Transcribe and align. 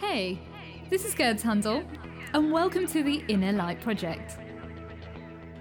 Hey, 0.00 0.38
this 0.90 1.04
is 1.04 1.12
Gurds 1.12 1.42
Shundal, 1.42 1.84
and 2.32 2.52
welcome 2.52 2.86
to 2.86 3.02
the 3.02 3.24
Inner 3.26 3.50
Light 3.52 3.80
Project. 3.80 4.38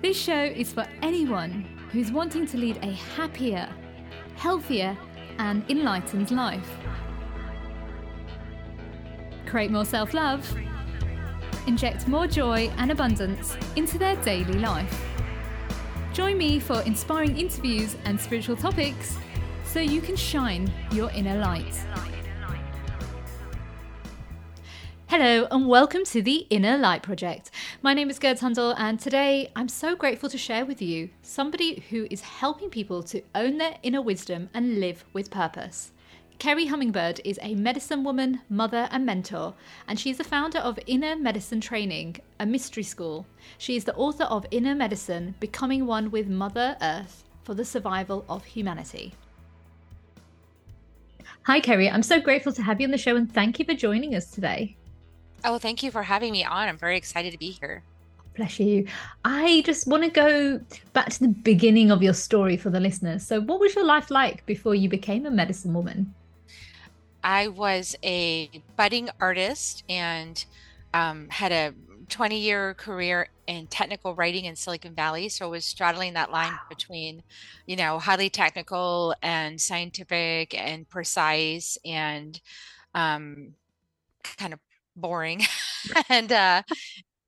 This 0.03 0.15
show 0.15 0.43
is 0.43 0.71
for 0.71 0.85
anyone 1.01 1.65
who's 1.91 2.11
wanting 2.11 2.45
to 2.45 2.57
lead 2.57 2.77
a 2.83 2.93
happier, 3.15 3.67
healthier, 4.35 4.95
and 5.39 5.67
enlightened 5.71 6.29
life. 6.29 6.69
Create 9.47 9.71
more 9.71 9.85
self 9.85 10.13
love, 10.13 10.47
inject 11.65 12.07
more 12.07 12.27
joy 12.27 12.71
and 12.77 12.91
abundance 12.91 13.57
into 13.75 13.97
their 13.97 14.17
daily 14.17 14.59
life. 14.59 15.03
Join 16.13 16.37
me 16.37 16.59
for 16.59 16.83
inspiring 16.83 17.35
interviews 17.35 17.95
and 18.05 18.21
spiritual 18.21 18.55
topics 18.55 19.17
so 19.65 19.79
you 19.79 19.99
can 19.99 20.15
shine 20.15 20.71
your 20.91 21.09
inner 21.09 21.39
light. 21.39 21.73
Hello, 25.09 25.47
and 25.51 25.69
welcome 25.69 26.03
to 26.03 26.21
the 26.21 26.45
Inner 26.49 26.77
Light 26.77 27.01
Project. 27.01 27.49
My 27.81 27.93
name 27.93 28.09
is 28.09 28.19
Gurds 28.19 28.41
Shundal, 28.41 28.75
and 28.77 28.99
today 28.99 29.49
I'm 29.55 29.69
so 29.69 29.95
grateful 29.95 30.27
to 30.29 30.37
share 30.37 30.65
with 30.65 30.81
you 30.81 31.09
somebody 31.21 31.81
who 31.89 32.09
is 32.11 32.19
helping 32.19 32.69
people 32.69 33.01
to 33.03 33.21
own 33.33 33.57
their 33.57 33.77
inner 33.83 34.01
wisdom 34.01 34.49
and 34.53 34.81
live 34.81 35.05
with 35.13 35.31
purpose. 35.31 35.93
Kerri 36.39 36.67
Hummingbird 36.67 37.21
is 37.23 37.39
a 37.41 37.55
medicine 37.55 38.03
woman, 38.03 38.41
mother, 38.49 38.89
and 38.91 39.05
mentor, 39.05 39.53
and 39.87 39.97
she's 39.97 40.17
the 40.17 40.25
founder 40.25 40.59
of 40.59 40.77
Inner 40.87 41.15
Medicine 41.15 41.61
Training, 41.61 42.17
a 42.41 42.45
mystery 42.45 42.83
school. 42.83 43.25
She 43.57 43.77
is 43.77 43.85
the 43.85 43.95
author 43.95 44.25
of 44.25 44.45
Inner 44.51 44.75
Medicine 44.75 45.35
Becoming 45.39 45.85
One 45.85 46.11
with 46.11 46.27
Mother 46.27 46.75
Earth 46.81 47.23
for 47.45 47.53
the 47.53 47.63
Survival 47.63 48.25
of 48.27 48.43
Humanity. 48.43 49.13
Hi, 51.43 51.61
Kerri. 51.61 51.89
I'm 51.89 52.03
so 52.03 52.19
grateful 52.19 52.51
to 52.51 52.61
have 52.61 52.81
you 52.81 52.87
on 52.87 52.91
the 52.91 52.97
show, 52.97 53.15
and 53.15 53.33
thank 53.33 53.57
you 53.57 53.63
for 53.63 53.73
joining 53.73 54.13
us 54.13 54.29
today. 54.29 54.75
Oh, 55.47 55.57
thank 55.57 55.81
you 55.81 55.91
for 55.91 56.03
having 56.03 56.33
me 56.33 56.43
on. 56.43 56.67
I'm 56.67 56.77
very 56.77 56.97
excited 56.97 57.31
to 57.31 57.37
be 57.37 57.51
here. 57.51 57.81
Bless 58.35 58.59
you. 58.59 58.85
I 59.23 59.63
just 59.65 59.87
want 59.87 60.03
to 60.03 60.09
go 60.09 60.59
back 60.91 61.07
to 61.11 61.19
the 61.21 61.29
beginning 61.29 61.89
of 61.89 62.03
your 62.03 62.13
story 62.13 62.57
for 62.57 62.69
the 62.69 62.81
listeners. 62.81 63.25
So, 63.25 63.39
what 63.39 63.61
was 63.61 63.73
your 63.73 63.85
life 63.85 64.11
like 64.11 64.45
before 64.45 64.75
you 64.75 64.89
became 64.89 65.25
a 65.25 65.31
medicine 65.31 65.73
woman? 65.73 66.13
I 67.23 67.47
was 67.47 67.95
a 68.03 68.61
budding 68.75 69.09
artist 69.21 69.85
and 69.87 70.43
um, 70.93 71.29
had 71.29 71.53
a 71.53 71.73
20 72.09 72.37
year 72.37 72.73
career 72.73 73.29
in 73.47 73.67
technical 73.67 74.15
writing 74.15 74.43
in 74.45 74.55
Silicon 74.57 74.93
Valley. 74.93 75.29
So 75.29 75.45
I 75.45 75.49
was 75.49 75.63
straddling 75.63 76.13
that 76.13 76.29
line 76.29 76.51
wow. 76.51 76.59
between, 76.67 77.23
you 77.65 77.77
know, 77.77 77.99
highly 77.99 78.29
technical 78.29 79.15
and 79.21 79.59
scientific 79.59 80.53
and 80.53 80.87
precise 80.89 81.77
and 81.85 82.39
um, 82.93 83.53
kind 84.37 84.53
of 84.53 84.59
boring. 84.97 85.43
And 86.09 86.31
uh 86.33 86.63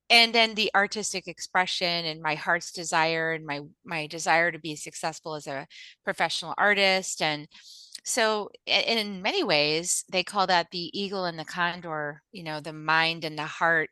and 0.10 0.34
then 0.34 0.56
the 0.56 0.72
artistic 0.76 1.28
expression 1.28 2.06
and 2.06 2.22
my 2.22 2.36
heart's 2.36 2.72
desire 2.72 3.34
and 3.34 3.46
my 3.46 3.62
my 3.86 4.08
desire 4.08 4.52
to 4.52 4.60
be 4.60 4.76
successful 4.76 5.36
as 5.36 5.48
a 5.48 5.68
professional 6.04 6.54
artist. 6.58 7.22
And 7.22 7.48
so 8.06 8.50
in 8.66 9.22
many 9.22 9.44
ways 9.44 10.06
they 10.12 10.24
call 10.24 10.48
that 10.48 10.72
the 10.72 10.90
eagle 11.00 11.26
and 11.26 11.40
the 11.40 11.46
condor 11.46 12.24
you 12.32 12.44
know 12.44 12.60
the 12.62 12.74
mind 12.74 13.26
and 13.26 13.38
the 13.38 13.44
heart 13.46 13.90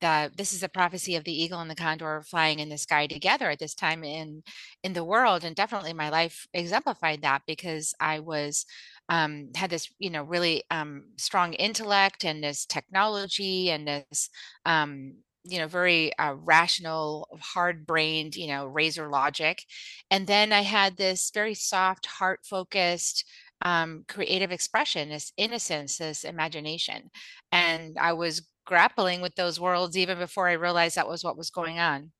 that 0.00 0.36
this 0.36 0.52
is 0.52 0.62
a 0.64 0.68
prophecy 0.68 1.14
of 1.16 1.24
the 1.24 1.42
eagle 1.42 1.60
and 1.60 1.70
the 1.70 1.76
condor 1.76 2.22
flying 2.28 2.58
in 2.58 2.68
the 2.68 2.78
sky 2.78 3.06
together 3.06 3.50
at 3.50 3.58
this 3.60 3.74
time 3.74 4.02
in 4.04 4.42
in 4.82 4.92
the 4.94 5.04
world. 5.04 5.44
And 5.44 5.54
definitely 5.54 5.92
my 5.92 6.10
life 6.10 6.46
exemplified 6.54 7.22
that 7.22 7.42
because 7.46 7.94
i 8.00 8.18
was 8.20 8.66
um, 9.08 9.50
had 9.54 9.70
this, 9.70 9.88
you 9.98 10.10
know, 10.10 10.22
really 10.22 10.64
um, 10.70 11.04
strong 11.16 11.54
intellect 11.54 12.24
and 12.24 12.42
this 12.42 12.66
technology 12.66 13.70
and 13.70 13.86
this, 13.86 14.30
um, 14.64 15.14
you 15.44 15.58
know, 15.58 15.66
very 15.66 16.16
uh, 16.18 16.34
rational, 16.34 17.28
hard 17.40 17.86
brained, 17.86 18.36
you 18.36 18.46
know, 18.46 18.64
razor 18.64 19.08
logic. 19.08 19.64
And 20.10 20.26
then 20.26 20.52
I 20.52 20.62
had 20.62 20.96
this 20.96 21.30
very 21.34 21.54
soft, 21.54 22.06
heart 22.06 22.40
focused, 22.44 23.24
um, 23.62 24.04
creative 24.08 24.52
expression, 24.52 25.08
this 25.08 25.32
innocence, 25.36 25.98
this 25.98 26.24
imagination. 26.24 27.10
And 27.50 27.98
I 27.98 28.12
was 28.12 28.46
grappling 28.64 29.20
with 29.20 29.34
those 29.34 29.58
worlds 29.58 29.96
even 29.96 30.18
before 30.18 30.48
I 30.48 30.52
realized 30.52 30.96
that 30.96 31.08
was 31.08 31.24
what 31.24 31.36
was 31.36 31.50
going 31.50 31.78
on. 31.78 32.12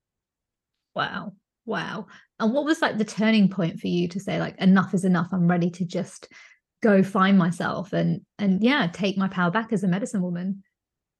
Wow. 0.94 1.34
Wow. 1.64 2.06
And 2.40 2.52
what 2.52 2.64
was 2.64 2.82
like 2.82 2.98
the 2.98 3.04
turning 3.04 3.48
point 3.48 3.78
for 3.78 3.86
you 3.86 4.08
to 4.08 4.20
say, 4.20 4.40
like, 4.40 4.58
enough 4.60 4.94
is 4.94 5.04
enough? 5.04 5.28
I'm 5.32 5.48
ready 5.48 5.70
to 5.70 5.84
just 5.84 6.28
go 6.82 7.02
find 7.02 7.38
myself 7.38 7.92
and 7.92 8.22
and 8.38 8.62
yeah 8.62 8.88
take 8.92 9.16
my 9.16 9.28
power 9.28 9.50
back 9.50 9.72
as 9.72 9.84
a 9.84 9.88
medicine 9.88 10.22
woman. 10.22 10.62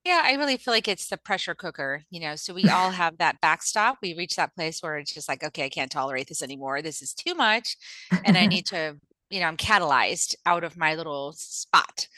Yeah 0.05 0.23
i 0.25 0.33
really 0.33 0.57
feel 0.57 0.75
like 0.75 0.89
it's 0.89 1.09
the 1.09 1.17
pressure 1.17 1.55
cooker 1.55 2.03
you 2.11 2.21
know 2.21 2.37
so 2.37 2.53
we 2.53 2.69
all 2.69 2.91
have 3.03 3.19
that 3.19 3.41
backstop. 3.41 3.99
We 4.03 4.15
reach 4.15 4.37
that 4.37 4.55
place 4.55 4.83
where 4.83 4.99
it's 4.99 5.15
just 5.15 5.29
like 5.29 5.45
okay 5.45 5.65
i 5.65 5.69
can't 5.69 5.91
tolerate 5.91 6.29
this 6.29 6.43
anymore. 6.43 6.83
This 6.83 7.01
is 7.01 7.15
too 7.15 7.35
much 7.35 7.77
and 8.25 8.37
i 8.37 8.47
need 8.47 8.67
to 8.75 8.97
you 9.31 9.41
know 9.41 9.47
i'm 9.47 9.57
catalyzed 9.57 10.35
out 10.45 10.65
of 10.65 10.77
my 10.77 10.95
little 10.95 11.33
spot. 11.33 12.09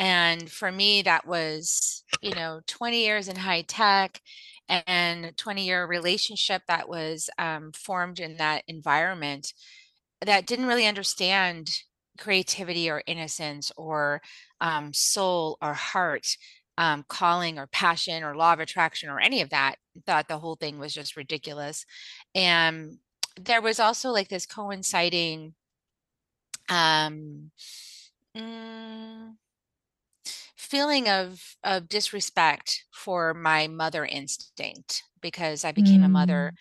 And 0.00 0.50
for 0.50 0.70
me 0.70 1.02
that 1.02 1.26
was 1.26 2.04
you 2.20 2.34
know 2.34 2.60
20 2.66 3.04
years 3.04 3.28
in 3.28 3.36
high 3.36 3.62
tech 3.62 4.20
and 4.68 5.36
20 5.36 5.64
year 5.64 5.86
relationship 5.86 6.62
that 6.68 6.88
was 6.88 7.30
um, 7.38 7.72
formed 7.72 8.20
in 8.20 8.36
that 8.36 8.64
environment 8.68 9.54
that 10.24 10.46
didn't 10.46 10.66
really 10.66 10.86
understand 10.86 11.70
creativity 12.18 12.90
or 12.90 13.02
innocence 13.06 13.72
or 13.76 14.20
um, 14.60 14.92
soul 14.92 15.56
or 15.62 15.74
heart 15.74 16.36
um, 16.76 17.04
calling 17.08 17.58
or 17.58 17.66
passion 17.66 18.22
or 18.22 18.36
law 18.36 18.52
of 18.52 18.60
attraction 18.60 19.08
or 19.08 19.18
any 19.18 19.40
of 19.40 19.50
that 19.50 19.76
thought 20.06 20.28
the 20.28 20.38
whole 20.38 20.54
thing 20.54 20.78
was 20.78 20.94
just 20.94 21.16
ridiculous 21.16 21.84
and 22.34 22.98
there 23.40 23.60
was 23.60 23.80
also 23.80 24.10
like 24.10 24.28
this 24.28 24.46
coinciding 24.46 25.54
um 26.68 27.50
mm, 28.36 29.34
feeling 30.56 31.08
of 31.08 31.56
of 31.64 31.88
disrespect 31.88 32.84
for 32.92 33.34
my 33.34 33.66
mother 33.66 34.04
instinct 34.04 35.02
because 35.20 35.64
i 35.64 35.72
became 35.72 36.02
mm. 36.02 36.06
a 36.06 36.08
mother 36.08 36.52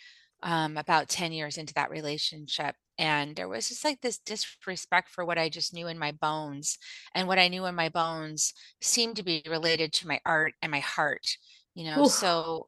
mm. 0.44 0.50
um, 0.50 0.78
about 0.78 1.10
10 1.10 1.32
years 1.32 1.58
into 1.58 1.76
that 1.76 1.92
relationship 1.92 2.76
and 2.98 3.36
there 3.36 3.48
was 3.48 3.70
just 3.70 3.84
like 3.84 4.02
this 4.02 4.18
disrespect 4.18 5.10
for 5.10 5.26
what 5.26 5.38
I 5.38 5.50
just 5.50 5.74
knew 5.74 5.88
in 5.88 6.00
my 6.00 6.12
bones. 6.12 6.78
And 7.14 7.28
what 7.28 7.40
I 7.40 7.48
knew 7.48 7.66
in 7.66 7.76
my 7.76 7.90
bones 7.90 8.54
seemed 8.82 9.16
to 9.18 9.24
be 9.24 9.44
related 9.48 9.94
to 9.94 10.08
my 10.08 10.20
art 10.26 10.54
and 10.62 10.72
my 10.72 10.80
heart, 10.80 11.38
you 11.76 11.86
know. 11.86 12.04
Oof. 12.04 12.12
So 12.12 12.68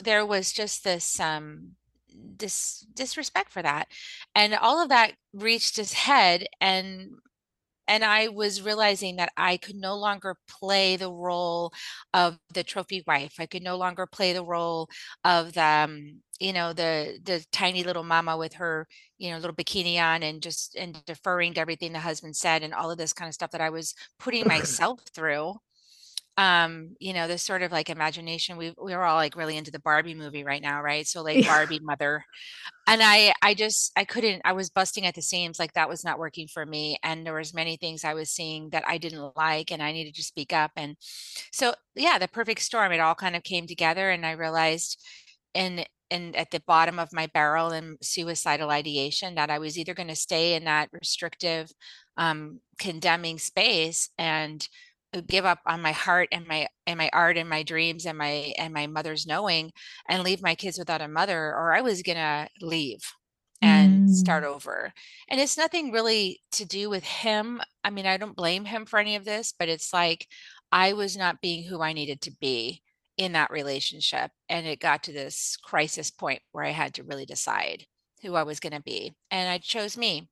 there 0.00 0.24
was 0.26 0.52
just 0.52 0.84
this 0.84 1.18
um 1.20 1.72
this 2.14 2.86
disrespect 2.94 3.52
for 3.52 3.62
that. 3.62 3.88
And 4.34 4.54
all 4.54 4.82
of 4.82 4.88
that 4.90 5.12
reached 5.32 5.76
his 5.76 5.92
head 5.92 6.46
and 6.60 7.10
and 7.90 8.04
I 8.04 8.28
was 8.28 8.62
realizing 8.62 9.16
that 9.16 9.32
I 9.36 9.56
could 9.56 9.74
no 9.74 9.96
longer 9.96 10.36
play 10.48 10.94
the 10.94 11.10
role 11.10 11.72
of 12.14 12.38
the 12.54 12.62
trophy 12.62 13.02
wife. 13.04 13.34
I 13.40 13.46
could 13.46 13.64
no 13.64 13.76
longer 13.76 14.06
play 14.06 14.32
the 14.32 14.44
role 14.44 14.88
of 15.24 15.54
the, 15.54 15.64
um, 15.64 16.20
you 16.40 16.52
know, 16.52 16.72
the 16.72 17.18
the 17.22 17.44
tiny 17.52 17.84
little 17.84 18.02
mama 18.02 18.36
with 18.36 18.54
her, 18.54 18.88
you 19.18 19.30
know, 19.30 19.38
little 19.38 19.54
bikini 19.54 20.00
on 20.00 20.22
and 20.22 20.42
just 20.42 20.74
and 20.74 21.04
deferring 21.04 21.54
to 21.54 21.60
everything 21.60 21.92
the 21.92 22.00
husband 22.00 22.34
said 22.34 22.62
and 22.62 22.74
all 22.74 22.90
of 22.90 22.98
this 22.98 23.12
kind 23.12 23.28
of 23.28 23.34
stuff 23.34 23.50
that 23.52 23.60
I 23.60 23.70
was 23.70 23.94
putting 24.18 24.46
myself 24.48 25.00
through 25.14 25.54
um 26.36 26.94
you 27.00 27.12
know 27.12 27.26
this 27.26 27.42
sort 27.42 27.60
of 27.60 27.72
like 27.72 27.90
imagination 27.90 28.56
we 28.56 28.72
we 28.82 28.94
are 28.94 29.04
all 29.04 29.16
like 29.16 29.36
really 29.36 29.56
into 29.56 29.70
the 29.70 29.80
barbie 29.80 30.14
movie 30.14 30.44
right 30.44 30.62
now 30.62 30.80
right? 30.80 31.06
So 31.06 31.22
like 31.22 31.44
barbie 31.44 31.80
mother. 31.80 32.24
And 32.86 33.02
i 33.02 33.32
i 33.42 33.54
just 33.54 33.92
i 33.96 34.04
couldn't 34.04 34.42
i 34.44 34.52
was 34.52 34.70
busting 34.70 35.06
at 35.06 35.14
the 35.14 35.22
seams 35.22 35.58
like 35.58 35.74
that 35.74 35.88
was 35.88 36.04
not 36.04 36.18
working 36.18 36.48
for 36.48 36.64
me 36.64 36.98
and 37.02 37.26
there 37.26 37.34
was 37.34 37.54
many 37.54 37.76
things 37.76 38.04
i 38.04 38.14
was 38.14 38.30
seeing 38.30 38.70
that 38.70 38.84
i 38.86 38.98
didn't 38.98 39.36
like 39.36 39.70
and 39.70 39.82
i 39.82 39.92
needed 39.92 40.14
to 40.16 40.22
speak 40.24 40.52
up 40.52 40.72
and 40.76 40.96
so 41.52 41.74
yeah 41.94 42.18
the 42.18 42.26
perfect 42.26 42.60
storm 42.60 42.90
it 42.92 43.00
all 43.00 43.14
kind 43.14 43.36
of 43.36 43.44
came 43.44 43.66
together 43.66 44.10
and 44.10 44.26
i 44.26 44.32
realized 44.32 45.00
and 45.54 45.86
and 46.10 46.34
at 46.36 46.50
the 46.50 46.62
bottom 46.66 46.98
of 46.98 47.12
my 47.12 47.26
barrel 47.28 47.70
and 47.70 47.96
suicidal 48.02 48.70
ideation 48.70 49.34
that 49.34 49.50
i 49.50 49.58
was 49.58 49.78
either 49.78 49.94
going 49.94 50.08
to 50.08 50.16
stay 50.16 50.54
in 50.54 50.64
that 50.64 50.88
restrictive 50.92 51.70
um 52.16 52.60
condemning 52.78 53.38
space 53.38 54.10
and 54.18 54.68
give 55.26 55.44
up 55.44 55.58
on 55.66 55.82
my 55.82 55.92
heart 55.92 56.28
and 56.30 56.46
my 56.46 56.68
and 56.86 56.96
my 56.98 57.10
art 57.12 57.36
and 57.36 57.48
my 57.48 57.62
dreams 57.62 58.06
and 58.06 58.16
my 58.16 58.52
and 58.58 58.72
my 58.72 58.86
mother's 58.86 59.26
knowing 59.26 59.72
and 60.08 60.22
leave 60.22 60.42
my 60.42 60.54
kids 60.54 60.78
without 60.78 61.00
a 61.00 61.08
mother 61.08 61.38
or 61.38 61.72
I 61.72 61.80
was 61.80 62.02
going 62.02 62.16
to 62.16 62.48
leave 62.60 63.00
and 63.62 64.08
mm. 64.08 64.10
start 64.10 64.44
over. 64.44 64.92
And 65.28 65.40
it's 65.40 65.58
nothing 65.58 65.92
really 65.92 66.40
to 66.52 66.64
do 66.64 66.88
with 66.88 67.04
him. 67.04 67.60
I 67.84 67.90
mean, 67.90 68.06
I 68.06 68.16
don't 68.16 68.36
blame 68.36 68.64
him 68.64 68.86
for 68.86 68.98
any 68.98 69.16
of 69.16 69.24
this, 69.24 69.52
but 69.58 69.68
it's 69.68 69.92
like 69.92 70.26
I 70.72 70.92
was 70.92 71.16
not 71.16 71.40
being 71.40 71.64
who 71.64 71.82
I 71.82 71.92
needed 71.92 72.20
to 72.22 72.32
be 72.40 72.82
in 73.20 73.32
that 73.32 73.50
relationship 73.50 74.30
and 74.48 74.66
it 74.66 74.80
got 74.80 75.02
to 75.02 75.12
this 75.12 75.58
crisis 75.62 76.10
point 76.10 76.40
where 76.52 76.64
I 76.64 76.70
had 76.70 76.94
to 76.94 77.02
really 77.02 77.26
decide 77.26 77.84
who 78.22 78.34
I 78.34 78.44
was 78.44 78.60
going 78.60 78.72
to 78.72 78.80
be 78.80 79.14
and 79.30 79.46
I 79.46 79.58
chose 79.58 79.98
me. 79.98 80.30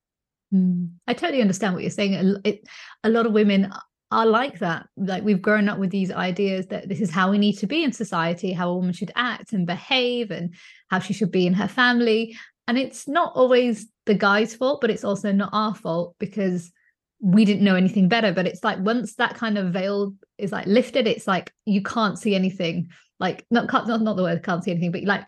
Mm. 0.55 0.93
I 1.07 1.13
totally 1.13 1.43
understand 1.43 1.75
what 1.75 1.83
you're 1.83 1.91
saying. 1.91 2.41
It, 2.47 2.67
a 3.05 3.11
lot 3.11 3.27
of 3.27 3.33
women 3.33 3.71
are 4.11 4.25
like 4.25 4.61
that. 4.61 4.87
Like 4.97 5.23
we've 5.23 5.43
grown 5.43 5.69
up 5.69 5.79
with 5.79 5.91
these 5.91 6.11
ideas 6.11 6.69
that 6.69 6.89
this 6.89 7.03
is 7.03 7.11
how 7.11 7.31
we 7.31 7.37
need 7.37 7.59
to 7.59 7.67
be 7.67 7.85
in 7.85 7.93
society, 7.93 8.55
how 8.55 8.71
a 8.71 8.77
woman 8.77 8.95
should 8.95 9.13
act 9.15 9.53
and 9.53 9.67
behave, 9.67 10.31
and 10.31 10.55
how 10.91 10.99
she 10.99 11.13
should 11.13 11.31
be 11.31 11.47
in 11.47 11.53
her 11.53 11.69
family. 11.69 12.39
And 12.69 12.79
it's 12.79 13.07
not 13.07 13.33
always 13.35 13.87
the 14.07 14.15
guy's 14.15 14.55
fault, 14.55 14.81
but 14.81 14.89
it's 14.89 15.05
also 15.05 15.31
not 15.31 15.51
our 15.53 15.75
fault 15.75 16.17
because 16.19 16.73
we 17.21 17.45
didn't 17.45 17.65
know 17.65 17.75
anything 17.75 18.09
better. 18.09 18.33
But 18.33 18.47
it's 18.47 18.63
like 18.65 18.79
once 18.81 19.15
that 19.17 19.35
kind 19.35 19.59
of 19.59 19.73
veil 19.73 20.15
is 20.39 20.53
like 20.53 20.67
lifted, 20.67 21.07
it's 21.07 21.27
like 21.27 21.53
you 21.65 21.83
can't 21.83 22.19
see 22.19 22.35
anything. 22.35 22.91
Like 23.19 23.45
not 23.51 23.73
not 23.73 24.01
not 24.01 24.17
the 24.17 24.23
word 24.23 24.43
can't 24.43 24.63
see 24.63 24.71
anything, 24.71 24.93
but 24.93 25.03
like 25.05 25.25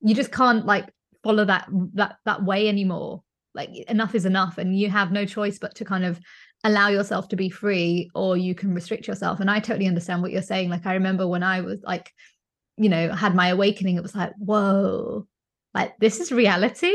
you 0.00 0.14
just 0.14 0.32
can't 0.32 0.66
like 0.66 0.90
follow 1.22 1.44
that 1.44 1.68
that 1.94 2.16
that 2.24 2.44
way 2.44 2.68
anymore. 2.68 3.22
Like 3.54 3.70
enough 3.88 4.14
is 4.14 4.26
enough, 4.26 4.58
and 4.58 4.78
you 4.78 4.90
have 4.90 5.12
no 5.12 5.24
choice 5.26 5.58
but 5.58 5.74
to 5.76 5.84
kind 5.84 6.04
of 6.04 6.20
allow 6.64 6.88
yourself 6.88 7.28
to 7.28 7.36
be 7.36 7.50
free 7.50 8.10
or 8.14 8.36
you 8.36 8.54
can 8.54 8.72
restrict 8.74 9.08
yourself 9.08 9.40
and 9.40 9.50
i 9.50 9.58
totally 9.58 9.88
understand 9.88 10.22
what 10.22 10.30
you're 10.30 10.42
saying 10.42 10.70
like 10.70 10.86
i 10.86 10.94
remember 10.94 11.26
when 11.26 11.42
i 11.42 11.60
was 11.60 11.80
like 11.82 12.12
you 12.76 12.88
know 12.88 13.12
had 13.12 13.34
my 13.34 13.48
awakening 13.48 13.96
it 13.96 14.02
was 14.02 14.14
like 14.14 14.32
whoa 14.38 15.26
like 15.74 15.96
this 15.98 16.20
is 16.20 16.30
reality 16.30 16.94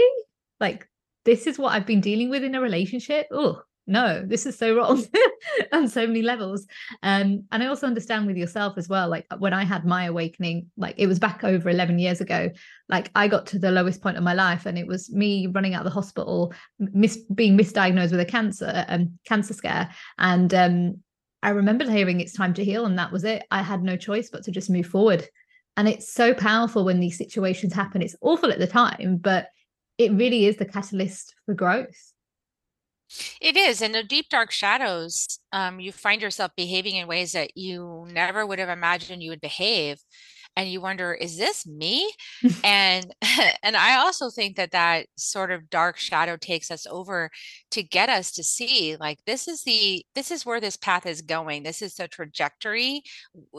like 0.59 0.87
this 1.25 1.47
is 1.47 1.59
what 1.59 1.73
i've 1.73 1.85
been 1.85 2.01
dealing 2.01 2.29
with 2.29 2.43
in 2.43 2.55
a 2.55 2.61
relationship 2.61 3.27
oh 3.31 3.61
no 3.87 4.21
this 4.25 4.45
is 4.45 4.57
so 4.57 4.75
wrong 4.75 5.03
on 5.71 5.87
so 5.87 6.05
many 6.05 6.21
levels. 6.21 6.67
Um 7.01 7.45
and 7.51 7.63
i 7.63 7.67
also 7.67 7.87
understand 7.87 8.27
with 8.27 8.37
yourself 8.37 8.77
as 8.77 8.89
well 8.89 9.07
like 9.07 9.25
when 9.39 9.53
i 9.53 9.63
had 9.63 9.85
my 9.85 10.05
awakening 10.05 10.67
like 10.77 10.95
it 10.97 11.07
was 11.07 11.19
back 11.19 11.43
over 11.43 11.69
11 11.69 11.97
years 11.97 12.21
ago 12.21 12.49
like 12.89 13.09
i 13.15 13.27
got 13.27 13.47
to 13.47 13.59
the 13.59 13.71
lowest 13.71 14.01
point 14.01 14.17
of 14.17 14.23
my 14.23 14.33
life 14.33 14.65
and 14.65 14.77
it 14.77 14.85
was 14.85 15.09
me 15.11 15.47
running 15.47 15.73
out 15.73 15.81
of 15.81 15.85
the 15.85 15.99
hospital 15.99 16.53
mis- 16.79 17.23
being 17.33 17.57
misdiagnosed 17.57 18.11
with 18.11 18.19
a 18.19 18.25
cancer 18.25 18.85
um 18.89 19.17
cancer 19.25 19.53
scare. 19.53 19.89
And 20.19 20.53
um 20.53 20.97
i 21.41 21.49
remembered 21.49 21.89
hearing 21.89 22.19
it's 22.19 22.33
time 22.33 22.53
to 22.55 22.65
heal 22.65 22.85
and 22.85 22.99
that 22.99 23.11
was 23.11 23.23
it. 23.23 23.43
I 23.49 23.61
had 23.61 23.81
no 23.81 23.95
choice 23.95 24.29
but 24.29 24.43
to 24.43 24.51
just 24.51 24.69
move 24.69 24.87
forward. 24.87 25.27
And 25.77 25.87
it's 25.87 26.11
so 26.11 26.33
powerful 26.33 26.83
when 26.83 26.99
these 26.99 27.19
situations 27.19 27.71
happen. 27.71 28.01
It's 28.01 28.15
awful 28.21 28.51
at 28.51 28.59
the 28.59 28.67
time 28.67 29.17
but 29.17 29.47
it 29.97 30.11
really 30.11 30.45
is 30.45 30.57
the 30.57 30.65
catalyst 30.65 31.33
for 31.45 31.55
growth 31.55 32.13
it 33.41 33.55
is. 33.55 33.81
In 33.81 33.91
the 33.91 34.03
deep, 34.03 34.29
dark 34.29 34.51
shadows, 34.51 35.39
um, 35.51 35.79
you 35.79 35.91
find 35.91 36.21
yourself 36.21 36.51
behaving 36.55 36.95
in 36.95 37.07
ways 37.07 37.31
that 37.33 37.55
you 37.55 38.07
never 38.11 38.45
would 38.45 38.59
have 38.59 38.69
imagined 38.69 39.23
you 39.23 39.31
would 39.31 39.41
behave. 39.41 39.99
And 40.55 40.67
you 40.67 40.81
wonder, 40.81 41.13
is 41.13 41.37
this 41.37 41.67
me? 41.67 42.11
and 42.63 43.13
and 43.63 43.77
I 43.77 43.97
also 43.97 44.31
think 44.31 44.55
that 44.55 44.71
that 44.71 45.05
sort 45.15 45.51
of 45.51 45.69
dark 45.69 45.97
shadow 45.97 46.35
takes 46.35 46.71
us 46.71 46.87
over 46.89 47.29
to 47.71 47.83
get 47.83 48.09
us 48.09 48.31
to 48.31 48.43
see, 48.43 48.95
like 48.99 49.19
this 49.25 49.47
is 49.47 49.61
the 49.63 50.03
this 50.15 50.31
is 50.31 50.47
where 50.47 50.59
this 50.59 50.75
path 50.75 51.05
is 51.05 51.21
going. 51.21 51.61
This 51.61 51.83
is 51.83 51.93
the 51.93 52.07
trajectory. 52.07 53.03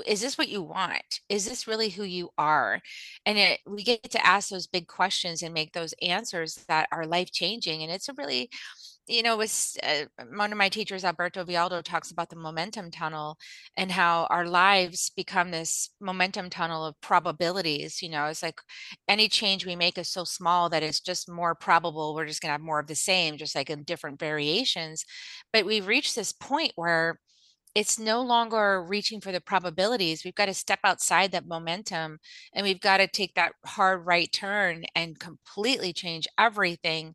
Is 0.07 0.21
this 0.21 0.37
what 0.37 0.49
you 0.49 0.61
want? 0.61 1.21
Is 1.29 1.49
this 1.49 1.69
really 1.69 1.91
who 1.91 2.03
you 2.03 2.31
are? 2.37 2.81
And 3.25 3.39
it, 3.39 3.61
we 3.65 3.85
get 3.85 4.11
to 4.11 4.27
ask 4.27 4.49
those 4.49 4.67
big 4.67 4.89
questions 4.89 5.43
and 5.43 5.55
make 5.55 5.73
those 5.73 5.95
answers 6.03 6.57
that 6.67 6.89
are 6.91 7.07
life 7.07 7.31
changing. 7.31 7.83
And 7.85 7.93
it's 7.93 8.09
a 8.09 8.15
really 8.15 8.51
you 9.09 9.23
know, 9.23 9.41
uh, 9.41 10.05
one 10.35 10.53
of 10.53 10.59
my 10.59 10.69
teachers, 10.69 11.05
Alberto 11.05 11.45
Villoldo, 11.45 11.83
talks 11.83 12.11
about 12.11 12.29
the 12.29 12.37
momentum 12.37 12.91
tunnel 12.91 13.39
and 13.77 13.91
how 13.91 14.27
our 14.31 14.47
lives 14.47 15.11
become 15.17 15.51
this 15.51 15.91
momentum 16.01 16.51
tunnel 16.51 16.85
of 16.85 17.01
probabilities. 17.01 18.03
You 18.03 18.11
know, 18.11 18.27
it's 18.27 18.43
like 18.43 18.61
any 19.09 19.29
change 19.29 19.65
we 19.65 19.77
make 19.77 19.97
is 19.99 20.09
so 20.11 20.25
small 20.25 20.69
that 20.71 20.83
it's 20.83 21.01
just 21.01 21.29
more 21.29 21.55
probable 21.55 22.15
we're 22.15 22.27
just 22.27 22.43
going 22.43 22.51
to 22.51 22.53
have 22.53 22.61
more 22.61 22.81
of 22.81 22.87
the 22.87 22.95
same, 22.95 23.39
just 23.39 23.55
like 23.55 23.71
in 23.71 23.83
different 23.85 24.21
variations. 24.21 25.05
But 25.53 25.65
we've 25.67 25.87
reached 25.87 26.15
this 26.15 26.33
point 26.33 26.73
where 26.77 27.19
it's 27.75 27.99
no 27.99 28.23
longer 28.23 28.83
reaching 28.83 29.21
for 29.21 29.31
the 29.31 29.41
probabilities. 29.41 30.25
We've 30.25 30.35
got 30.35 30.47
to 30.47 30.55
step 30.55 30.81
outside 30.85 31.33
that 31.33 31.47
momentum 31.47 32.19
and 32.53 32.65
we've 32.65 32.81
got 32.81 32.97
to 32.97 33.07
take 33.07 33.35
that 33.35 33.53
hard 33.65 34.05
right 34.07 34.31
turn 34.33 34.85
and 34.95 35.19
completely 35.19 35.93
change 35.93 36.27
everything 36.39 37.15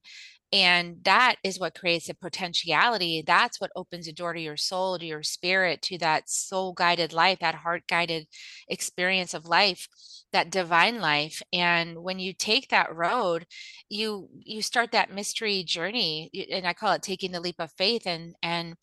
and 0.54 0.98
that 1.04 1.38
is 1.44 1.60
what 1.60 1.74
creates 1.74 2.08
a 2.08 2.14
potentiality 2.14 3.24
that's 3.26 3.60
what 3.60 3.72
opens 3.76 4.06
the 4.06 4.14
door 4.14 4.34
to 4.34 4.40
your 4.40 4.56
soul 4.56 4.98
to 5.00 5.06
your 5.06 5.24
spirit 5.24 5.82
to 5.82 5.98
that 5.98 6.30
soul 6.30 6.72
guided 6.74 7.12
life 7.12 7.40
that 7.40 7.56
heart 7.56 7.84
guided 7.88 8.28
experience 8.70 9.34
of 9.34 9.48
life 9.48 9.88
that 10.32 10.52
divine 10.52 11.02
life 11.02 11.42
and 11.52 12.02
when 12.02 12.20
you 12.20 12.34
take 12.34 12.70
that 12.70 12.96
road 12.96 13.46
you 13.90 14.30
you 14.40 14.62
start 14.62 14.92
that 14.92 15.14
mystery 15.14 15.64
journey 15.64 16.30
and 16.52 16.66
i 16.68 16.74
call 16.74 16.94
it 16.94 17.02
taking 17.02 17.32
the 17.32 17.42
leap 17.42 17.56
of 17.60 17.72
faith 17.78 18.04
and 18.06 18.36
and 18.42 18.76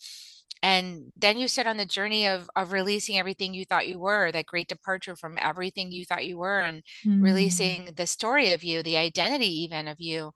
and 0.63 1.11
then 1.17 1.39
you 1.39 1.49
sit 1.49 1.67
on 1.67 1.77
the 1.77 1.87
journey 1.87 2.27
of 2.27 2.51
of 2.55 2.73
releasing 2.73 3.19
everything 3.19 3.55
you 3.55 3.65
thought 3.65 3.89
you 3.89 3.99
were 3.99 4.31
that 4.31 4.47
great 4.47 4.69
departure 4.69 5.17
from 5.17 5.39
everything 5.41 5.91
you 5.91 6.05
thought 6.05 6.27
you 6.27 6.39
were 6.39 6.61
and 6.61 6.83
mm. 7.07 7.23
releasing 7.23 7.89
the 7.97 8.07
story 8.07 8.53
of 8.53 8.63
you 8.63 8.83
the 8.83 8.97
identity 8.97 9.63
even 9.63 9.89
of 9.89 9.97
you 10.01 10.33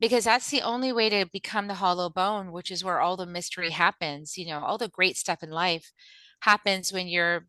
because 0.00 0.24
that's 0.24 0.50
the 0.50 0.62
only 0.62 0.92
way 0.92 1.08
to 1.08 1.26
become 1.32 1.66
the 1.68 1.74
hollow 1.74 2.08
bone 2.10 2.52
which 2.52 2.70
is 2.70 2.84
where 2.84 3.00
all 3.00 3.16
the 3.16 3.26
mystery 3.26 3.70
happens 3.70 4.36
you 4.38 4.46
know 4.46 4.60
all 4.60 4.78
the 4.78 4.88
great 4.88 5.16
stuff 5.16 5.42
in 5.42 5.50
life 5.50 5.92
happens 6.40 6.92
when 6.92 7.08
you're 7.08 7.46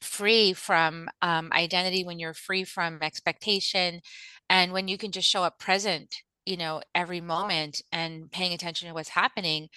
free 0.00 0.52
from 0.52 1.08
um, 1.22 1.50
identity 1.52 2.04
when 2.04 2.18
you're 2.18 2.34
free 2.34 2.64
from 2.64 2.98
expectation 3.02 4.00
and 4.48 4.72
when 4.72 4.88
you 4.88 4.96
can 4.96 5.12
just 5.12 5.28
show 5.28 5.42
up 5.42 5.58
present 5.58 6.16
you 6.46 6.56
know 6.56 6.80
every 6.94 7.20
moment 7.20 7.82
and 7.92 8.30
paying 8.32 8.52
attention 8.54 8.88
to 8.88 8.94
what's 8.94 9.10
happening 9.10 9.68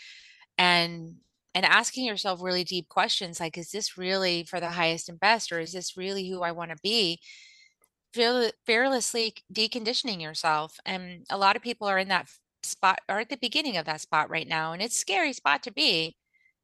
and 0.57 1.15
and 1.55 1.65
asking 1.65 2.05
yourself 2.05 2.41
really 2.41 2.63
deep 2.63 2.89
questions 2.89 3.39
like 3.39 3.57
is 3.57 3.71
this 3.71 3.97
really 3.97 4.43
for 4.43 4.59
the 4.59 4.69
highest 4.71 5.09
and 5.09 5.19
best 5.19 5.51
or 5.51 5.59
is 5.59 5.73
this 5.73 5.97
really 5.97 6.29
who 6.29 6.41
i 6.41 6.51
want 6.51 6.71
to 6.71 6.77
be 6.83 7.19
fearlessly 8.13 9.33
deconditioning 9.51 10.21
yourself. 10.21 10.80
And 10.86 11.25
a 11.30 11.38
lot 11.38 11.56
of 11.56 11.62
people 11.62 11.88
are 11.88 11.98
in 11.98 12.10
that 12.10 12.30
spot 12.63 13.00
or 13.10 13.19
at 13.19 13.30
the 13.30 13.38
beginning 13.38 13.77
of 13.77 13.86
that 13.86 14.01
spot 14.01 14.30
right 14.30 14.48
now. 14.48 14.74
And 14.74 14.81
it's 14.81 15.00
scary 15.00 15.33
spot 15.33 15.63
to 15.63 15.71
be 15.71 16.15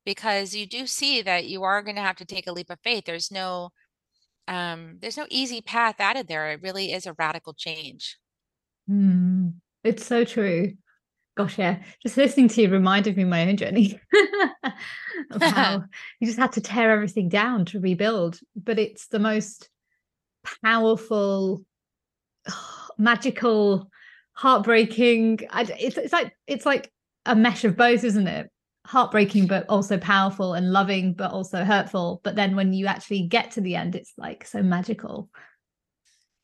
because 0.05 0.55
you 0.55 0.65
do 0.65 0.87
see 0.87 1.21
that 1.21 1.45
you 1.45 1.63
are 1.63 1.81
going 1.81 1.95
to 1.95 2.01
have 2.01 2.15
to 2.17 2.25
take 2.25 2.47
a 2.47 2.51
leap 2.51 2.69
of 2.69 2.79
faith. 2.83 3.05
There's 3.05 3.31
no 3.31 3.69
um 4.47 4.97
there's 4.99 5.17
no 5.17 5.27
easy 5.29 5.61
path 5.61 5.99
out 5.99 6.17
of 6.17 6.27
there. 6.27 6.51
It 6.51 6.61
really 6.61 6.91
is 6.91 7.05
a 7.05 7.13
radical 7.13 7.53
change. 7.53 8.17
Mm, 8.89 9.53
it's 9.83 10.05
so 10.05 10.23
true. 10.23 10.73
Gosh, 11.37 11.57
yeah. 11.57 11.81
Just 12.03 12.17
listening 12.17 12.47
to 12.49 12.61
you 12.61 12.69
reminded 12.69 13.15
me 13.15 13.23
of 13.23 13.29
my 13.29 13.47
own 13.47 13.55
journey 13.57 13.99
of 15.31 15.41
how 15.41 15.83
you 16.19 16.27
just 16.27 16.39
had 16.39 16.51
to 16.53 16.61
tear 16.61 16.91
everything 16.91 17.29
down 17.29 17.65
to 17.65 17.79
rebuild. 17.79 18.39
But 18.55 18.79
it's 18.79 19.07
the 19.07 19.19
most 19.19 19.69
powerful, 20.63 21.63
magical, 22.97 23.89
heartbreaking. 24.33 25.39
It's 25.53 25.97
it's 25.97 26.13
like 26.13 26.33
it's 26.47 26.65
like 26.65 26.91
a 27.25 27.35
mesh 27.35 27.63
of 27.63 27.77
both, 27.77 28.03
isn't 28.03 28.27
it? 28.27 28.49
Heartbreaking, 28.85 29.47
but 29.47 29.67
also 29.69 29.97
powerful, 29.97 30.53
and 30.53 30.71
loving, 30.71 31.13
but 31.13 31.31
also 31.31 31.63
hurtful. 31.63 32.21
But 32.23 32.35
then 32.35 32.55
when 32.55 32.73
you 32.73 32.87
actually 32.87 33.27
get 33.27 33.51
to 33.51 33.61
the 33.61 33.75
end, 33.75 33.95
it's 33.95 34.13
like 34.17 34.45
so 34.45 34.63
magical. 34.63 35.29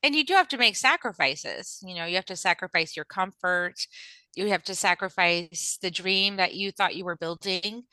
And 0.03 0.13
you 0.13 0.23
do 0.23 0.33
have 0.33 0.49
to 0.49 0.57
make 0.57 0.75
sacrifices. 0.75 1.79
You 1.83 1.95
know, 1.95 2.05
you 2.05 2.15
have 2.15 2.25
to 2.25 2.35
sacrifice 2.35 2.95
your 2.95 3.05
comfort. 3.05 3.75
You 4.35 4.47
have 4.49 4.63
to 4.65 4.75
sacrifice 4.75 5.79
the 5.81 5.89
dream 5.89 6.35
that 6.35 6.53
you 6.53 6.71
thought 6.71 6.95
you 6.95 7.05
were 7.05 7.15
building. 7.15 7.83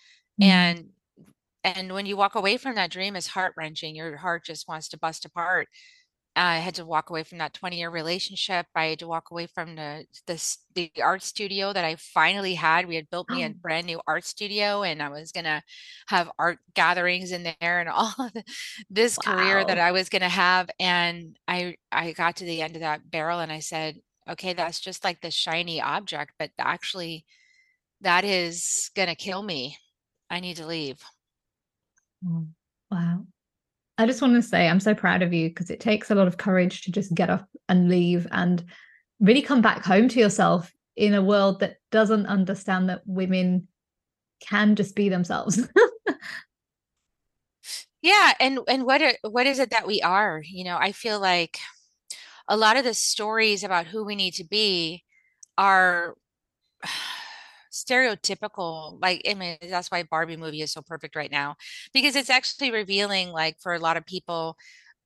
Mm-hmm. 0.40 0.42
And 0.42 0.88
and 1.64 1.92
when 1.92 2.06
you 2.06 2.16
walk 2.16 2.34
away 2.34 2.56
from 2.56 2.74
that 2.74 2.90
dream 2.90 3.14
it's 3.16 3.28
heart 3.28 3.54
wrenching 3.56 3.94
your 3.94 4.16
heart 4.16 4.44
just 4.44 4.68
wants 4.68 4.88
to 4.88 4.98
bust 4.98 5.24
apart 5.24 5.68
I 6.34 6.58
had 6.58 6.76
to 6.76 6.86
walk 6.86 7.10
away 7.10 7.24
from 7.24 7.38
that 7.38 7.52
20 7.52 7.76
year 7.76 7.90
relationship. 7.90 8.66
I 8.74 8.86
had 8.86 9.00
to 9.00 9.06
walk 9.06 9.30
away 9.30 9.46
from 9.46 9.76
the, 9.76 10.06
the 10.26 10.56
the 10.74 10.90
art 11.02 11.22
studio 11.22 11.72
that 11.72 11.84
I 11.84 11.96
finally 11.96 12.54
had. 12.54 12.88
We 12.88 12.96
had 12.96 13.10
built 13.10 13.28
me 13.28 13.42
a 13.42 13.48
oh. 13.48 13.54
brand 13.60 13.86
new 13.86 14.00
art 14.06 14.24
studio, 14.24 14.82
and 14.82 15.02
I 15.02 15.10
was 15.10 15.30
gonna 15.30 15.62
have 16.08 16.30
art 16.38 16.58
gatherings 16.74 17.32
in 17.32 17.42
there 17.60 17.80
and 17.80 17.88
all 17.90 18.14
of 18.18 18.32
the, 18.32 18.44
this 18.88 19.18
wow. 19.26 19.34
career 19.34 19.64
that 19.64 19.78
I 19.78 19.92
was 19.92 20.08
gonna 20.08 20.28
have. 20.28 20.70
And 20.80 21.38
I 21.46 21.76
I 21.90 22.12
got 22.12 22.36
to 22.36 22.44
the 22.44 22.62
end 22.62 22.76
of 22.76 22.80
that 22.80 23.10
barrel, 23.10 23.40
and 23.40 23.52
I 23.52 23.60
said, 23.60 24.00
okay, 24.28 24.54
that's 24.54 24.80
just 24.80 25.04
like 25.04 25.20
the 25.20 25.30
shiny 25.30 25.82
object, 25.82 26.32
but 26.38 26.50
actually, 26.58 27.26
that 28.00 28.24
is 28.24 28.90
gonna 28.96 29.16
kill 29.16 29.42
me. 29.42 29.76
I 30.30 30.40
need 30.40 30.56
to 30.56 30.66
leave. 30.66 30.98
Mm, 32.24 32.48
wow. 32.90 33.26
I 33.98 34.06
just 34.06 34.22
want 34.22 34.34
to 34.34 34.42
say 34.42 34.68
I'm 34.68 34.80
so 34.80 34.94
proud 34.94 35.22
of 35.22 35.32
you 35.32 35.48
because 35.48 35.70
it 35.70 35.80
takes 35.80 36.10
a 36.10 36.14
lot 36.14 36.26
of 36.26 36.38
courage 36.38 36.82
to 36.82 36.92
just 36.92 37.14
get 37.14 37.30
up 37.30 37.48
and 37.68 37.88
leave 37.88 38.26
and 38.30 38.64
really 39.20 39.42
come 39.42 39.62
back 39.62 39.84
home 39.84 40.08
to 40.08 40.18
yourself 40.18 40.72
in 40.96 41.14
a 41.14 41.22
world 41.22 41.60
that 41.60 41.76
doesn't 41.90 42.26
understand 42.26 42.88
that 42.88 43.02
women 43.06 43.68
can 44.40 44.76
just 44.76 44.96
be 44.96 45.08
themselves. 45.08 45.68
yeah, 48.02 48.32
and 48.40 48.58
and 48.66 48.84
what 48.84 49.02
are, 49.02 49.14
what 49.22 49.46
is 49.46 49.58
it 49.58 49.70
that 49.70 49.86
we 49.86 50.00
are? 50.02 50.42
You 50.44 50.64
know, 50.64 50.76
I 50.78 50.92
feel 50.92 51.20
like 51.20 51.58
a 52.48 52.56
lot 52.56 52.76
of 52.76 52.84
the 52.84 52.94
stories 52.94 53.62
about 53.62 53.86
who 53.86 54.04
we 54.04 54.16
need 54.16 54.34
to 54.34 54.44
be 54.44 55.04
are 55.56 56.14
stereotypical 57.72 58.98
like 59.00 59.22
I 59.28 59.34
mean 59.34 59.56
that's 59.62 59.90
why 59.90 60.02
Barbie 60.04 60.36
movie 60.36 60.62
is 60.62 60.72
so 60.72 60.82
perfect 60.82 61.16
right 61.16 61.30
now 61.30 61.56
because 61.94 62.16
it's 62.16 62.30
actually 62.30 62.70
revealing 62.70 63.30
like 63.30 63.56
for 63.60 63.74
a 63.74 63.78
lot 63.78 63.96
of 63.96 64.06
people 64.06 64.56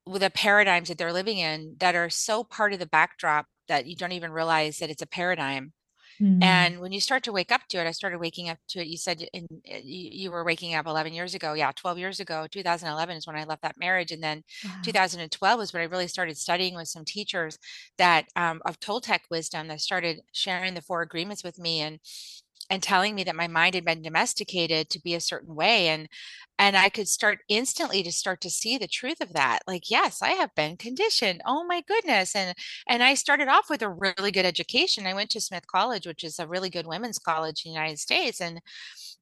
with 0.06 0.22
the 0.22 0.30
paradigms 0.30 0.88
that 0.88 0.98
they're 0.98 1.12
living 1.12 1.38
in 1.38 1.76
that 1.80 1.94
are 1.96 2.10
so 2.10 2.44
part 2.44 2.72
of 2.72 2.78
the 2.80 2.86
backdrop 2.86 3.46
that 3.68 3.86
you 3.86 3.96
don't 3.96 4.12
even 4.12 4.32
realize 4.32 4.78
that 4.78 4.90
it's 4.90 5.02
a 5.02 5.06
paradigm 5.06 5.72
Mm. 6.20 6.40
and 6.40 6.80
when 6.80 6.92
you 6.92 7.00
start 7.00 7.22
to 7.24 7.32
wake 7.32 7.50
up 7.50 7.62
to 7.68 7.78
it, 7.78 7.86
I 7.86 7.92
started 7.92 8.18
waking 8.18 8.50
up 8.50 8.58
to 8.68 8.80
it. 8.80 8.88
You 8.88 8.98
said 8.98 9.26
in, 9.32 9.46
you, 9.64 10.10
you 10.12 10.30
were 10.30 10.44
waking 10.44 10.74
up 10.74 10.86
11 10.86 11.14
years 11.14 11.34
ago. 11.34 11.54
Yeah, 11.54 11.72
12 11.74 11.98
years 11.98 12.20
ago. 12.20 12.46
2011 12.50 13.16
is 13.16 13.26
when 13.26 13.36
I 13.36 13.44
left 13.44 13.62
that 13.62 13.78
marriage. 13.78 14.12
And 14.12 14.22
then 14.22 14.42
Wow. 14.62 14.82
2012 14.82 15.58
was 15.58 15.72
when 15.72 15.80
I 15.80 15.86
really 15.86 16.08
started 16.08 16.36
studying 16.36 16.74
with 16.74 16.88
some 16.88 17.06
teachers 17.06 17.58
that 17.96 18.26
um, 18.36 18.60
of 18.66 18.78
Toltec 18.80 19.20
wisdom 19.30 19.68
that 19.68 19.80
started 19.80 20.20
sharing 20.32 20.74
the 20.74 20.82
four 20.82 21.00
agreements 21.00 21.42
with 21.42 21.58
me 21.58 21.80
and 21.80 22.00
and 22.70 22.82
telling 22.82 23.14
me 23.14 23.24
that 23.24 23.36
my 23.36 23.46
mind 23.48 23.74
had 23.74 23.84
been 23.84 24.02
domesticated 24.02 24.90
to 24.90 25.00
be 25.00 25.14
a 25.14 25.20
certain 25.20 25.54
way 25.54 25.88
and 25.88 26.08
and 26.58 26.76
I 26.76 26.88
could 26.88 27.08
start 27.08 27.40
instantly 27.48 28.02
to 28.02 28.10
start 28.12 28.40
to 28.40 28.50
see 28.50 28.78
the 28.78 28.88
truth 28.88 29.20
of 29.20 29.32
that 29.34 29.60
like 29.66 29.90
yes 29.90 30.22
I 30.22 30.30
have 30.30 30.54
been 30.54 30.76
conditioned 30.76 31.42
oh 31.46 31.64
my 31.64 31.82
goodness 31.86 32.34
and 32.34 32.56
and 32.88 33.02
I 33.02 33.14
started 33.14 33.48
off 33.48 33.68
with 33.70 33.82
a 33.82 33.90
really 33.90 34.30
good 34.32 34.46
education 34.46 35.06
I 35.06 35.14
went 35.14 35.30
to 35.30 35.40
Smith 35.40 35.66
College 35.66 36.06
which 36.06 36.24
is 36.24 36.38
a 36.38 36.48
really 36.48 36.70
good 36.70 36.86
women's 36.86 37.18
college 37.18 37.64
in 37.64 37.70
the 37.72 37.74
United 37.78 37.98
States 37.98 38.40
and 38.40 38.60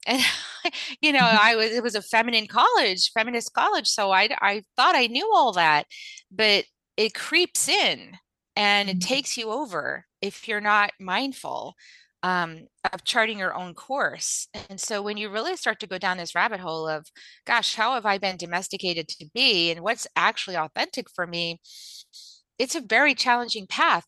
and 0.07 0.23
you 1.01 1.13
know 1.13 1.21
I 1.21 1.57
was 1.57 1.71
it 1.73 1.83
was 1.83 1.95
a 1.95 2.03
feminine 2.03 2.47
college 2.47 3.11
feminist 3.13 3.53
college 3.55 3.87
so 3.89 4.11
I 4.13 4.31
I 4.41 4.63
thought 4.77 4.95
I 4.97 5.07
knew 5.07 5.31
all 5.35 5.53
that 5.53 5.87
but 6.31 6.65
it 6.97 7.15
creeps 7.15 7.69
in 7.69 8.19
and 8.57 8.89
it 8.89 9.01
Mhm. 9.01 9.01
takes 9.01 9.37
you 9.37 9.51
over 9.51 10.07
if 10.21 10.47
you're 10.49 10.61
not 10.61 10.93
mindful 11.01 11.75
um, 12.25 12.69
of 12.91 13.05
charting 13.05 13.39
your 13.39 13.55
own 13.55 13.75
course. 13.75 14.49
And 14.71 14.81
so 14.81 15.03
when 15.03 15.19
you 15.19 15.29
really 15.29 15.57
start 15.57 15.79
to 15.81 15.87
go 15.87 15.99
down 15.99 16.17
this 16.17 16.35
rabbit 16.35 16.59
hole 16.59 16.89
of, 16.89 17.07
gosh, 17.47 17.77
how 17.77 17.93
have 17.95 18.07
I 18.07 18.17
been 18.17 18.39
domesticated 18.39 19.09
to 19.09 19.27
be 19.35 19.71
and 19.71 19.83
what's 19.83 20.07
actually 20.17 20.57
authentic 20.57 21.11
for 21.15 21.27
me? 21.27 21.61
It's 22.59 22.75
a 22.75 22.81
very 22.81 23.15
challenging 23.15 23.67
path, 23.67 24.07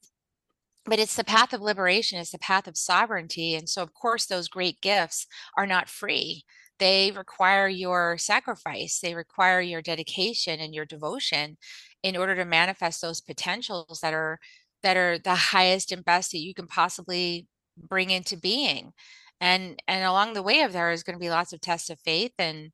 but 0.87 0.99
it's 0.99 1.15
the 1.15 1.25
path 1.25 1.53
of 1.53 1.61
liberation, 1.61 2.19
it's 2.19 2.31
the 2.31 2.39
path 2.39 2.67
of 2.67 2.79
sovereignty. 2.79 3.55
And 3.55 3.69
so, 3.69 3.83
of 3.83 3.93
course, 3.93 4.25
those 4.25 4.49
great 4.49 4.81
gifts 4.81 5.27
are 5.59 5.67
not 5.67 5.91
free. 5.91 6.45
They 6.79 7.11
require 7.11 7.69
your 7.69 8.17
sacrifice, 8.17 8.99
they 8.99 9.15
require 9.15 9.61
your 9.61 9.83
dedication 9.83 10.59
and 10.59 10.75
your 10.75 10.87
devotion 10.87 11.59
in 12.03 12.17
order 12.17 12.35
to 12.37 12.47
manifest 12.47 13.03
those 13.03 13.21
potentials 13.21 14.01
that 14.01 14.15
are 14.15 14.39
that 14.83 14.97
are 14.97 15.19
the 15.19 15.35
highest 15.35 15.93
and 15.93 16.05
best 16.05 16.33
that 16.33 16.39
you 16.39 16.55
can 16.55 16.67
possibly 16.67 17.47
bring 17.77 18.11
into 18.11 18.37
being. 18.37 18.93
And 19.41 19.81
and 19.87 20.05
along 20.05 20.33
the 20.33 20.43
way 20.43 20.63
of 20.63 20.73
there 20.73 20.93
is 20.93 21.03
going 21.03 21.17
to 21.17 21.21
be 21.21 21.31
lots 21.31 21.53
of 21.53 21.61
tests 21.61 21.91
of 21.91 22.01
faith 22.01 22.33
and 22.39 22.71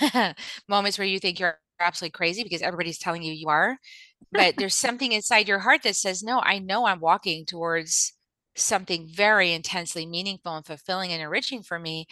moments 0.68 0.98
where 0.98 1.06
you 1.06 1.18
think 1.18 1.40
you're 1.40 1.58
absolutely 1.80 2.12
crazy 2.12 2.42
because 2.42 2.62
everybody's 2.62 2.98
telling 2.98 3.22
you 3.22 3.32
you 3.32 3.48
are. 3.48 3.78
But 4.32 4.56
there's 4.56 4.74
something 4.78 5.12
inside 5.12 5.48
your 5.48 5.60
heart 5.60 5.82
that 5.82 5.96
says, 5.96 6.22
no, 6.22 6.40
I 6.42 6.58
know 6.58 6.86
I'm 6.86 7.00
walking 7.00 7.46
towards 7.46 8.12
something 8.56 9.06
very 9.06 9.52
intensely 9.52 10.06
meaningful 10.06 10.56
and 10.56 10.66
fulfilling 10.66 11.12
and 11.12 11.22
enriching 11.22 11.62
for 11.62 11.78
me. 11.78 12.06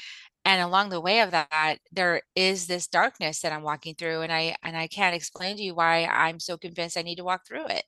And 0.44 0.60
along 0.60 0.90
the 0.90 1.00
way 1.00 1.20
of 1.20 1.30
that, 1.30 1.78
there 1.90 2.20
is 2.36 2.66
this 2.66 2.86
darkness 2.86 3.40
that 3.40 3.52
I'm 3.52 3.62
walking 3.62 3.94
through. 3.94 4.20
And 4.20 4.32
I 4.32 4.56
and 4.62 4.76
I 4.76 4.88
can't 4.88 5.14
explain 5.14 5.56
to 5.56 5.62
you 5.62 5.74
why 5.74 6.04
I'm 6.04 6.38
so 6.38 6.58
convinced 6.58 6.98
I 6.98 7.02
need 7.02 7.16
to 7.16 7.24
walk 7.24 7.46
through 7.46 7.66
it. 7.68 7.84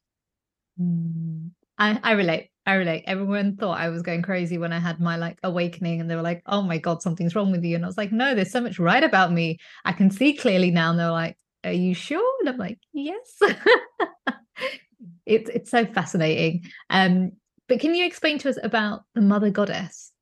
Mm. 0.80 1.50
I, 1.78 2.00
I 2.02 2.12
relate. 2.12 2.50
I 2.66 2.74
relate. 2.74 3.04
Everyone 3.06 3.56
thought 3.56 3.78
I 3.78 3.88
was 3.90 4.02
going 4.02 4.22
crazy 4.22 4.58
when 4.58 4.72
I 4.72 4.78
had 4.80 5.00
my 5.00 5.16
like 5.16 5.38
awakening, 5.44 6.00
and 6.00 6.10
they 6.10 6.16
were 6.16 6.22
like, 6.22 6.42
"Oh 6.46 6.62
my 6.62 6.78
god, 6.78 7.02
something's 7.02 7.34
wrong 7.34 7.52
with 7.52 7.64
you." 7.64 7.76
And 7.76 7.84
I 7.84 7.88
was 7.88 7.96
like, 7.98 8.12
"No, 8.12 8.34
there's 8.34 8.50
so 8.52 8.60
much 8.60 8.78
right 8.78 9.04
about 9.04 9.32
me. 9.32 9.58
I 9.84 9.92
can 9.92 10.10
see 10.10 10.34
clearly 10.34 10.70
now." 10.70 10.90
And 10.90 10.98
they're 10.98 11.10
like, 11.10 11.36
"Are 11.64 11.72
you 11.72 11.94
sure?" 11.94 12.34
And 12.40 12.48
I'm 12.48 12.58
like, 12.58 12.78
"Yes." 12.92 13.38
it's 15.26 15.50
it's 15.50 15.70
so 15.70 15.84
fascinating. 15.86 16.64
Um, 16.90 17.32
but 17.68 17.80
can 17.80 17.94
you 17.94 18.06
explain 18.06 18.38
to 18.38 18.48
us 18.48 18.58
about 18.62 19.02
the 19.14 19.20
Mother 19.20 19.50
Goddess? 19.50 20.12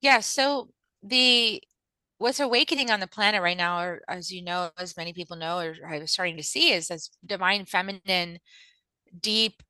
Yeah, 0.00 0.20
so 0.20 0.68
the 1.02 1.62
what's 2.18 2.40
awakening 2.40 2.90
on 2.90 3.00
the 3.00 3.06
planet 3.06 3.42
right 3.42 3.56
now, 3.56 3.80
or 3.82 4.02
as 4.08 4.30
you 4.32 4.42
know, 4.42 4.70
as 4.78 4.96
many 4.96 5.12
people 5.12 5.36
know, 5.36 5.58
or 5.58 5.76
are 5.84 6.06
starting 6.06 6.36
to 6.36 6.42
see, 6.42 6.72
is 6.72 6.88
this 6.88 7.10
divine 7.26 7.66
feminine, 7.66 8.40
deep, 9.20 9.62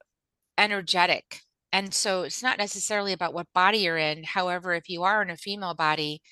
energetic. 0.59 1.41
And 1.73 1.93
so 1.93 2.23
it's 2.23 2.43
not 2.43 2.59
necessarily 2.59 3.13
about 3.13 3.35
what 3.35 3.53
body 3.53 3.79
you're 3.79 3.99
in. 3.99 4.23
However, 4.25 4.75
if 4.75 4.89
you 4.89 5.03
are 5.03 5.23
in 5.23 5.31
a 5.31 5.37
female 5.37 5.75
body, 5.75 6.23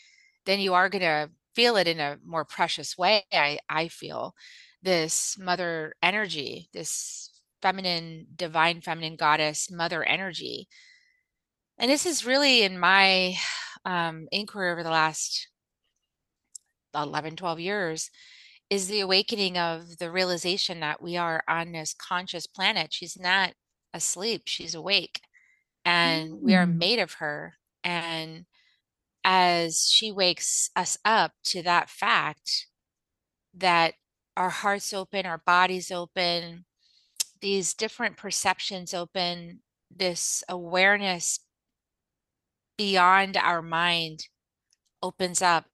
then 0.47 0.61
you 0.61 0.75
are 0.75 0.89
going 0.89 1.03
to 1.03 1.31
feel 1.55 1.77
it 1.77 1.89
in 1.89 2.01
a 2.01 2.19
more 2.25 2.45
precious 2.45 2.97
way. 2.97 3.25
I, 3.33 3.59
I 3.69 3.89
feel 3.89 4.35
this 4.83 5.37
mother 5.39 5.95
energy, 6.03 6.69
this 6.73 7.31
feminine, 7.61 8.27
divine 8.35 8.81
feminine 8.81 9.17
goddess, 9.17 9.71
mother 9.71 10.03
energy. 10.03 10.69
And 11.79 11.91
this 11.91 12.07
is 12.07 12.27
really 12.27 12.63
in 12.63 12.79
my 12.79 13.37
um, 13.85 14.29
inquiry 14.31 14.71
over 14.71 14.83
the 14.83 14.91
last 14.91 15.49
11, 16.95 17.37
12 17.37 17.61
years 17.61 18.11
is 18.71 18.89
the 18.89 19.01
awakening 19.01 19.59
of 19.59 19.99
the 19.99 20.11
realization 20.11 20.81
that 20.81 21.03
we 21.03 21.17
are 21.17 21.43
on 21.49 21.73
this 21.73 21.95
conscious 21.95 22.47
planet. 22.47 22.93
She's 22.93 23.19
not 23.19 23.53
asleep, 23.95 24.43
she's 24.47 24.75
awake, 24.75 25.23
and 25.85 26.43
we 26.43 26.55
are 26.55 26.67
Mm. 26.67 26.79
made 26.79 26.99
of 26.99 27.15
her. 27.15 27.59
And 27.85 28.47
as 29.25 29.89
she 29.91 30.13
wakes 30.13 30.71
us 30.77 30.99
up 31.05 31.33
to 31.45 31.63
that 31.63 31.91
fact 31.91 32.69
that 33.55 33.95
our 34.37 34.51
hearts 34.51 34.93
open, 34.93 35.27
our 35.27 35.39
bodies 35.39 35.91
open, 35.91 36.65
these 37.41 37.75
different 37.75 38.17
perceptions 38.17 38.95
open, 38.95 39.63
this 39.91 40.43
awareness 40.49 41.41
beyond 42.79 43.37
our 43.37 43.63
mind 43.63 44.29
opens 45.03 45.43
up 45.43 45.67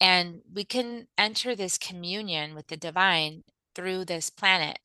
and 0.00 0.42
we 0.52 0.64
can 0.64 1.06
enter 1.16 1.54
this 1.54 1.78
communion 1.78 2.54
with 2.54 2.68
the 2.68 2.76
divine 2.76 3.44
through 3.74 4.04
this 4.04 4.30
planet 4.30 4.78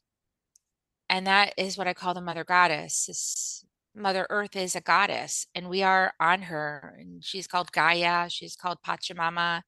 and 1.10 1.28
that 1.28 1.54
is 1.58 1.78
what 1.78 1.88
i 1.88 1.94
call 1.94 2.14
the 2.14 2.22
mother 2.22 2.44
goddess 2.44 3.06
this 3.08 3.66
mother 3.96 4.28
earth 4.30 4.56
is 4.56 4.76
a 4.76 4.82
goddess 4.82 5.48
and 5.56 5.70
we 5.70 5.82
are 5.82 6.14
on 6.20 6.44
her 6.44 6.96
and 7.00 7.24
she's 7.26 7.48
called 7.48 7.72
gaia 7.72 8.30
she's 8.30 8.56
called 8.56 8.78
pachamama 8.86 9.62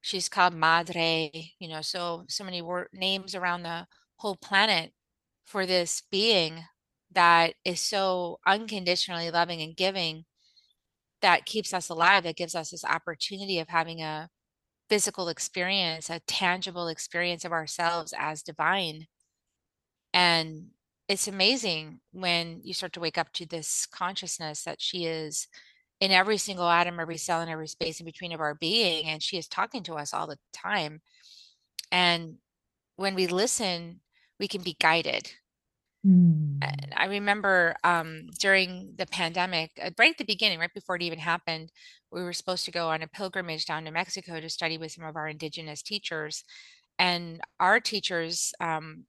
she's 0.00 0.28
called 0.28 0.54
madre 0.54 1.30
you 1.58 1.68
know 1.68 1.80
so 1.80 2.24
so 2.28 2.44
many 2.44 2.62
word 2.62 2.88
names 2.92 3.34
around 3.34 3.62
the 3.62 3.86
whole 4.16 4.36
planet 4.36 4.92
for 5.44 5.66
this 5.66 6.02
being 6.10 6.64
that 7.12 7.54
is 7.64 7.80
so 7.80 8.38
unconditionally 8.46 9.30
loving 9.30 9.60
and 9.60 9.76
giving 9.76 10.24
that 11.22 11.44
keeps 11.44 11.74
us 11.74 11.88
alive 11.88 12.22
that 12.24 12.36
gives 12.36 12.54
us 12.54 12.70
this 12.70 12.84
opportunity 12.84 13.58
of 13.58 13.68
having 13.68 14.00
a 14.00 14.28
physical 14.88 15.28
experience, 15.28 16.10
a 16.10 16.20
tangible 16.26 16.88
experience 16.88 17.44
of 17.44 17.52
ourselves 17.52 18.12
as 18.18 18.42
divine. 18.42 19.06
And 20.12 20.68
it's 21.08 21.28
amazing 21.28 22.00
when 22.12 22.60
you 22.62 22.72
start 22.74 22.92
to 22.94 23.00
wake 23.00 23.18
up 23.18 23.32
to 23.34 23.46
this 23.46 23.86
consciousness 23.86 24.62
that 24.64 24.80
she 24.80 25.06
is 25.06 25.48
in 26.00 26.10
every 26.10 26.38
single 26.38 26.68
atom, 26.68 26.98
every 26.98 27.18
cell, 27.18 27.40
and 27.40 27.50
every 27.50 27.68
space 27.68 28.00
in 28.00 28.06
between 28.06 28.32
of 28.32 28.40
our 28.40 28.54
being. 28.54 29.06
And 29.06 29.22
she 29.22 29.36
is 29.36 29.48
talking 29.48 29.82
to 29.84 29.94
us 29.94 30.14
all 30.14 30.26
the 30.26 30.38
time. 30.52 31.00
And 31.92 32.36
when 32.96 33.14
we 33.14 33.26
listen, 33.26 34.00
we 34.38 34.48
can 34.48 34.62
be 34.62 34.76
guided. 34.80 35.32
Mm. 36.06 36.58
And 36.62 36.94
I 36.96 37.06
remember 37.06 37.76
um, 37.84 38.28
during 38.38 38.94
the 38.96 39.06
pandemic, 39.06 39.72
uh, 39.82 39.90
right 39.98 40.12
at 40.12 40.18
the 40.18 40.24
beginning, 40.24 40.58
right 40.58 40.72
before 40.72 40.96
it 40.96 41.02
even 41.02 41.18
happened, 41.18 41.70
we 42.10 42.22
were 42.22 42.32
supposed 42.32 42.64
to 42.64 42.70
go 42.70 42.88
on 42.88 43.02
a 43.02 43.08
pilgrimage 43.08 43.66
down 43.66 43.84
to 43.84 43.90
Mexico 43.90 44.40
to 44.40 44.48
study 44.48 44.78
with 44.78 44.92
some 44.92 45.04
of 45.04 45.16
our 45.16 45.28
indigenous 45.28 45.82
teachers. 45.82 46.44
And 46.98 47.40
our 47.58 47.80
teachers 47.80 48.52
um, 48.60 49.04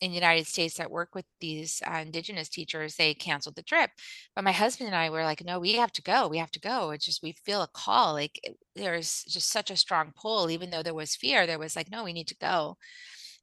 in 0.00 0.10
the 0.10 0.14
United 0.16 0.46
States 0.46 0.76
that 0.76 0.90
work 0.90 1.14
with 1.14 1.24
these 1.40 1.82
uh, 1.86 1.98
indigenous 1.98 2.48
teachers, 2.48 2.96
they 2.96 3.14
canceled 3.14 3.54
the 3.56 3.62
trip. 3.62 3.90
But 4.34 4.44
my 4.44 4.52
husband 4.52 4.88
and 4.88 4.96
I 4.96 5.10
were 5.10 5.24
like, 5.24 5.44
no, 5.44 5.58
we 5.58 5.74
have 5.74 5.92
to 5.92 6.02
go. 6.02 6.28
We 6.28 6.38
have 6.38 6.50
to 6.52 6.60
go. 6.60 6.90
It's 6.90 7.06
just, 7.06 7.22
we 7.22 7.32
feel 7.44 7.62
a 7.62 7.68
call. 7.68 8.14
Like 8.14 8.38
it- 8.42 8.56
there's 8.76 9.24
just 9.28 9.50
such 9.50 9.70
a 9.70 9.76
strong 9.76 10.12
pull, 10.16 10.50
even 10.50 10.70
though 10.70 10.82
there 10.82 10.94
was 10.94 11.16
fear, 11.16 11.46
there 11.46 11.58
was 11.58 11.76
like, 11.76 11.90
no, 11.90 12.04
we 12.04 12.12
need 12.12 12.28
to 12.28 12.36
go 12.36 12.76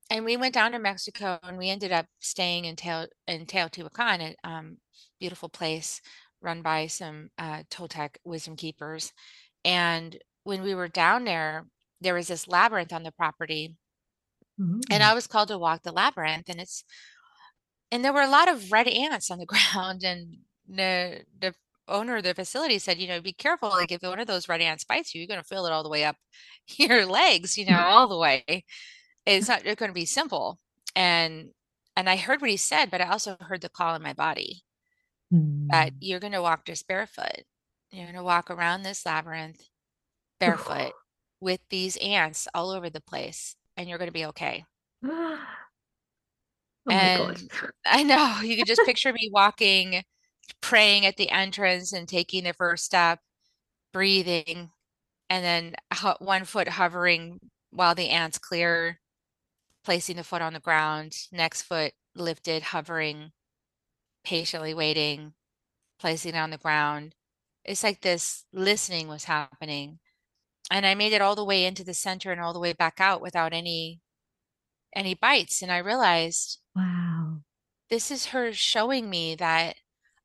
and 0.10 0.26
we 0.26 0.38
went 0.38 0.54
down 0.54 0.72
to 0.74 0.80
Mexico 0.80 1.40
and 1.44 1.58
we 1.58 1.70
ended 1.70 1.92
up 1.92 2.06
staying 2.20 2.66
in 2.66 2.76
Teo 2.76 3.08
in 3.28 3.46
Teotihuacan, 3.46 4.36
a 4.44 4.48
um, 4.48 4.78
beautiful 5.20 5.50
place 5.50 6.02
run 6.42 6.62
by 6.62 6.88
some 6.88 7.30
uh, 7.38 7.64
Toltec 7.70 8.18
wisdom 8.24 8.56
keepers. 8.56 9.14
And 9.64 10.18
when 10.44 10.64
we 10.64 10.74
were 10.76 10.88
down 10.88 11.24
there, 11.24 11.66
there 12.02 12.16
was 12.16 12.28
this 12.28 12.48
labyrinth 12.48 12.92
on 12.94 13.04
the 13.04 13.12
property, 13.12 13.76
and 14.92 15.04
I 15.04 15.14
was 15.14 15.28
called 15.28 15.50
to 15.50 15.58
walk 15.58 15.84
the 15.84 15.92
labyrinth. 15.92 16.50
And 16.50 16.60
it's 16.60 16.84
and 17.92 18.06
there 18.06 18.14
were 18.14 18.22
a 18.22 18.30
lot 18.30 18.48
of 18.48 18.72
red 18.72 18.88
ants 18.88 19.30
on 19.30 19.40
the 19.40 19.46
ground, 19.74 20.04
and 20.04 20.38
the 20.68 21.22
the 21.40 21.54
owner 21.88 22.18
of 22.18 22.24
the 22.24 22.34
facility 22.34 22.80
said, 22.80 23.00
you 23.00 23.08
know, 23.08 23.22
be 23.22 23.34
careful. 23.34 23.70
Like 23.70 23.92
if 23.92 24.02
one 24.02 24.20
of 24.20 24.28
those 24.28 24.48
red 24.48 24.62
ants 24.62 24.84
bites 24.84 25.14
you, 25.14 25.22
you're 25.22 25.28
going 25.28 25.42
to 25.42 25.46
feel 25.46 25.66
it 25.66 25.72
all 25.72 25.84
the 25.84 25.90
way 25.90 26.06
up 26.06 26.16
your 26.78 27.06
legs, 27.06 27.58
you 27.58 27.66
know, 27.66 27.80
all 27.80 28.08
the 28.08 28.18
way. 28.18 28.66
It's 29.26 29.48
not 29.48 29.64
going 29.64 29.78
to 29.78 29.94
be 29.94 30.06
simple. 30.06 30.60
And 30.96 31.50
and 31.96 32.10
I 32.10 32.16
heard 32.16 32.42
what 32.42 32.50
he 32.50 32.58
said, 32.58 32.90
but 32.90 33.02
I 33.02 33.10
also 33.10 33.36
heard 33.40 33.62
the 33.62 33.70
call 33.70 33.96
in 33.96 34.02
my 34.02 34.14
body 34.14 34.64
mm. 35.32 35.68
that 35.70 35.94
you're 36.00 36.20
going 36.20 36.34
to 36.34 36.42
walk 36.42 36.66
just 36.66 36.88
barefoot. 36.88 37.44
You're 37.92 38.06
going 38.06 38.16
to 38.16 38.24
walk 38.24 38.50
around 38.50 38.84
this 38.84 39.06
labyrinth 39.06 39.62
barefoot 40.40 40.94
with 41.42 41.60
these 41.70 41.98
ants 41.98 42.48
all 42.54 42.72
over 42.72 42.90
the 42.90 43.02
place, 43.02 43.56
and 43.82 43.90
you're 43.90 43.98
going 43.98 44.08
to 44.08 44.14
be 44.14 44.26
okay. 44.28 44.64
oh 45.06 45.40
and 46.90 47.52
I 47.86 48.04
know 48.04 48.42
you 48.42 48.56
could 48.56 48.68
just 48.68 48.86
picture 48.86 49.12
me 49.12 49.30
walking, 49.34 50.04
praying 50.62 51.06
at 51.06 51.18
the 51.18 51.32
entrance 51.32 51.92
and 51.92 52.08
taking 52.08 52.44
the 52.44 52.54
first 52.54 52.86
step, 52.86 53.20
breathing, 53.92 54.70
and 55.30 55.44
then 55.44 55.76
one 56.20 56.46
foot 56.46 56.68
hovering 56.68 57.40
while 57.72 57.96
the 57.96 58.10
ants 58.10 58.38
clear 58.38 59.00
placing 59.84 60.18
the 60.18 60.24
foot 60.24 60.44
on 60.44 60.54
the 60.54 60.60
ground, 60.60 61.16
next 61.32 61.64
foot 61.64 61.94
lifted, 62.16 62.62
hovering, 62.62 63.32
patiently 64.24 64.74
waiting, 64.76 65.34
placing 66.00 66.36
it 66.36 66.38
on 66.38 66.52
the 66.52 66.58
ground. 66.58 67.16
It's 67.66 67.84
like 67.84 68.02
this 68.02 68.46
listening 68.54 69.08
was 69.08 69.24
happening. 69.24 70.00
And 70.70 70.86
I 70.86 70.96
made 70.96 71.14
it 71.14 71.22
all 71.22 71.36
the 71.36 71.46
way 71.46 71.66
into 71.66 71.84
the 71.84 71.94
center 71.94 72.32
and 72.32 72.40
all 72.40 72.54
the 72.54 72.60
way 72.60 72.74
back 72.74 73.00
out 73.00 73.22
without 73.22 73.54
any 73.54 74.00
any 74.96 75.14
bites. 75.14 75.62
And 75.62 75.72
I 75.72 75.78
realized, 75.78 76.60
wow, 76.76 77.38
this 77.90 78.12
is 78.12 78.28
her 78.28 78.54
showing 78.54 79.10
me 79.10 79.36
that 79.36 79.76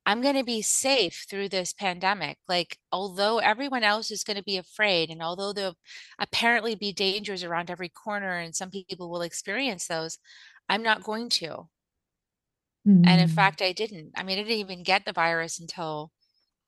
I'm 0.05 0.23
going 0.23 0.37
to 0.37 0.45
be 0.45 0.63
safe 0.63 1.27
through 1.29 1.49
this 1.49 1.73
pandemic. 1.73 2.39
Like, 2.49 2.79
although 2.93 3.39
everyone 3.39 3.83
else 3.83 4.13
is 4.13 4.23
going 4.23 4.37
to 4.37 4.43
be 4.43 4.57
afraid, 4.57 5.11
and 5.11 5.21
although 5.21 5.53
there'll 5.53 5.77
apparently 6.19 6.77
be 6.77 6.93
dangers 6.93 7.43
around 7.43 7.71
every 7.71 7.89
corner, 7.89 8.39
and 8.39 8.55
some 8.55 8.71
people 8.71 9.11
will 9.11 9.23
experience 9.23 9.89
those, 9.89 10.19
I'm 10.69 10.83
not 10.83 11.03
going 11.03 11.29
to. 11.31 11.69
Mm-hmm. 12.87 13.03
And 13.05 13.21
in 13.21 13.29
mm. 13.29 13.35
fact, 13.35 13.61
I 13.61 13.73
didn't. 13.73 14.13
I 14.17 14.23
mean, 14.23 14.39
I 14.39 14.43
didn't 14.43 14.59
even 14.59 14.85
get 14.85 15.05
the 15.05 15.13
virus 15.13 15.59
until 15.59 16.13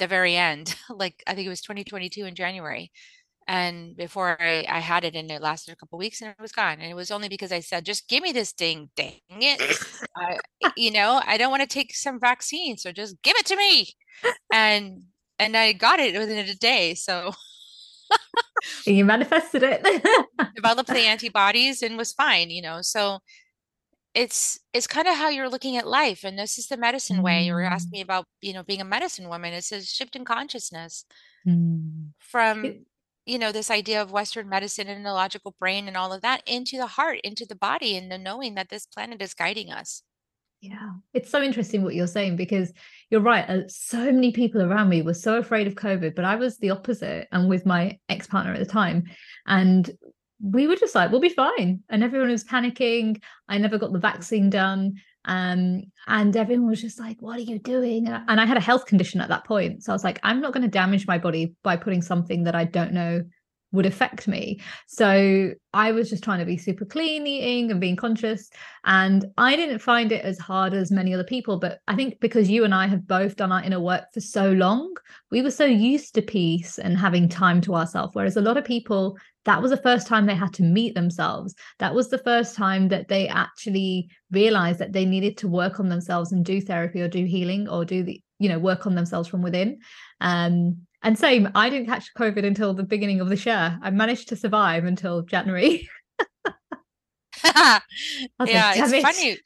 the 0.00 0.08
very 0.08 0.34
end. 0.34 0.74
like, 0.90 1.22
I 1.28 1.34
think 1.34 1.46
it 1.46 1.50
was 1.50 1.60
2022 1.60 2.24
in 2.24 2.34
January 2.34 2.90
and 3.48 3.96
before 3.96 4.36
I, 4.38 4.66
I 4.68 4.78
had 4.78 5.04
it 5.04 5.16
and 5.16 5.30
it 5.30 5.40
lasted 5.40 5.72
a 5.72 5.76
couple 5.76 5.98
weeks 5.98 6.20
and 6.20 6.30
it 6.30 6.40
was 6.40 6.52
gone 6.52 6.74
and 6.80 6.90
it 6.90 6.94
was 6.94 7.10
only 7.10 7.28
because 7.28 7.50
i 7.50 7.60
said 7.60 7.84
just 7.84 8.08
give 8.08 8.22
me 8.22 8.30
this 8.30 8.52
thing 8.52 8.90
dang 8.94 9.20
it 9.30 9.60
I, 10.16 10.38
you 10.76 10.92
know 10.92 11.20
i 11.26 11.38
don't 11.38 11.50
want 11.50 11.62
to 11.62 11.66
take 11.66 11.94
some 11.94 12.20
vaccine 12.20 12.76
so 12.76 12.92
just 12.92 13.20
give 13.22 13.36
it 13.36 13.46
to 13.46 13.56
me 13.56 13.88
and 14.52 15.02
and 15.38 15.56
i 15.56 15.72
got 15.72 15.98
it 15.98 16.16
within 16.16 16.46
a 16.46 16.54
day 16.54 16.94
so 16.94 17.32
you 18.86 19.04
manifested 19.04 19.62
it 19.64 19.82
developed 20.54 20.90
the 20.90 20.98
antibodies 20.98 21.82
and 21.82 21.96
was 21.96 22.12
fine 22.12 22.50
you 22.50 22.62
know 22.62 22.78
so 22.82 23.18
it's 24.14 24.58
it's 24.72 24.86
kind 24.86 25.06
of 25.06 25.14
how 25.14 25.28
you're 25.28 25.48
looking 25.48 25.76
at 25.76 25.86
life 25.86 26.24
and 26.24 26.38
this 26.38 26.58
is 26.58 26.66
the 26.68 26.76
medicine 26.76 27.22
way 27.22 27.44
you 27.44 27.52
were 27.52 27.62
asking 27.62 27.90
mm. 27.90 27.92
me 27.92 28.00
about 28.00 28.24
you 28.40 28.52
know 28.52 28.62
being 28.62 28.80
a 28.80 28.84
medicine 28.84 29.28
woman 29.28 29.52
it's 29.52 29.70
a 29.70 29.82
shift 29.82 30.16
in 30.16 30.24
consciousness 30.24 31.04
mm. 31.46 32.08
from 32.18 32.84
you 33.28 33.38
know 33.38 33.52
this 33.52 33.70
idea 33.70 34.00
of 34.00 34.10
western 34.10 34.48
medicine 34.48 34.88
and 34.88 35.04
the 35.04 35.12
logical 35.12 35.54
brain 35.60 35.86
and 35.86 35.96
all 35.96 36.12
of 36.12 36.22
that 36.22 36.42
into 36.46 36.76
the 36.76 36.86
heart 36.86 37.20
into 37.22 37.44
the 37.46 37.54
body 37.54 37.96
and 37.96 38.10
the 38.10 38.18
knowing 38.18 38.54
that 38.54 38.70
this 38.70 38.86
planet 38.86 39.20
is 39.20 39.34
guiding 39.34 39.70
us. 39.70 40.02
Yeah. 40.60 40.90
It's 41.14 41.30
so 41.30 41.40
interesting 41.40 41.84
what 41.84 41.94
you're 41.94 42.08
saying 42.08 42.34
because 42.34 42.72
you're 43.10 43.20
right 43.20 43.48
uh, 43.48 43.68
so 43.68 44.10
many 44.10 44.32
people 44.32 44.60
around 44.60 44.88
me 44.88 45.02
were 45.02 45.14
so 45.14 45.38
afraid 45.38 45.68
of 45.68 45.76
covid 45.76 46.16
but 46.16 46.24
i 46.24 46.34
was 46.34 46.58
the 46.58 46.70
opposite 46.70 47.28
and 47.30 47.48
with 47.48 47.64
my 47.64 47.96
ex-partner 48.08 48.52
at 48.52 48.58
the 48.58 48.66
time 48.66 49.04
and 49.46 49.88
we 50.42 50.66
were 50.66 50.76
just 50.76 50.94
like 50.94 51.10
we'll 51.10 51.20
be 51.20 51.28
fine. 51.28 51.82
And 51.88 52.02
everyone 52.02 52.30
was 52.30 52.44
panicking. 52.44 53.20
I 53.48 53.58
never 53.58 53.78
got 53.78 53.92
the 53.92 53.98
vaccine 53.98 54.50
done 54.50 54.94
um, 55.24 55.82
and 56.06 56.36
everyone 56.36 56.68
was 56.68 56.80
just 56.80 56.98
like, 56.98 57.16
What 57.20 57.38
are 57.38 57.42
you 57.42 57.58
doing? 57.58 58.08
And 58.08 58.40
I 58.40 58.46
had 58.46 58.56
a 58.56 58.60
health 58.60 58.86
condition 58.86 59.20
at 59.20 59.28
that 59.28 59.44
point. 59.44 59.82
So 59.82 59.92
I 59.92 59.94
was 59.94 60.04
like, 60.04 60.20
I'm 60.22 60.40
not 60.40 60.52
going 60.52 60.62
to 60.62 60.68
damage 60.68 61.06
my 61.06 61.18
body 61.18 61.54
by 61.62 61.76
putting 61.76 62.02
something 62.02 62.44
that 62.44 62.54
I 62.54 62.64
don't 62.64 62.92
know 62.92 63.22
would 63.72 63.86
affect 63.86 64.26
me. 64.26 64.60
So 64.86 65.50
I 65.74 65.92
was 65.92 66.08
just 66.08 66.24
trying 66.24 66.38
to 66.38 66.46
be 66.46 66.56
super 66.56 66.86
clean 66.86 67.26
eating 67.26 67.70
and 67.70 67.80
being 67.80 67.96
conscious. 67.96 68.48
And 68.84 69.26
I 69.36 69.56
didn't 69.56 69.80
find 69.80 70.10
it 70.10 70.24
as 70.24 70.38
hard 70.38 70.72
as 70.72 70.90
many 70.90 71.12
other 71.12 71.24
people. 71.24 71.58
But 71.58 71.80
I 71.86 71.94
think 71.94 72.18
because 72.20 72.48
you 72.48 72.64
and 72.64 72.74
I 72.74 72.86
have 72.86 73.06
both 73.06 73.36
done 73.36 73.52
our 73.52 73.62
inner 73.62 73.80
work 73.80 74.04
for 74.14 74.20
so 74.20 74.52
long, 74.52 74.94
we 75.30 75.42
were 75.42 75.50
so 75.50 75.66
used 75.66 76.14
to 76.14 76.22
peace 76.22 76.78
and 76.78 76.96
having 76.96 77.28
time 77.28 77.60
to 77.62 77.74
ourselves. 77.74 78.14
Whereas 78.14 78.36
a 78.36 78.42
lot 78.42 78.56
of 78.56 78.64
people, 78.64 79.18
that 79.44 79.60
was 79.60 79.70
the 79.70 79.76
first 79.76 80.06
time 80.06 80.24
they 80.24 80.34
had 80.34 80.54
to 80.54 80.62
meet 80.62 80.94
themselves. 80.94 81.54
That 81.78 81.94
was 81.94 82.08
the 82.08 82.18
first 82.18 82.56
time 82.56 82.88
that 82.88 83.08
they 83.08 83.28
actually 83.28 84.08
realized 84.30 84.78
that 84.78 84.92
they 84.92 85.04
needed 85.04 85.36
to 85.38 85.48
work 85.48 85.78
on 85.78 85.90
themselves 85.90 86.32
and 86.32 86.44
do 86.44 86.60
therapy 86.60 87.02
or 87.02 87.08
do 87.08 87.24
healing 87.24 87.68
or 87.68 87.84
do 87.84 88.02
the, 88.02 88.22
you 88.38 88.48
know, 88.48 88.58
work 88.58 88.86
on 88.86 88.94
themselves 88.94 89.28
from 89.28 89.42
within. 89.42 89.78
Um, 90.20 90.86
and 91.02 91.18
same, 91.18 91.48
I 91.54 91.70
didn't 91.70 91.86
catch 91.86 92.12
COVID 92.14 92.44
until 92.44 92.74
the 92.74 92.82
beginning 92.82 93.20
of 93.20 93.28
the 93.28 93.36
year. 93.36 93.78
I 93.82 93.90
managed 93.90 94.28
to 94.28 94.36
survive 94.36 94.84
until 94.84 95.22
January. 95.22 95.88
yeah, 97.44 97.80
it's 98.40 98.92
it. 98.92 99.02
funny. 99.02 99.38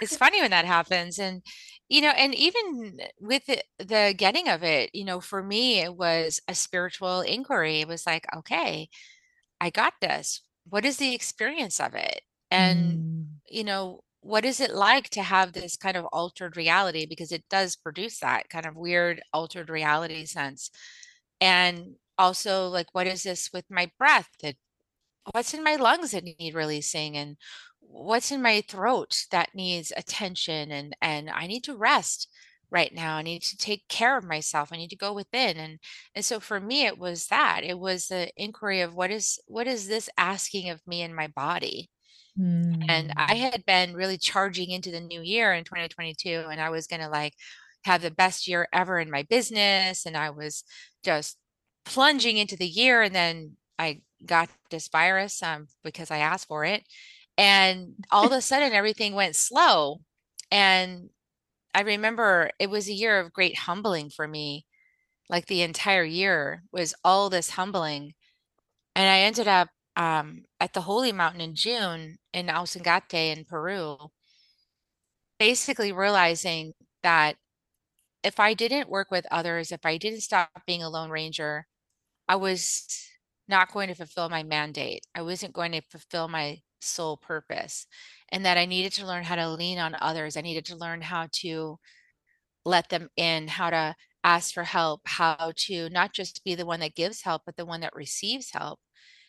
It's 0.00 0.16
funny 0.16 0.40
when 0.40 0.50
that 0.50 0.64
happens. 0.64 1.18
And, 1.18 1.42
you 1.88 2.00
know, 2.00 2.10
and 2.10 2.34
even 2.34 2.98
with 3.20 3.44
the, 3.46 3.62
the 3.78 4.14
getting 4.16 4.48
of 4.48 4.62
it, 4.62 4.90
you 4.94 5.04
know, 5.04 5.20
for 5.20 5.42
me, 5.42 5.80
it 5.80 5.94
was 5.94 6.40
a 6.48 6.54
spiritual 6.54 7.20
inquiry. 7.20 7.80
It 7.80 7.88
was 7.88 8.06
like, 8.06 8.26
okay, 8.34 8.88
I 9.60 9.70
got 9.70 9.94
this. 10.00 10.40
What 10.68 10.84
is 10.84 10.96
the 10.96 11.14
experience 11.14 11.80
of 11.80 11.94
it? 11.94 12.22
And, 12.50 12.98
mm. 12.98 13.26
you 13.48 13.64
know, 13.64 14.00
what 14.24 14.44
is 14.46 14.60
it 14.60 14.74
like 14.74 15.10
to 15.10 15.22
have 15.22 15.52
this 15.52 15.76
kind 15.76 15.96
of 15.96 16.06
altered 16.06 16.56
reality? 16.56 17.06
Because 17.06 17.30
it 17.32 17.44
does 17.50 17.76
produce 17.76 18.20
that 18.20 18.48
kind 18.48 18.66
of 18.66 18.74
weird 18.76 19.20
altered 19.34 19.68
reality 19.70 20.24
sense. 20.24 20.70
And 21.40 21.96
also 22.18 22.68
like 22.68 22.88
what 22.92 23.06
is 23.06 23.22
this 23.24 23.50
with 23.52 23.66
my 23.70 23.90
breath? 23.98 24.28
That 24.42 24.56
what's 25.32 25.54
in 25.54 25.64
my 25.64 25.76
lungs 25.76 26.12
that 26.12 26.24
need 26.24 26.54
releasing? 26.54 27.16
And 27.16 27.36
what's 27.80 28.32
in 28.32 28.42
my 28.42 28.62
throat 28.68 29.26
that 29.30 29.54
needs 29.54 29.92
attention? 29.96 30.72
And 30.72 30.96
and 31.02 31.30
i 31.30 31.46
need 31.46 31.64
to 31.64 31.76
rest 31.76 32.28
right 32.70 32.92
now. 32.94 33.16
I 33.16 33.22
need 33.22 33.42
to 33.42 33.56
take 33.58 33.86
care 33.88 34.16
of 34.18 34.24
myself. 34.24 34.70
I 34.72 34.76
need 34.78 34.90
to 34.90 34.96
go 34.96 35.12
within. 35.12 35.56
And 35.58 35.78
and 36.14 36.24
so 36.24 36.40
for 36.40 36.60
me 36.60 36.86
it 36.86 36.98
was 36.98 37.28
that. 37.28 37.62
It 37.64 37.78
was 37.78 38.08
the 38.08 38.30
inquiry 38.36 38.80
of 38.82 38.94
what 38.94 39.10
is 39.10 39.38
what 39.46 39.66
is 39.68 39.88
this 39.88 40.08
asking 40.18 40.70
of 40.70 40.86
me 40.86 41.02
in 41.02 41.14
my 41.14 41.28
body 41.28 41.90
and 42.88 43.12
I 43.16 43.34
mm. 43.34 43.50
had 43.52 43.64
been 43.64 43.94
really 43.94 44.18
charging 44.18 44.70
into 44.70 44.90
the 44.90 45.00
new 45.00 45.22
year 45.22 45.52
in 45.52 45.64
2022, 45.64 46.46
and 46.50 46.60
I 46.60 46.70
was 46.70 46.86
going 46.86 47.00
to 47.00 47.08
like 47.08 47.34
have 47.84 48.02
the 48.02 48.10
best 48.10 48.48
year 48.48 48.66
ever 48.72 48.98
in 48.98 49.10
my 49.10 49.22
business. 49.22 50.06
And 50.06 50.16
I 50.16 50.30
was 50.30 50.64
just 51.04 51.36
plunging 51.84 52.38
into 52.38 52.56
the 52.56 52.66
year. 52.66 53.02
And 53.02 53.14
then 53.14 53.56
I 53.78 54.00
got 54.24 54.48
this 54.70 54.88
virus 54.88 55.42
um, 55.42 55.68
because 55.82 56.10
I 56.10 56.18
asked 56.18 56.48
for 56.48 56.64
it. 56.64 56.82
And 57.36 57.94
all 58.10 58.26
of 58.26 58.32
a 58.32 58.40
sudden, 58.40 58.72
everything 58.72 59.14
went 59.14 59.36
slow. 59.36 60.00
And 60.50 61.10
I 61.74 61.82
remember 61.82 62.50
it 62.58 62.70
was 62.70 62.88
a 62.88 62.94
year 62.94 63.20
of 63.20 63.32
great 63.32 63.58
humbling 63.58 64.10
for 64.10 64.26
me. 64.26 64.66
Like 65.28 65.46
the 65.46 65.62
entire 65.62 66.04
year 66.04 66.62
was 66.72 66.94
all 67.04 67.28
this 67.28 67.50
humbling. 67.50 68.14
And 68.94 69.08
I 69.08 69.20
ended 69.20 69.48
up 69.48 69.68
um, 69.96 70.44
at 70.60 70.72
the 70.72 70.82
Holy 70.82 71.12
Mountain 71.12 71.40
in 71.40 71.54
June 71.54 72.18
in 72.32 72.46
Ausangate 72.46 73.36
in 73.36 73.44
Peru, 73.44 73.96
basically 75.38 75.92
realizing 75.92 76.72
that 77.02 77.36
if 78.22 78.40
I 78.40 78.54
didn't 78.54 78.88
work 78.88 79.10
with 79.10 79.26
others, 79.30 79.70
if 79.70 79.84
I 79.84 79.98
didn't 79.98 80.22
stop 80.22 80.50
being 80.66 80.82
a 80.82 80.88
Lone 80.88 81.10
Ranger, 81.10 81.66
I 82.28 82.36
was 82.36 82.86
not 83.48 83.72
going 83.72 83.88
to 83.88 83.94
fulfill 83.94 84.28
my 84.28 84.42
mandate. 84.42 85.06
I 85.14 85.22
wasn't 85.22 85.52
going 85.52 85.72
to 85.72 85.82
fulfill 85.82 86.28
my 86.28 86.60
sole 86.80 87.16
purpose. 87.18 87.86
And 88.30 88.44
that 88.46 88.56
I 88.56 88.64
needed 88.64 88.92
to 88.94 89.06
learn 89.06 89.24
how 89.24 89.36
to 89.36 89.50
lean 89.50 89.78
on 89.78 89.96
others. 90.00 90.36
I 90.36 90.40
needed 90.40 90.64
to 90.66 90.76
learn 90.76 91.02
how 91.02 91.28
to 91.32 91.78
let 92.64 92.88
them 92.88 93.10
in, 93.16 93.48
how 93.48 93.70
to 93.70 93.94
ask 94.24 94.54
for 94.54 94.64
help, 94.64 95.02
how 95.04 95.52
to 95.54 95.90
not 95.90 96.12
just 96.14 96.42
be 96.44 96.54
the 96.54 96.66
one 96.66 96.80
that 96.80 96.94
gives 96.94 97.22
help, 97.22 97.42
but 97.44 97.56
the 97.56 97.66
one 97.66 97.80
that 97.82 97.94
receives 97.94 98.50
help 98.50 98.80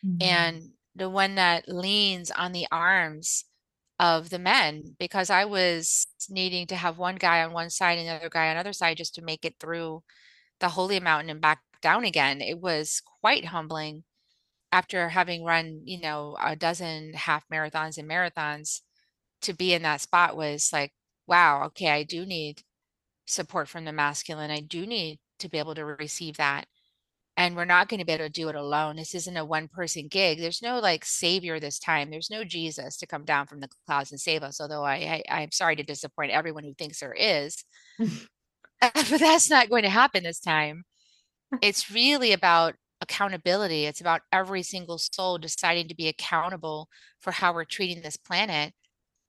mm-hmm. 0.06 0.22
and 0.22 0.62
the 0.94 1.10
one 1.10 1.34
that 1.34 1.68
leans 1.68 2.30
on 2.30 2.52
the 2.52 2.66
arms 2.70 3.44
of 3.98 4.30
the 4.30 4.38
men 4.38 4.94
because 4.98 5.30
I 5.30 5.44
was 5.46 6.06
needing 6.28 6.66
to 6.68 6.76
have 6.76 6.98
one 6.98 7.16
guy 7.16 7.42
on 7.42 7.52
one 7.52 7.70
side 7.70 7.98
and 7.98 8.08
the 8.08 8.12
other 8.12 8.28
guy 8.28 8.48
on 8.48 8.56
the 8.56 8.60
other 8.60 8.72
side 8.72 8.96
just 8.96 9.14
to 9.14 9.22
make 9.22 9.44
it 9.44 9.54
through 9.58 10.02
the 10.60 10.68
holy 10.68 11.00
mountain 11.00 11.30
and 11.30 11.40
back 11.40 11.60
down 11.82 12.04
again. 12.04 12.40
It 12.40 12.60
was 12.60 13.02
quite 13.20 13.46
humbling 13.46 14.04
after 14.72 15.08
having 15.08 15.44
run, 15.44 15.82
you 15.84 16.00
know, 16.00 16.36
a 16.42 16.56
dozen 16.56 17.12
half 17.14 17.44
marathons 17.52 17.98
and 17.98 18.08
marathons 18.08 18.80
to 19.42 19.54
be 19.54 19.72
in 19.72 19.82
that 19.82 20.00
spot 20.00 20.36
was 20.36 20.70
like, 20.72 20.92
wow, 21.26 21.64
okay, 21.66 21.88
I 21.88 22.02
do 22.02 22.26
need 22.26 22.62
support 23.26 23.68
from 23.68 23.84
the 23.84 23.92
masculine. 23.92 24.50
I 24.50 24.60
do 24.60 24.86
need 24.86 25.18
to 25.38 25.48
be 25.48 25.58
able 25.58 25.74
to 25.74 25.84
receive 25.84 26.36
that 26.36 26.66
and 27.36 27.54
we're 27.54 27.64
not 27.66 27.88
going 27.88 28.00
to 28.00 28.06
be 28.06 28.12
able 28.12 28.24
to 28.24 28.30
do 28.30 28.48
it 28.48 28.54
alone. 28.54 28.96
This 28.96 29.14
isn't 29.14 29.36
a 29.36 29.44
one 29.44 29.68
person 29.68 30.08
gig. 30.08 30.38
There's 30.38 30.62
no 30.62 30.78
like 30.78 31.04
savior 31.04 31.60
this 31.60 31.78
time. 31.78 32.10
There's 32.10 32.30
no 32.30 32.44
Jesus 32.44 32.96
to 32.98 33.06
come 33.06 33.24
down 33.24 33.46
from 33.46 33.60
the 33.60 33.68
clouds 33.86 34.10
and 34.10 34.20
save 34.20 34.42
us. 34.42 34.60
Although 34.60 34.84
I, 34.84 35.22
I 35.28 35.42
am 35.42 35.52
sorry 35.52 35.76
to 35.76 35.82
disappoint 35.82 36.32
everyone 36.32 36.64
who 36.64 36.74
thinks 36.74 37.00
there 37.00 37.12
is, 37.12 37.62
but 38.80 39.18
that's 39.18 39.50
not 39.50 39.70
going 39.70 39.82
to 39.82 39.90
happen 39.90 40.22
this 40.22 40.40
time. 40.40 40.84
It's 41.62 41.90
really 41.90 42.32
about 42.32 42.74
accountability. 43.00 43.84
It's 43.84 44.00
about 44.00 44.22
every 44.32 44.62
single 44.62 44.98
soul 44.98 45.38
deciding 45.38 45.88
to 45.88 45.94
be 45.94 46.08
accountable 46.08 46.88
for 47.20 47.30
how 47.30 47.52
we're 47.52 47.64
treating 47.64 48.02
this 48.02 48.16
planet 48.16 48.72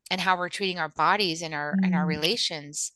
and 0.10 0.22
how 0.22 0.38
we're 0.38 0.50
treating 0.50 0.80
our 0.80 0.90
bodies 0.90 1.42
and 1.42 1.54
our 1.54 1.74
mm. 1.74 1.86
and 1.86 1.96
our 1.96 2.06
mm. 2.06 2.10
relations 2.10 2.92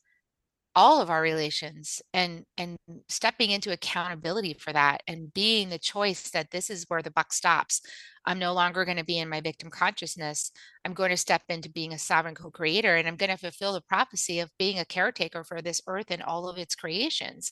all 0.75 1.01
of 1.01 1.09
our 1.09 1.21
relations 1.21 2.01
and 2.13 2.45
and 2.57 2.77
stepping 3.09 3.51
into 3.51 3.73
accountability 3.73 4.53
for 4.53 4.71
that 4.71 5.01
and 5.07 5.33
being 5.33 5.69
the 5.69 5.77
choice 5.79 6.29
that 6.31 6.51
this 6.51 6.69
is 6.69 6.85
where 6.87 7.01
the 7.01 7.11
buck 7.11 7.33
stops. 7.33 7.81
I'm 8.25 8.39
no 8.39 8.53
longer 8.53 8.85
going 8.85 8.97
to 8.97 9.03
be 9.03 9.19
in 9.19 9.29
my 9.29 9.41
victim 9.41 9.69
consciousness. 9.69 10.51
I'm 10.85 10.93
going 10.93 11.09
to 11.09 11.17
step 11.17 11.41
into 11.49 11.69
being 11.69 11.93
a 11.93 11.99
sovereign 11.99 12.35
co-creator 12.35 12.95
and 12.95 13.07
i'm 13.07 13.15
going 13.17 13.31
to 13.31 13.37
fulfill 13.37 13.73
the 13.73 13.81
prophecy 13.81 14.39
of 14.39 14.51
being 14.57 14.79
a 14.79 14.85
caretaker 14.85 15.43
for 15.43 15.61
this 15.61 15.81
earth 15.87 16.07
and 16.09 16.23
all 16.23 16.47
of 16.47 16.57
its 16.57 16.75
creations 16.75 17.51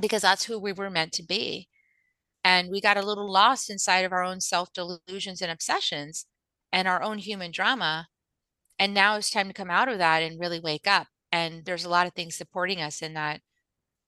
because 0.00 0.22
that's 0.22 0.44
who 0.44 0.58
we 0.58 0.72
were 0.72 0.90
meant 0.90 1.12
to 1.12 1.22
be. 1.24 1.68
And 2.44 2.70
we 2.70 2.80
got 2.80 2.96
a 2.96 3.06
little 3.06 3.30
lost 3.30 3.70
inside 3.70 4.04
of 4.04 4.12
our 4.12 4.22
own 4.24 4.40
self 4.40 4.72
delusions 4.72 5.42
and 5.42 5.50
obsessions 5.50 6.26
and 6.72 6.86
our 6.88 7.02
own 7.02 7.18
human 7.18 7.50
drama 7.50 8.08
and 8.78 8.92
now 8.94 9.16
it's 9.16 9.30
time 9.30 9.48
to 9.48 9.54
come 9.54 9.70
out 9.70 9.88
of 9.88 9.98
that 9.98 10.22
and 10.22 10.38
really 10.40 10.60
wake 10.60 10.86
up 10.86 11.06
and 11.32 11.64
there's 11.64 11.84
a 11.84 11.88
lot 11.90 12.06
of 12.06 12.14
things 12.14 12.36
supporting 12.36 12.80
us 12.80 13.02
in 13.02 13.14
that 13.14 13.40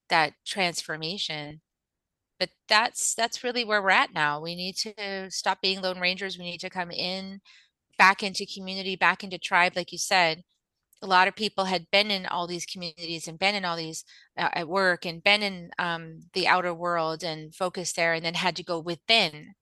that 0.08 0.34
transformation 0.46 1.60
but 2.38 2.50
that's 2.68 3.14
that's 3.14 3.44
really 3.44 3.64
where 3.64 3.82
we're 3.82 3.90
at 3.90 4.14
now. 4.14 4.40
We 4.40 4.54
need 4.54 4.76
to 4.76 5.30
stop 5.30 5.60
being 5.60 5.80
lone 5.80 6.00
rangers. 6.00 6.38
We 6.38 6.44
need 6.44 6.60
to 6.60 6.70
come 6.70 6.90
in 6.90 7.40
back 7.98 8.22
into 8.22 8.46
community 8.46 8.96
back 8.96 9.24
into 9.24 9.38
tribe 9.38 9.74
like 9.76 9.92
you 9.92 9.98
said. 9.98 10.44
A 11.02 11.06
lot 11.06 11.28
of 11.28 11.36
people 11.36 11.64
had 11.66 11.90
been 11.92 12.10
in 12.10 12.26
all 12.26 12.46
these 12.48 12.66
communities 12.66 13.28
and 13.28 13.38
been 13.38 13.54
in 13.54 13.64
all 13.64 13.76
these 13.76 14.04
uh, 14.36 14.48
at 14.52 14.68
work 14.68 15.06
and 15.06 15.22
been 15.22 15.42
in 15.42 15.70
um, 15.78 16.20
the 16.34 16.48
outer 16.48 16.74
world 16.74 17.22
and 17.22 17.54
focused 17.54 17.96
there 17.96 18.14
and 18.14 18.24
then 18.24 18.34
had 18.34 18.56
to 18.56 18.64
go 18.64 18.80
within 18.80 19.54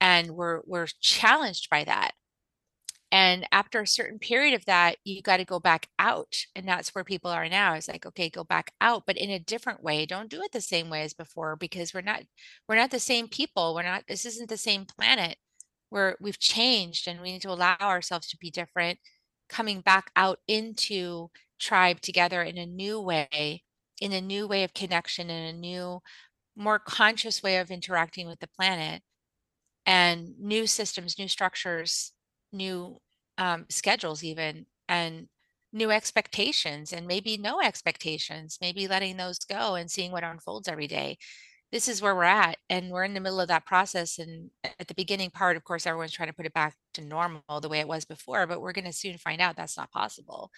and 0.00 0.32
we're 0.32 0.60
we're 0.66 0.86
challenged 1.00 1.70
by 1.70 1.84
that 1.84 2.12
and 3.12 3.46
after 3.50 3.80
a 3.80 3.86
certain 3.86 4.18
period 4.20 4.54
of 4.54 4.64
that, 4.66 4.96
you 5.04 5.20
got 5.20 5.38
to 5.38 5.44
go 5.44 5.58
back 5.58 5.88
out. 5.98 6.36
And 6.54 6.66
that's 6.66 6.94
where 6.94 7.02
people 7.02 7.30
are 7.30 7.48
now. 7.48 7.74
It's 7.74 7.88
like, 7.88 8.06
okay, 8.06 8.30
go 8.30 8.44
back 8.44 8.72
out, 8.80 9.02
but 9.06 9.16
in 9.16 9.30
a 9.30 9.38
different 9.40 9.82
way. 9.82 10.06
Don't 10.06 10.30
do 10.30 10.42
it 10.42 10.52
the 10.52 10.60
same 10.60 10.90
way 10.90 11.02
as 11.02 11.12
before 11.12 11.56
because 11.56 11.92
we're 11.92 12.02
not 12.02 12.22
we're 12.68 12.76
not 12.76 12.90
the 12.92 13.00
same 13.00 13.28
people. 13.28 13.74
We're 13.74 13.82
not 13.82 14.04
this 14.08 14.24
isn't 14.26 14.48
the 14.48 14.56
same 14.56 14.84
planet. 14.86 15.36
We're 15.90 16.16
we've 16.20 16.38
changed 16.38 17.08
and 17.08 17.20
we 17.20 17.32
need 17.32 17.42
to 17.42 17.50
allow 17.50 17.76
ourselves 17.80 18.28
to 18.28 18.38
be 18.38 18.50
different, 18.50 18.98
coming 19.48 19.80
back 19.80 20.10
out 20.16 20.38
into 20.46 21.30
tribe 21.58 22.00
together 22.00 22.42
in 22.42 22.58
a 22.58 22.66
new 22.66 23.00
way, 23.00 23.64
in 24.00 24.12
a 24.12 24.20
new 24.20 24.46
way 24.46 24.64
of 24.64 24.74
connection, 24.74 25.30
in 25.30 25.44
a 25.54 25.58
new, 25.58 26.00
more 26.56 26.78
conscious 26.78 27.42
way 27.42 27.58
of 27.58 27.70
interacting 27.70 28.28
with 28.28 28.40
the 28.40 28.48
planet 28.48 29.02
and 29.86 30.38
new 30.38 30.66
systems, 30.66 31.18
new 31.18 31.28
structures 31.28 32.12
new 32.52 33.00
um, 33.38 33.66
schedules 33.68 34.22
even 34.24 34.66
and 34.88 35.28
new 35.72 35.90
expectations 35.90 36.92
and 36.92 37.06
maybe 37.06 37.36
no 37.36 37.60
expectations 37.60 38.58
maybe 38.60 38.88
letting 38.88 39.16
those 39.16 39.38
go 39.38 39.76
and 39.76 39.90
seeing 39.90 40.12
what 40.12 40.24
unfolds 40.24 40.68
every 40.68 40.86
day. 40.88 41.16
This 41.72 41.86
is 41.88 42.02
where 42.02 42.14
we're 42.16 42.24
at 42.24 42.58
and 42.68 42.90
we're 42.90 43.04
in 43.04 43.14
the 43.14 43.20
middle 43.20 43.40
of 43.40 43.48
that 43.48 43.66
process 43.66 44.18
and 44.18 44.50
at 44.64 44.88
the 44.88 44.94
beginning 44.94 45.30
part 45.30 45.56
of 45.56 45.64
course 45.64 45.86
everyone's 45.86 46.12
trying 46.12 46.28
to 46.28 46.34
put 46.34 46.46
it 46.46 46.52
back 46.54 46.74
to 46.94 47.02
normal 47.02 47.42
the 47.62 47.68
way 47.68 47.78
it 47.80 47.88
was 47.88 48.04
before 48.04 48.46
but 48.46 48.60
we're 48.60 48.72
going 48.72 48.84
to 48.84 48.92
soon 48.92 49.18
find 49.18 49.40
out 49.40 49.56
that's 49.56 49.76
not 49.76 49.92
possible. 49.92 50.50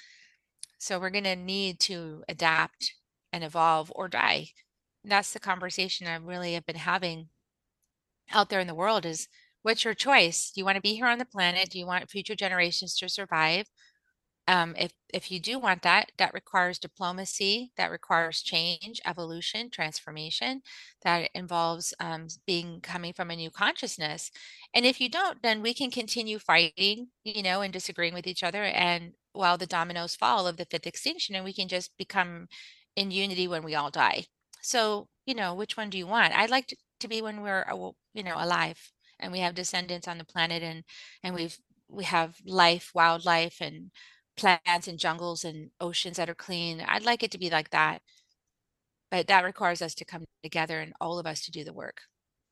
So 0.79 0.99
we're 0.99 1.11
going 1.11 1.25
to 1.25 1.37
need 1.37 1.81
to 1.81 2.25
adapt 2.29 2.95
and 3.33 3.45
evolve 3.45 3.93
or 3.95 4.09
die. 4.09 4.49
And 5.05 5.13
that's 5.13 5.33
the 5.33 5.41
conversation 5.41 6.07
i 6.07 6.17
really 6.17 6.55
have 6.55 6.67
been 6.67 6.77
having 6.77 7.29
out 8.33 8.49
there 8.49 8.61
in 8.61 8.67
the 8.67 8.75
world 8.75 9.05
is 9.07 9.29
what's 9.63 9.85
your 9.85 9.95
choice? 9.95 10.51
Do 10.51 10.61
you 10.61 10.65
want 10.65 10.77
to 10.77 10.83
be 10.83 10.95
here 10.95 11.07
on 11.07 11.19
the 11.19 11.25
planet? 11.25 11.71
Do 11.71 11.79
you 11.79 11.87
want 11.87 12.11
future 12.11 12.35
generations 12.35 12.97
to 12.99 13.09
survive? 13.09 13.67
Um, 14.49 14.75
if 14.77 14.93
if 15.15 15.31
you 15.31 15.39
do 15.41 15.59
want 15.59 15.83
that, 15.83 16.11
that 16.19 16.35
requires 16.35 16.79
diplomacy, 16.79 17.73
that 17.77 17.93
requires 17.93 18.43
change, 18.43 19.01
evolution, 19.07 19.71
transformation, 19.71 20.63
that 21.05 21.31
involves 21.35 21.95
um, 22.01 22.27
being 22.47 22.81
coming 22.81 23.13
from 23.13 23.31
a 23.31 23.37
new 23.37 23.51
consciousness. 23.51 24.33
And 24.75 24.85
if 24.85 25.01
you 25.01 25.09
don't, 25.09 25.43
then 25.43 25.63
we 25.63 25.75
can 25.75 25.91
continue 25.93 26.39
fighting, 26.41 27.09
you 27.25 27.43
know, 27.43 27.61
and 27.61 27.73
disagreeing 27.73 28.15
with 28.15 28.27
each 28.27 28.43
other, 28.43 28.65
and 28.65 29.13
while 29.33 29.59
the 29.59 29.67
dominoes 29.67 30.17
fall 30.17 30.47
of 30.47 30.57
the 30.57 30.67
fifth 30.67 30.87
extinction, 30.89 31.37
and 31.37 31.45
we 31.45 31.53
can 31.53 31.69
just 31.69 31.97
become 31.97 32.49
in 32.97 33.11
unity 33.13 33.47
when 33.49 33.63
we 33.63 33.75
all 33.77 33.91
die. 33.91 34.27
So, 34.61 35.09
you 35.25 35.35
know, 35.35 35.55
which 35.55 35.77
one 35.77 35.89
do 35.91 35.99
you 35.99 36.07
want? 36.07 36.35
I'd 36.37 36.51
like 36.51 36.67
to, 36.69 36.77
to 37.01 37.09
be 37.09 37.23
when 37.23 37.43
we're, 37.43 37.65
uh, 37.71 37.91
you 38.15 38.23
know, 38.25 38.35
alive 38.37 38.93
and 39.23 39.33
we 39.33 39.39
have 39.39 39.55
descendants 39.55 40.09
on 40.09 40.19
the 40.19 40.25
planet 40.25 40.63
and 40.63 40.85
and 41.23 41.35
we've 41.35 41.57
we 41.89 42.05
have 42.05 42.37
life 42.45 42.91
wildlife 42.95 43.61
and 43.61 43.91
plants 44.37 44.89
and 44.89 44.99
jungles 44.99 45.45
and 45.45 45.71
oceans 45.81 46.17
that 46.17 46.31
are 46.31 46.35
clean. 46.35 46.83
I'd 46.87 47.05
like 47.05 47.23
it 47.23 47.31
to 47.33 47.39
be 47.39 47.51
like 47.51 47.71
that. 47.71 48.01
But 49.11 49.27
that 49.27 49.45
requires 49.45 49.83
us 49.83 49.95
to 49.97 50.07
come 50.07 50.25
together 50.43 50.81
and 50.81 50.95
all 51.01 51.19
of 51.19 51.27
us 51.27 51.45
to 51.45 51.51
do 51.51 51.65
the 51.65 51.73
work. 51.73 52.01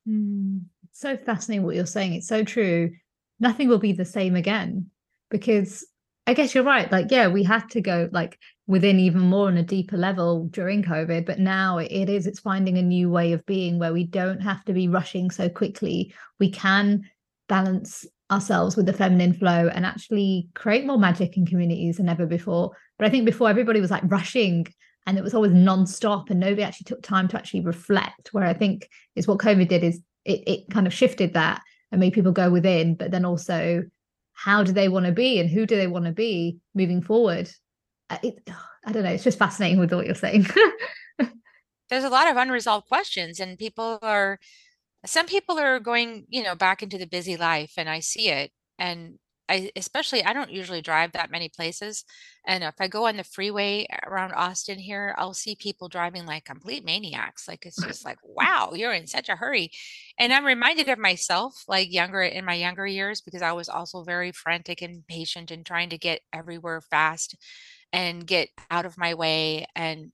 Mm, 0.07 0.61
so 0.91 1.17
fascinating 1.17 1.65
what 1.65 1.75
you're 1.75 1.87
saying. 1.87 2.13
It's 2.13 2.27
so 2.27 2.43
true. 2.43 2.91
Nothing 3.39 3.67
will 3.67 3.79
be 3.79 3.93
the 3.93 4.05
same 4.05 4.35
again 4.35 4.91
because 5.31 5.87
i 6.27 6.33
guess 6.35 6.53
you're 6.53 6.63
right 6.63 6.91
like 6.91 7.07
yeah 7.09 7.27
we 7.27 7.41
had 7.41 7.67
to 7.71 7.81
go 7.81 8.07
like 8.11 8.37
within 8.71 8.99
even 9.01 9.19
more 9.19 9.49
on 9.49 9.57
a 9.57 9.63
deeper 9.63 9.97
level 9.97 10.45
during 10.45 10.81
COVID. 10.81 11.25
But 11.25 11.39
now 11.39 11.77
it 11.77 12.07
is, 12.07 12.25
it's 12.25 12.39
finding 12.39 12.77
a 12.77 12.81
new 12.81 13.09
way 13.09 13.33
of 13.33 13.45
being 13.45 13.77
where 13.77 13.91
we 13.91 14.05
don't 14.05 14.39
have 14.39 14.63
to 14.63 14.73
be 14.73 14.87
rushing 14.87 15.29
so 15.29 15.49
quickly. 15.49 16.13
We 16.39 16.49
can 16.49 17.03
balance 17.49 18.05
ourselves 18.31 18.77
with 18.77 18.85
the 18.85 18.93
feminine 18.93 19.33
flow 19.33 19.67
and 19.67 19.85
actually 19.85 20.47
create 20.53 20.85
more 20.85 20.97
magic 20.97 21.35
in 21.35 21.45
communities 21.45 21.97
than 21.97 22.07
ever 22.07 22.25
before. 22.25 22.71
But 22.97 23.07
I 23.07 23.09
think 23.09 23.25
before 23.25 23.49
everybody 23.49 23.81
was 23.81 23.91
like 23.91 24.03
rushing 24.05 24.65
and 25.05 25.17
it 25.17 25.23
was 25.23 25.33
always 25.33 25.51
non-stop 25.51 26.29
and 26.29 26.39
nobody 26.39 26.63
actually 26.63 26.85
took 26.85 27.03
time 27.03 27.27
to 27.27 27.37
actually 27.37 27.65
reflect. 27.65 28.29
Where 28.31 28.45
I 28.45 28.53
think 28.53 28.87
is 29.17 29.27
what 29.27 29.39
COVID 29.39 29.67
did 29.67 29.83
is 29.83 29.99
it, 30.23 30.43
it 30.47 30.69
kind 30.69 30.87
of 30.87 30.93
shifted 30.93 31.33
that 31.33 31.61
and 31.91 31.99
made 31.99 32.13
people 32.13 32.31
go 32.31 32.49
within, 32.49 32.95
but 32.95 33.11
then 33.11 33.25
also 33.25 33.83
how 34.31 34.63
do 34.63 34.71
they 34.71 34.87
want 34.87 35.07
to 35.07 35.11
be 35.11 35.41
and 35.41 35.49
who 35.49 35.65
do 35.65 35.75
they 35.75 35.87
want 35.87 36.05
to 36.05 36.13
be 36.13 36.57
moving 36.73 37.01
forward 37.01 37.51
it, 38.23 38.49
I 38.85 38.91
don't 38.91 39.03
know. 39.03 39.11
It's 39.11 39.23
just 39.23 39.39
fascinating 39.39 39.79
with 39.79 39.93
what 39.93 40.05
you're 40.05 40.15
saying. 40.15 40.47
There's 41.89 42.03
a 42.03 42.09
lot 42.09 42.29
of 42.29 42.37
unresolved 42.37 42.87
questions, 42.87 43.39
and 43.39 43.57
people 43.57 43.99
are, 44.01 44.39
some 45.05 45.25
people 45.25 45.59
are 45.59 45.79
going, 45.79 46.25
you 46.29 46.43
know, 46.43 46.55
back 46.55 46.81
into 46.81 46.97
the 46.97 47.07
busy 47.07 47.37
life, 47.37 47.73
and 47.77 47.89
I 47.89 47.99
see 47.99 48.29
it. 48.29 48.51
And 48.79 49.19
I, 49.51 49.69
especially, 49.75 50.23
I 50.23 50.31
don't 50.31 50.49
usually 50.49 50.81
drive 50.81 51.11
that 51.11 51.29
many 51.29 51.49
places. 51.49 52.05
And 52.47 52.63
if 52.63 52.75
I 52.79 52.87
go 52.87 53.07
on 53.07 53.17
the 53.17 53.25
freeway 53.25 53.85
around 54.07 54.31
Austin 54.31 54.79
here, 54.79 55.13
I'll 55.17 55.33
see 55.33 55.55
people 55.57 55.89
driving 55.89 56.25
like 56.25 56.45
complete 56.45 56.85
maniacs. 56.85 57.49
Like 57.49 57.65
it's 57.65 57.83
just 57.83 58.05
like, 58.05 58.17
wow, 58.23 58.71
you're 58.73 58.93
in 58.93 59.07
such 59.07 59.27
a 59.27 59.35
hurry. 59.35 59.69
And 60.17 60.31
I'm 60.31 60.45
reminded 60.45 60.87
of 60.87 60.99
myself, 60.99 61.65
like 61.67 61.91
younger 61.91 62.21
in 62.21 62.45
my 62.45 62.53
younger 62.53 62.87
years, 62.87 63.19
because 63.19 63.41
I 63.41 63.51
was 63.51 63.67
also 63.67 64.03
very 64.03 64.31
frantic 64.31 64.81
and 64.81 65.05
patient 65.05 65.51
and 65.51 65.65
trying 65.65 65.89
to 65.89 65.97
get 65.97 66.21
everywhere 66.31 66.79
fast 66.79 67.35
and 67.93 68.25
get 68.25 68.49
out 68.69 68.85
of 68.85 68.97
my 68.97 69.13
way 69.13 69.65
and 69.75 70.11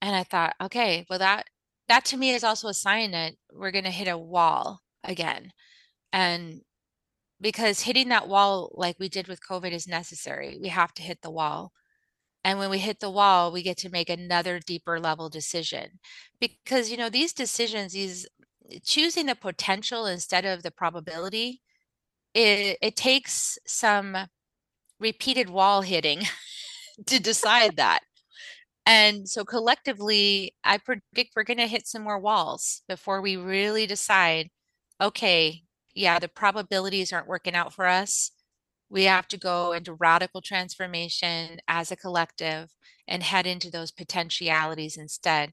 and 0.00 0.14
I 0.14 0.22
thought, 0.22 0.54
okay, 0.60 1.06
well 1.10 1.18
that 1.18 1.46
that 1.88 2.04
to 2.06 2.16
me 2.16 2.30
is 2.30 2.44
also 2.44 2.68
a 2.68 2.74
sign 2.74 3.12
that 3.12 3.34
we're 3.52 3.70
going 3.70 3.84
to 3.84 3.90
hit 3.90 4.08
a 4.08 4.18
wall 4.18 4.80
again. 5.04 5.52
And 6.12 6.60
because 7.40 7.80
hitting 7.82 8.08
that 8.10 8.28
wall 8.28 8.72
like 8.74 8.96
we 8.98 9.08
did 9.08 9.28
with 9.28 9.46
COVID 9.46 9.72
is 9.72 9.88
necessary. 9.88 10.58
We 10.60 10.68
have 10.68 10.92
to 10.94 11.02
hit 11.02 11.22
the 11.22 11.30
wall. 11.30 11.72
And 12.44 12.58
when 12.58 12.70
we 12.70 12.78
hit 12.78 13.00
the 13.00 13.10
wall, 13.10 13.52
we 13.52 13.62
get 13.62 13.78
to 13.78 13.90
make 13.90 14.10
another 14.10 14.60
deeper 14.60 15.00
level 15.00 15.28
decision. 15.28 15.98
Because, 16.40 16.90
you 16.90 16.96
know, 16.96 17.10
these 17.10 17.32
decisions, 17.32 17.92
these 17.92 18.26
choosing 18.84 19.26
the 19.26 19.34
potential 19.34 20.06
instead 20.06 20.44
of 20.44 20.62
the 20.62 20.70
probability, 20.70 21.62
it, 22.34 22.78
it 22.82 22.96
takes 22.96 23.58
some 23.66 24.16
repeated 25.00 25.50
wall 25.50 25.82
hitting 25.82 26.20
to 27.06 27.20
decide 27.20 27.76
that. 27.76 28.00
And 28.86 29.28
so 29.28 29.44
collectively, 29.44 30.54
I 30.64 30.78
predict 30.78 31.32
we're 31.36 31.44
going 31.44 31.58
to 31.58 31.66
hit 31.66 31.86
some 31.86 32.02
more 32.02 32.18
walls 32.18 32.82
before 32.88 33.20
we 33.20 33.36
really 33.36 33.86
decide 33.86 34.50
okay, 35.00 35.62
yeah, 35.94 36.18
the 36.18 36.28
probabilities 36.28 37.12
aren't 37.12 37.28
working 37.28 37.54
out 37.54 37.72
for 37.72 37.86
us. 37.86 38.32
We 38.90 39.04
have 39.04 39.28
to 39.28 39.36
go 39.36 39.72
into 39.72 39.94
radical 39.94 40.40
transformation 40.40 41.60
as 41.68 41.92
a 41.92 41.96
collective 41.96 42.70
and 43.06 43.22
head 43.22 43.46
into 43.46 43.70
those 43.70 43.92
potentialities 43.92 44.96
instead. 44.96 45.52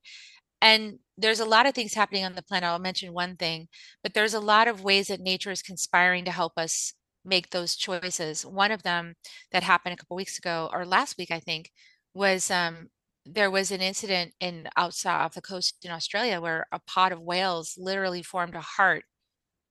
And 0.62 1.00
there's 1.18 1.40
a 1.40 1.46
lot 1.46 1.66
of 1.66 1.74
things 1.76 1.94
happening 1.94 2.26
on 2.26 2.34
the 2.36 2.42
planet. 2.42 2.68
I'll 2.68 2.80
mention 2.80 3.14
one 3.14 3.36
thing, 3.36 3.68
but 4.02 4.14
there's 4.14 4.34
a 4.34 4.40
lot 4.40 4.68
of 4.68 4.84
ways 4.84 5.08
that 5.08 5.20
nature 5.20 5.52
is 5.52 5.62
conspiring 5.62 6.26
to 6.26 6.32
help 6.32 6.54
us 6.58 6.94
make 7.26 7.50
those 7.50 7.76
choices. 7.76 8.46
One 8.46 8.72
of 8.72 8.84
them 8.84 9.16
that 9.52 9.64
happened 9.64 9.94
a 9.94 9.98
couple 9.98 10.16
weeks 10.18 10.38
ago 10.38 10.70
or 10.74 10.86
last 10.86 11.18
week, 11.18 11.32
I 11.32 11.40
think, 11.40 11.72
was 12.14 12.52
um, 12.52 12.90
there 13.26 13.52
was 13.52 13.72
an 13.72 13.82
incident 13.82 14.34
in 14.40 14.68
outside 14.78 15.22
off 15.24 15.34
the 15.34 15.42
coast 15.42 15.84
in 15.84 15.92
Australia 15.92 16.40
where 16.40 16.68
a 16.72 16.80
pod 16.80 17.12
of 17.12 17.22
whales 17.22 17.76
literally 17.78 18.22
formed 18.24 18.56
a 18.56 18.62
heart 18.62 19.06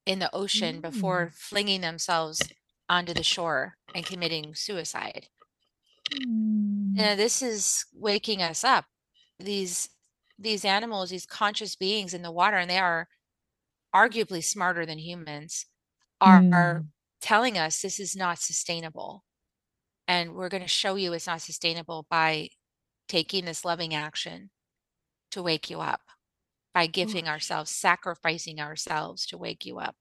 in 0.07 0.19
the 0.19 0.35
ocean 0.35 0.79
Mm. 0.79 0.83
before 0.83 1.31
flinging 1.35 1.81
themselves 1.81 2.43
onto 2.89 3.15
the 3.15 3.23
shore 3.23 3.77
and 3.95 4.05
committing 4.05 4.55
suicide. 4.55 5.29
Mm. 6.13 6.95
Now, 6.95 7.15
this 7.17 7.43
is 7.43 7.87
waking 7.95 8.43
us 8.43 8.65
up. 8.65 8.85
These 9.39 9.89
these 10.39 10.65
animals, 10.65 11.11
these 11.11 11.27
conscious 11.27 11.77
beings 11.77 12.13
in 12.13 12.23
the 12.23 12.33
water, 12.33 12.57
and 12.57 12.69
they 12.69 12.79
are 12.79 13.09
arguably 13.95 14.43
smarter 14.43 14.85
than 14.85 14.99
humans, 14.99 15.67
are, 16.21 16.45
are 16.53 16.81
Mm. 16.81 16.87
Telling 17.25 17.57
us 17.57 17.81
this 17.81 17.99
is 17.99 18.15
not 18.15 18.39
sustainable. 18.39 19.25
And 20.07 20.35
we're 20.35 20.51
going 20.51 20.63
to 20.63 20.69
show 20.69 20.97
you 20.97 21.15
it's 21.15 21.27
not 21.27 21.41
sustainable 21.41 22.07
by 22.11 22.51
taking 23.09 23.47
this 23.47 23.65
loving 23.65 23.95
action 23.95 24.51
to 25.31 25.43
wake 25.43 25.71
you 25.71 25.81
up, 25.81 26.03
by 26.75 26.87
giving 26.87 27.25
Gosh. 27.25 27.33
ourselves, 27.33 27.71
sacrificing 27.71 28.61
ourselves 28.61 29.25
to 29.27 29.39
wake 29.39 29.65
you 29.65 29.79
up. 29.79 29.97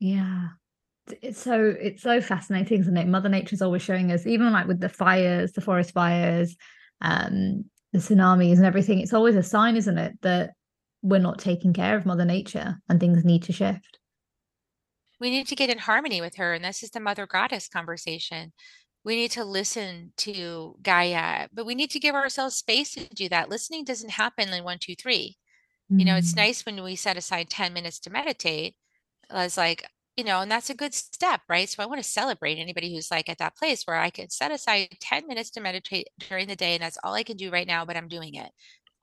Yeah. 0.00 0.48
It's- 1.06 1.18
It's 1.22 1.40
so 1.40 1.72
it's 1.80 2.02
so 2.02 2.20
fascinating, 2.20 2.80
isn't 2.80 2.96
it? 2.96 3.06
Mother 3.06 3.28
Nature's 3.28 3.62
always 3.62 3.82
showing 3.82 4.10
us, 4.10 4.26
even 4.26 4.52
like 4.52 4.66
with 4.66 4.80
the 4.80 4.88
fires, 4.88 5.52
the 5.52 5.60
forest 5.60 5.92
fires, 5.92 6.56
um, 7.00 7.64
the 7.92 8.00
tsunamis 8.00 8.56
and 8.56 8.64
everything, 8.66 8.98
it's 8.98 9.14
always 9.14 9.36
a 9.36 9.42
sign, 9.44 9.76
isn't 9.76 9.98
it, 9.98 10.20
that 10.22 10.54
we're 11.02 11.20
not 11.20 11.38
taking 11.38 11.72
care 11.72 11.96
of 11.96 12.06
Mother 12.06 12.24
Nature 12.24 12.78
and 12.88 12.98
things 12.98 13.24
need 13.24 13.44
to 13.44 13.52
shift. 13.52 14.00
We 15.20 15.30
need 15.30 15.46
to 15.48 15.56
get 15.56 15.70
in 15.70 15.78
harmony 15.78 16.20
with 16.20 16.36
her. 16.36 16.52
And 16.54 16.64
this 16.64 16.82
is 16.82 16.90
the 16.90 17.00
mother 17.00 17.26
goddess 17.26 17.68
conversation. 17.68 18.52
We 19.04 19.16
need 19.16 19.30
to 19.32 19.44
listen 19.44 20.12
to 20.18 20.76
Gaia, 20.82 21.48
but 21.52 21.64
we 21.66 21.74
need 21.74 21.90
to 21.92 22.00
give 22.00 22.14
ourselves 22.14 22.56
space 22.56 22.92
to 22.94 23.06
do 23.08 23.28
that. 23.28 23.48
Listening 23.48 23.84
doesn't 23.84 24.10
happen 24.10 24.48
in 24.52 24.64
one, 24.64 24.78
two, 24.78 24.96
three. 24.96 25.38
You 25.96 26.04
know, 26.04 26.16
it's 26.16 26.32
Mm. 26.32 26.36
nice 26.36 26.66
when 26.66 26.82
we 26.82 26.96
set 26.96 27.16
aside 27.16 27.48
10 27.50 27.72
minutes 27.72 27.98
to 28.00 28.10
meditate. 28.10 28.76
As 29.30 29.56
like, 29.56 29.88
you 30.16 30.24
know, 30.24 30.40
and 30.40 30.50
that's 30.50 30.70
a 30.70 30.74
good 30.74 30.94
step, 30.94 31.42
right? 31.48 31.68
So 31.68 31.82
I 31.82 31.86
want 31.86 32.02
to 32.02 32.08
celebrate 32.08 32.58
anybody 32.58 32.94
who's 32.94 33.10
like 33.10 33.28
at 33.28 33.38
that 33.38 33.56
place 33.56 33.84
where 33.84 33.96
I 33.96 34.10
can 34.10 34.30
set 34.30 34.50
aside 34.52 34.96
10 35.00 35.26
minutes 35.26 35.50
to 35.52 35.60
meditate 35.60 36.08
during 36.28 36.48
the 36.48 36.56
day, 36.56 36.74
and 36.74 36.82
that's 36.82 36.98
all 37.04 37.14
I 37.14 37.22
can 37.22 37.36
do 37.36 37.50
right 37.50 37.66
now, 37.66 37.84
but 37.84 37.96
I'm 37.96 38.08
doing 38.08 38.34
it. 38.34 38.50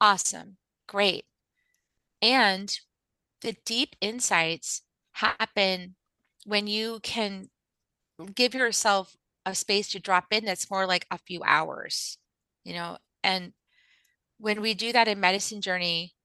Awesome. 0.02 0.58
Great. 0.88 1.26
And 2.22 2.78
the 3.42 3.56
deep 3.66 3.96
insights 4.02 4.82
happen 5.14 5.96
when 6.46 6.68
you 6.68 7.00
can 7.02 7.50
give 8.36 8.54
yourself 8.56 9.16
a 9.46 9.56
space 9.56 9.90
to 9.90 10.00
drop 10.00 10.28
in 10.32 10.46
that's 10.46 10.72
more 10.72 10.88
like 10.88 11.08
a 11.12 11.18
few 11.20 11.42
hours, 11.44 12.18
you 12.64 12.74
know, 12.74 12.98
and 13.24 13.54
when 14.40 14.62
we 14.62 14.74
do 14.74 14.92
that 14.94 15.08
in 15.08 15.20
medicine 15.20 15.62
journey 15.62 16.16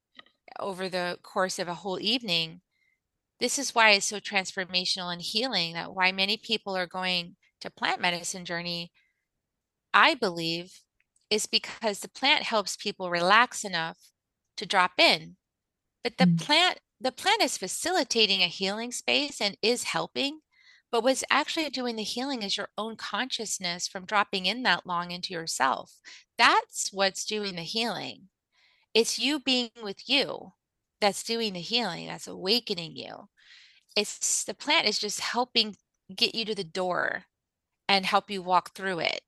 over 0.60 0.88
the 0.88 1.18
course 1.22 1.58
of 1.58 1.68
a 1.68 1.74
whole 1.74 2.00
evening, 2.00 2.62
this 3.40 3.58
is 3.58 3.74
why 3.74 3.92
it's 3.92 4.06
so 4.06 4.20
transformational 4.20 5.12
and 5.12 5.22
healing 5.22 5.74
that 5.74 5.94
why 5.94 6.12
many 6.12 6.36
people 6.38 6.76
are 6.76 6.86
going 6.86 7.36
to 7.60 7.70
plant 7.70 8.00
medicine 8.00 8.44
journey, 8.44 8.92
I 9.94 10.14
believe, 10.14 10.82
is 11.30 11.46
because 11.46 12.00
the 12.00 12.08
plant 12.08 12.44
helps 12.44 12.76
people 12.76 13.10
relax 13.10 13.64
enough 13.64 13.98
to 14.56 14.66
drop 14.66 14.92
in. 14.98 15.36
But 16.04 16.18
the 16.18 16.26
Mm. 16.26 16.38
plant 16.38 16.80
the 17.00 17.12
plant 17.12 17.42
is 17.42 17.58
facilitating 17.58 18.42
a 18.42 18.46
healing 18.48 18.92
space 18.92 19.40
and 19.40 19.56
is 19.62 19.84
helping, 19.84 20.40
but 20.90 21.02
what's 21.02 21.24
actually 21.30 21.68
doing 21.70 21.96
the 21.96 22.02
healing 22.02 22.42
is 22.42 22.56
your 22.56 22.70
own 22.78 22.96
consciousness 22.96 23.86
from 23.86 24.06
dropping 24.06 24.46
in 24.46 24.62
that 24.64 24.86
long 24.86 25.10
into 25.10 25.34
yourself. 25.34 26.00
That's 26.36 26.90
what's 26.92 27.24
doing 27.24 27.56
the 27.56 27.62
healing. 27.62 28.28
It's 28.94 29.18
you 29.18 29.38
being 29.38 29.70
with 29.82 30.08
you 30.08 30.52
that's 31.00 31.22
doing 31.22 31.52
the 31.52 31.60
healing, 31.60 32.06
that's 32.08 32.26
awakening 32.26 32.96
you. 32.96 33.28
It's 33.96 34.44
the 34.44 34.54
plant 34.54 34.86
is 34.86 34.98
just 34.98 35.20
helping 35.20 35.76
get 36.14 36.34
you 36.34 36.44
to 36.46 36.54
the 36.54 36.64
door 36.64 37.24
and 37.88 38.06
help 38.06 38.30
you 38.30 38.42
walk 38.42 38.74
through 38.74 39.00
it. 39.00 39.20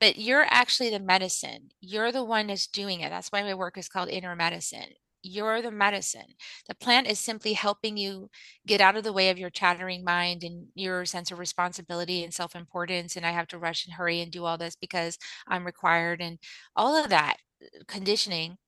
But 0.00 0.18
you're 0.18 0.46
actually 0.48 0.90
the 0.90 1.00
medicine. 1.00 1.70
You're 1.80 2.12
the 2.12 2.24
one 2.24 2.48
that's 2.48 2.66
doing 2.66 3.00
it. 3.00 3.10
That's 3.10 3.32
why 3.32 3.42
my 3.42 3.54
work 3.54 3.78
is 3.78 3.88
called 3.88 4.08
inner 4.08 4.36
medicine. 4.36 4.94
You're 5.26 5.62
the 5.62 5.70
medicine. 5.70 6.34
The 6.68 6.74
plant 6.74 7.06
is 7.08 7.18
simply 7.18 7.54
helping 7.54 7.96
you 7.96 8.30
get 8.66 8.80
out 8.80 8.96
of 8.96 9.04
the 9.04 9.12
way 9.12 9.30
of 9.30 9.38
your 9.38 9.50
chattering 9.50 10.04
mind 10.04 10.44
and 10.44 10.68
your 10.74 11.04
sense 11.04 11.30
of 11.30 11.38
responsibility 11.38 12.24
and 12.24 12.32
self 12.32 12.54
importance. 12.54 13.16
And 13.16 13.26
I 13.26 13.30
have 13.32 13.48
to 13.48 13.58
rush 13.58 13.86
and 13.86 13.94
hurry 13.94 14.20
and 14.20 14.30
do 14.30 14.44
all 14.44 14.58
this 14.58 14.76
because 14.76 15.18
I'm 15.48 15.64
required 15.66 16.20
and 16.20 16.38
all 16.76 16.96
of 16.96 17.10
that 17.10 17.36
uh, 17.62 17.84
conditioning 17.88 18.58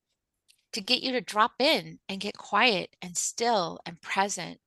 to 0.72 0.80
get 0.80 1.02
you 1.02 1.12
to 1.12 1.20
drop 1.20 1.52
in 1.58 1.98
and 2.08 2.20
get 2.20 2.36
quiet 2.36 2.96
and 3.02 3.16
still 3.16 3.80
and 3.86 4.00
present 4.00 4.60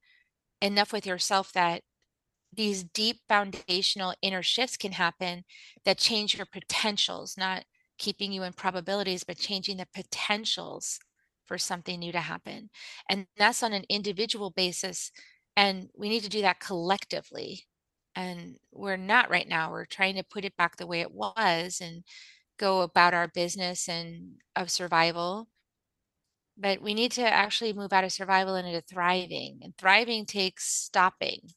enough 0.61 0.93
with 0.93 1.05
yourself 1.05 1.51
that 1.53 1.83
these 2.53 2.83
deep 2.83 3.19
foundational 3.29 4.13
inner 4.21 4.43
shifts 4.43 4.77
can 4.77 4.93
happen 4.93 5.43
that 5.85 5.97
change 5.97 6.35
your 6.35 6.45
potentials, 6.45 7.35
not 7.37 7.63
keeping 7.97 8.31
you 8.31 8.43
in 8.43 8.53
probabilities, 8.53 9.23
but 9.23 9.37
changing 9.37 9.77
the 9.77 9.87
potentials 9.93 10.99
for 11.51 11.57
something 11.57 11.99
new 11.99 12.13
to 12.13 12.21
happen. 12.21 12.69
And 13.09 13.27
that's 13.37 13.63
on 13.63 13.73
an 13.73 13.83
individual 13.89 14.51
basis. 14.51 15.11
And 15.57 15.89
we 15.97 16.09
need 16.09 16.23
to 16.23 16.29
do 16.29 16.41
that 16.43 16.61
collectively. 16.61 17.65
And 18.15 18.57
we're 18.71 18.97
not 18.97 19.29
right 19.29 19.47
now. 19.47 19.71
We're 19.71 19.85
trying 19.85 20.15
to 20.15 20.23
put 20.23 20.45
it 20.45 20.55
back 20.57 20.77
the 20.77 20.87
way 20.87 21.01
it 21.01 21.11
was 21.11 21.81
and 21.81 22.03
go 22.57 22.81
about 22.81 23.13
our 23.13 23.27
business 23.27 23.89
and 23.89 24.35
of 24.55 24.71
survival. 24.71 25.49
But 26.57 26.81
we 26.81 26.93
need 26.93 27.11
to 27.13 27.23
actually 27.23 27.73
move 27.73 27.91
out 27.91 28.05
of 28.05 28.13
survival 28.13 28.55
and 28.55 28.67
into 28.67 28.81
thriving. 28.81 29.59
And 29.63 29.75
thriving 29.77 30.25
takes 30.25 30.65
stopping 30.65 31.49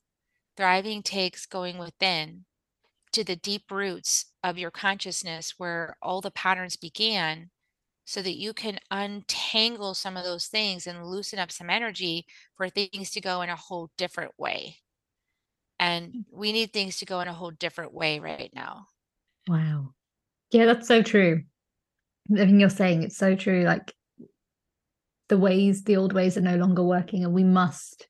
Thriving 0.56 1.02
takes 1.02 1.46
going 1.46 1.78
within 1.78 2.44
to 3.12 3.24
the 3.24 3.36
deep 3.36 3.70
roots 3.70 4.26
of 4.42 4.58
your 4.58 4.70
consciousness 4.70 5.54
where 5.58 5.96
all 6.02 6.20
the 6.20 6.30
patterns 6.30 6.76
began 6.76 7.50
so 8.04 8.20
that 8.20 8.36
you 8.36 8.52
can 8.52 8.78
untangle 8.90 9.94
some 9.94 10.16
of 10.16 10.24
those 10.24 10.46
things 10.46 10.86
and 10.86 11.06
loosen 11.06 11.38
up 11.38 11.50
some 11.50 11.70
energy 11.70 12.26
for 12.56 12.68
things 12.68 13.10
to 13.10 13.20
go 13.20 13.40
in 13.42 13.48
a 13.48 13.56
whole 13.56 13.90
different 13.96 14.32
way. 14.38 14.76
And 15.78 16.12
mm. 16.12 16.24
we 16.32 16.52
need 16.52 16.72
things 16.72 16.98
to 16.98 17.06
go 17.06 17.20
in 17.20 17.28
a 17.28 17.32
whole 17.32 17.50
different 17.50 17.94
way 17.94 18.20
right 18.20 18.50
now. 18.54 18.86
Wow. 19.48 19.94
Yeah, 20.50 20.66
that's 20.66 20.86
so 20.86 21.02
true. 21.02 21.42
Everything 22.30 22.60
you're 22.60 22.70
saying, 22.70 23.02
it's 23.02 23.16
so 23.16 23.34
true. 23.34 23.64
Like 23.64 23.92
the 25.28 25.38
ways, 25.38 25.84
the 25.84 25.96
old 25.96 26.12
ways 26.12 26.36
are 26.36 26.42
no 26.42 26.56
longer 26.56 26.82
working, 26.82 27.24
and 27.24 27.32
we 27.32 27.44
must. 27.44 28.06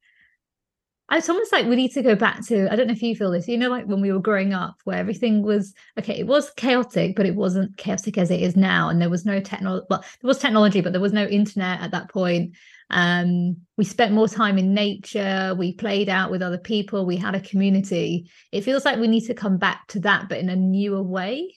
It's 1.13 1.29
almost 1.29 1.53
like 1.53 1.67
we 1.67 1.77
need 1.77 1.93
to 1.93 2.03
go 2.03 2.15
back 2.15 2.45
to. 2.47 2.73
I 2.73 2.77
don't 2.77 2.87
know 2.87 2.95
if 2.95 3.03
you 3.03 3.15
feel 3.15 3.31
this. 3.31 3.47
You 3.47 3.59
know, 3.59 3.69
like 3.69 3.87
when 3.87 4.01
we 4.01 4.11
were 4.11 4.21
growing 4.21 4.55
up, 4.55 4.77
where 4.85 4.97
everything 4.97 5.43
was 5.43 5.75
okay. 5.99 6.19
It 6.19 6.27
was 6.27 6.51
chaotic, 6.53 7.15
but 7.15 7.27
it 7.27 7.35
wasn't 7.35 7.77
chaotic 7.77 8.17
as 8.17 8.31
it 8.31 8.41
is 8.41 8.57
now, 8.57 8.89
and 8.89 9.01
there 9.01 9.11
was 9.11 9.27
no 9.27 9.39
technology. 9.39 9.87
Well, 9.91 10.01
there 10.01 10.29
was 10.29 10.39
technology, 10.39 10.81
but 10.81 10.93
there 10.93 11.01
was 11.03 11.13
no 11.13 11.27
internet 11.27 11.81
at 11.83 11.91
that 11.91 12.11
point. 12.11 12.55
Um, 12.91 13.59
we 13.77 13.85
spent 13.85 14.13
more 14.13 14.29
time 14.29 14.57
in 14.57 14.73
nature. 14.73 15.55
We 15.59 15.75
played 15.75 16.09
out 16.09 16.31
with 16.31 16.43
other 16.43 16.59
people. 16.59 17.05
We 17.05 17.17
had 17.17 17.35
a 17.35 17.41
community. 17.41 18.31
It 18.51 18.63
feels 18.63 18.85
like 18.85 18.99
we 18.99 19.09
need 19.09 19.27
to 19.27 19.35
come 19.35 19.59
back 19.59 19.87
to 19.89 20.01
that, 20.01 20.29
but 20.29 20.39
in 20.39 20.49
a 20.49 20.57
newer 20.57 21.03
way. 21.03 21.55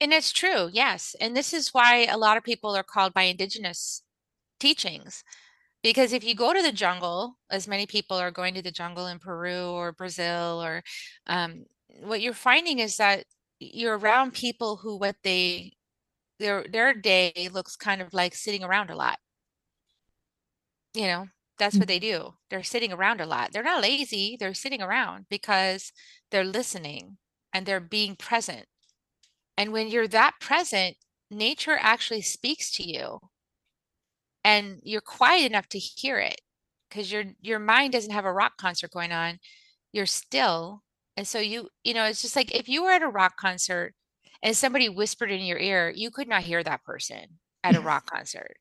And 0.00 0.12
it's 0.12 0.32
true, 0.32 0.68
yes. 0.72 1.16
And 1.20 1.36
this 1.36 1.52
is 1.52 1.74
why 1.74 2.04
a 2.04 2.18
lot 2.18 2.36
of 2.36 2.44
people 2.44 2.76
are 2.76 2.84
called 2.84 3.12
by 3.14 3.22
indigenous 3.22 4.02
teachings. 4.60 5.24
Because 5.82 6.12
if 6.12 6.24
you 6.24 6.34
go 6.34 6.52
to 6.52 6.62
the 6.62 6.72
jungle, 6.72 7.38
as 7.50 7.68
many 7.68 7.86
people 7.86 8.16
are 8.16 8.30
going 8.30 8.54
to 8.54 8.62
the 8.62 8.70
jungle 8.72 9.06
in 9.06 9.18
Peru 9.18 9.70
or 9.70 9.92
Brazil, 9.92 10.62
or 10.62 10.82
um, 11.26 11.64
what 12.02 12.20
you're 12.20 12.34
finding 12.34 12.80
is 12.80 12.96
that 12.96 13.24
you're 13.60 13.98
around 13.98 14.32
people 14.34 14.76
who 14.76 14.96
what 14.96 15.16
they 15.22 15.72
their 16.38 16.64
their 16.70 16.94
day 16.94 17.48
looks 17.52 17.76
kind 17.76 18.00
of 18.02 18.12
like 18.14 18.34
sitting 18.34 18.64
around 18.64 18.90
a 18.90 18.96
lot. 18.96 19.18
You 20.94 21.06
know, 21.06 21.26
that's 21.58 21.76
what 21.76 21.88
they 21.88 21.98
do. 21.98 22.34
They're 22.50 22.62
sitting 22.62 22.92
around 22.92 23.20
a 23.20 23.26
lot. 23.26 23.52
They're 23.52 23.62
not 23.62 23.82
lazy, 23.82 24.36
they're 24.38 24.54
sitting 24.54 24.82
around 24.82 25.26
because 25.28 25.92
they're 26.30 26.44
listening 26.44 27.18
and 27.52 27.66
they're 27.66 27.80
being 27.80 28.16
present. 28.16 28.66
And 29.56 29.72
when 29.72 29.88
you're 29.88 30.08
that 30.08 30.34
present, 30.40 30.96
nature 31.30 31.76
actually 31.80 32.22
speaks 32.22 32.70
to 32.72 32.82
you 32.88 33.20
and 34.48 34.80
you're 34.82 35.02
quiet 35.02 35.44
enough 35.50 35.68
to 35.70 35.78
hear 35.78 36.18
it 36.18 36.40
because 36.88 37.12
your 37.12 37.24
your 37.40 37.58
mind 37.58 37.92
doesn't 37.92 38.12
have 38.12 38.24
a 38.24 38.32
rock 38.32 38.56
concert 38.56 38.90
going 38.92 39.12
on. 39.12 39.38
You're 39.92 40.06
still. 40.06 40.82
And 41.16 41.26
so 41.26 41.38
you, 41.40 41.68
you 41.84 41.94
know, 41.94 42.04
it's 42.04 42.22
just 42.22 42.36
like 42.36 42.54
if 42.54 42.68
you 42.68 42.82
were 42.84 42.90
at 42.92 43.02
a 43.02 43.08
rock 43.08 43.36
concert 43.36 43.94
and 44.42 44.56
somebody 44.56 44.88
whispered 44.88 45.30
in 45.30 45.40
your 45.42 45.58
ear, 45.58 45.92
you 45.94 46.10
could 46.10 46.28
not 46.28 46.42
hear 46.44 46.62
that 46.62 46.84
person. 46.84 47.38
at 47.64 47.76
a 47.76 47.80
rock 47.90 48.06
concert. 48.10 48.56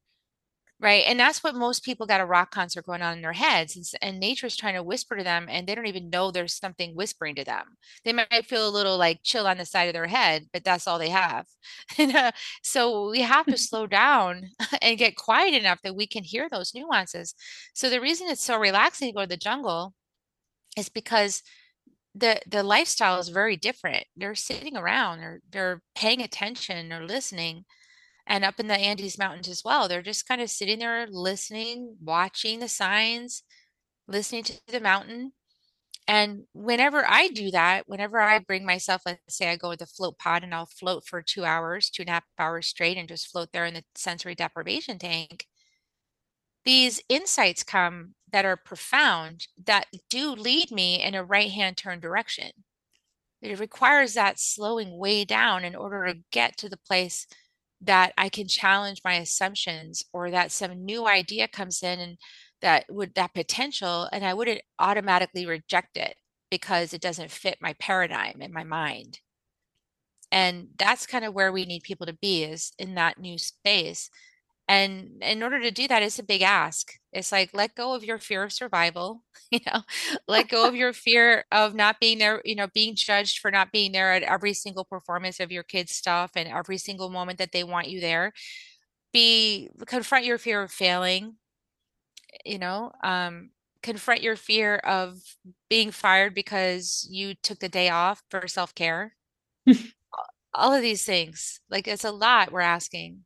Right. 0.80 1.06
And 1.08 1.20
that's 1.20 1.44
what 1.44 1.56
most 1.56 1.84
people 1.84 2.06
got 2.06 2.22
a 2.22 2.26
rock 2.26 2.52
concert 2.52 2.86
going 2.86 3.02
on 3.02 3.14
in 3.16 3.22
their 3.24 3.34
heads. 3.34 3.76
And, 3.76 3.86
and 4.00 4.20
nature's 4.20 4.56
trying 4.56 4.76
to 4.76 4.84
whisper 4.84 5.16
to 5.18 5.24
them, 5.24 5.48
and 5.50 5.66
they 5.66 5.74
don't 5.74 5.88
even 5.88 6.12
know 6.12 6.30
there's 6.30 6.54
something 6.54 6.94
whispering 6.96 7.34
to 7.36 7.44
them. 7.44 7.78
They 8.06 8.14
might 8.14 8.46
feel 8.46 8.68
a 8.68 8.70
little 8.70 8.96
like 8.96 9.22
chill 9.24 9.48
on 9.48 9.58
the 9.58 9.66
side 9.66 9.88
of 9.88 9.94
their 9.94 10.06
head, 10.06 10.46
but 10.54 10.64
that's 10.64 10.86
all 10.86 11.00
they 11.00 11.10
have. 11.10 11.48
and, 11.98 12.16
uh, 12.16 12.32
so 12.62 13.10
we 13.10 13.22
have 13.22 13.48
to 13.48 13.58
slow 13.58 13.88
down 13.88 14.52
and 14.84 15.00
get 15.00 15.16
quiet 15.16 15.56
enough 15.56 15.82
that 15.82 15.96
we 15.96 16.06
can 16.06 16.24
hear 16.24 16.48
those 16.48 16.76
nuances. 16.76 17.34
So 17.74 17.90
the 17.90 18.00
reason 18.02 18.28
it's 18.30 18.44
so 18.44 18.60
relaxing 18.60 19.10
to 19.10 19.14
go 19.16 19.22
to 19.22 19.28
the 19.28 19.38
jungle 19.38 19.96
is 20.78 20.90
because 20.90 21.44
the 22.16 22.40
the 22.48 22.64
lifestyle 22.64 23.20
is 23.20 23.30
very 23.30 23.58
different. 23.58 24.06
They're 24.16 24.36
sitting 24.36 24.78
around, 24.78 25.20
or 25.20 25.42
they're 25.52 25.82
paying 25.96 26.22
attention, 26.22 26.92
or 26.94 27.06
listening 27.06 27.66
and 28.28 28.46
up 28.46 28.60
in 28.60 28.68
the 28.68 28.78
Andes 28.78 29.18
Mountains 29.18 29.48
as 29.50 29.64
well. 29.64 29.88
They're 29.88 30.02
just 30.04 30.28
kind 30.28 30.42
of 30.42 30.50
sitting 30.50 30.80
there 30.80 31.08
listening, 31.10 31.96
watching 32.04 32.60
the 32.60 32.68
signs, 32.68 33.44
listening 34.08 34.44
to 34.44 34.60
the 34.68 34.82
mountain. 34.82 35.32
And 36.08 36.44
whenever 36.54 37.06
I 37.08 37.30
do 37.30 37.52
that, 37.52 37.84
whenever 37.88 38.22
I 38.22 38.40
bring 38.40 38.66
myself, 38.66 39.02
let's 39.06 39.38
say 39.38 39.50
I 39.50 39.58
go 39.58 39.70
with 39.70 39.80
the 39.80 39.86
float 39.86 40.18
pod 40.20 40.44
and 40.44 40.54
I'll 40.54 40.66
float 40.68 41.06
for 41.06 41.22
two 41.22 41.46
hours, 41.46 41.90
two 41.90 42.04
and 42.04 42.10
a 42.10 42.14
half 42.14 42.24
hours 42.40 42.68
straight, 42.68 42.98
and 42.98 43.10
just 43.10 43.32
float 43.32 43.50
there 43.54 43.66
in 43.66 43.74
the 43.74 43.84
sensory 43.96 44.36
deprivation 44.36 45.00
tank, 45.00 45.46
these 46.66 47.02
insights 47.10 47.64
come 47.64 48.16
that 48.32 48.46
are 48.46 48.58
profound 48.58 49.48
that 49.66 49.86
do 50.10 50.32
lead 50.32 50.72
me 50.72 51.02
in 51.02 51.16
a 51.16 51.24
right 51.24 51.52
hand 51.52 51.78
turn 51.78 52.00
direction. 52.00 52.52
It 53.42 53.60
requires 53.60 54.14
that 54.14 54.40
slowing 54.40 54.98
way 54.98 55.24
down 55.24 55.64
in 55.64 55.76
order 55.76 56.06
to 56.08 56.20
get 56.32 56.58
to 56.58 56.70
the 56.70 56.78
place 56.78 57.28
that 57.82 58.14
I 58.18 58.30
can 58.30 58.48
challenge 58.48 59.02
my 59.04 59.16
assumptions 59.16 60.04
or 60.14 60.32
that 60.32 60.52
some 60.52 60.86
new 60.86 61.08
idea 61.08 61.48
comes 61.48 61.84
in 61.84 62.00
and 62.00 62.18
that 62.62 62.86
would 62.90 63.14
that 63.16 63.34
potential 63.34 64.10
and 64.12 64.26
I 64.26 64.34
wouldn't 64.34 64.62
automatically 64.80 65.46
reject 65.46 65.96
it 65.98 66.16
because 66.50 66.94
it 66.94 67.02
doesn't 67.02 67.32
fit 67.32 67.58
my 67.62 67.74
paradigm 67.80 68.42
in 68.42 68.52
my 68.52 68.64
mind. 68.64 69.20
And 70.32 70.70
that's 70.78 71.06
kind 71.08 71.24
of 71.24 71.34
where 71.34 71.52
we 71.52 71.66
need 71.66 71.84
people 71.84 72.06
to 72.08 72.18
be 72.22 72.44
is 72.44 72.74
in 72.80 72.96
that 72.96 73.20
new 73.20 73.38
space 73.38 74.10
and 74.68 75.22
in 75.24 75.44
order 75.44 75.62
to 75.62 75.72
do 75.72 75.88
that 75.88 76.04
it's 76.04 76.20
a 76.20 76.24
big 76.24 76.42
ask. 76.42 76.94
It's 77.14 77.32
like 77.32 77.52
let 77.54 77.76
go 77.76 77.94
of 77.96 78.04
your 78.04 78.20
fear 78.20 78.44
of 78.44 78.54
survival 78.54 79.24
you 79.52 79.60
know? 79.68 79.82
Let 80.28 80.50
go 80.50 80.68
of 80.68 80.76
your 80.76 80.94
fear 80.94 81.46
of 81.52 81.76
not 81.76 82.00
being 82.00 82.20
there 82.20 82.42
you 82.46 82.56
know 82.56 82.68
being 82.74 82.96
judged 82.96 83.40
for 83.40 83.52
not 83.52 83.72
being 83.72 83.92
there 83.94 84.14
at 84.14 84.24
every 84.24 84.54
single 84.54 84.86
performance 84.86 85.40
of 85.40 85.52
your 85.52 85.64
kids 85.64 85.94
stuff 85.96 86.32
and 86.36 86.48
every 86.50 86.78
single 86.78 87.10
moment 87.10 87.40
that 87.40 87.52
they 87.54 87.64
want 87.64 87.90
you 87.90 88.02
there. 88.02 88.34
Be 89.14 89.70
confront 89.88 90.26
your 90.26 90.38
fear 90.40 90.62
of 90.64 90.72
failing 90.72 91.36
you 92.46 92.60
know? 92.60 92.92
Um 93.04 93.52
confront 93.84 94.22
your 94.22 94.36
fear 94.36 94.78
of 94.78 95.20
being 95.70 95.92
fired 95.92 96.34
because 96.34 97.08
you 97.10 97.36
took 97.36 97.60
the 97.60 97.70
day 97.70 97.90
off 97.90 98.22
for 98.30 98.48
self-care. 98.48 99.14
All 100.54 100.74
of 100.74 100.82
these 100.82 101.06
things. 101.06 101.60
Like 101.70 101.88
it's 101.88 102.04
a 102.06 102.12
lot 102.12 102.52
we're 102.52 102.62
asking 102.62 103.24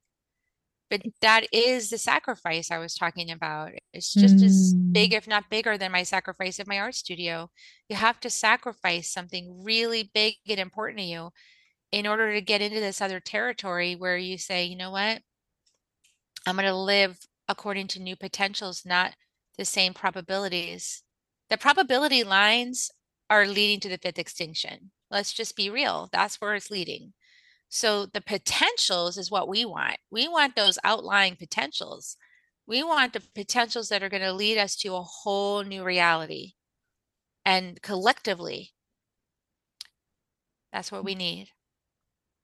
but 0.91 1.01
that 1.21 1.47
is 1.53 1.89
the 1.89 1.97
sacrifice 1.97 2.69
I 2.69 2.77
was 2.77 2.93
talking 2.93 3.31
about. 3.31 3.71
It's 3.93 4.13
just 4.13 4.35
mm. 4.35 4.43
as 4.43 4.73
big, 4.73 5.13
if 5.13 5.25
not 5.25 5.49
bigger, 5.49 5.77
than 5.77 5.93
my 5.93 6.03
sacrifice 6.03 6.59
of 6.59 6.67
my 6.67 6.79
art 6.79 6.95
studio. 6.95 7.49
You 7.87 7.95
have 7.95 8.19
to 8.19 8.29
sacrifice 8.29 9.09
something 9.09 9.63
really 9.63 10.11
big 10.13 10.35
and 10.49 10.59
important 10.59 10.99
to 10.99 11.05
you 11.05 11.29
in 11.93 12.05
order 12.05 12.33
to 12.33 12.41
get 12.41 12.61
into 12.61 12.81
this 12.81 13.01
other 13.01 13.21
territory 13.21 13.95
where 13.95 14.17
you 14.17 14.37
say, 14.37 14.65
you 14.65 14.75
know 14.75 14.91
what? 14.91 15.21
I'm 16.45 16.57
going 16.57 16.67
to 16.67 16.75
live 16.75 17.19
according 17.47 17.87
to 17.87 18.01
new 18.01 18.17
potentials, 18.17 18.83
not 18.85 19.13
the 19.57 19.65
same 19.65 19.93
probabilities. 19.93 21.03
The 21.49 21.57
probability 21.57 22.25
lines 22.25 22.91
are 23.29 23.47
leading 23.47 23.79
to 23.79 23.89
the 23.89 23.97
fifth 23.97 24.19
extinction. 24.19 24.91
Let's 25.09 25.31
just 25.31 25.55
be 25.55 25.69
real. 25.69 26.09
That's 26.11 26.41
where 26.41 26.53
it's 26.53 26.69
leading. 26.69 27.13
So 27.73 28.05
the 28.05 28.19
potentials 28.19 29.17
is 29.17 29.31
what 29.31 29.47
we 29.47 29.63
want. 29.63 29.95
We 30.11 30.27
want 30.27 30.57
those 30.57 30.77
outlying 30.83 31.37
potentials. 31.37 32.17
We 32.67 32.83
want 32.83 33.13
the 33.13 33.23
potentials 33.33 33.87
that 33.89 34.03
are 34.03 34.09
going 34.09 34.23
to 34.23 34.33
lead 34.33 34.57
us 34.57 34.75
to 34.77 34.93
a 34.93 35.01
whole 35.01 35.63
new 35.63 35.81
reality. 35.81 36.51
And 37.45 37.81
collectively, 37.81 38.73
that's 40.73 40.91
what 40.91 41.05
we 41.05 41.15
need. 41.15 41.47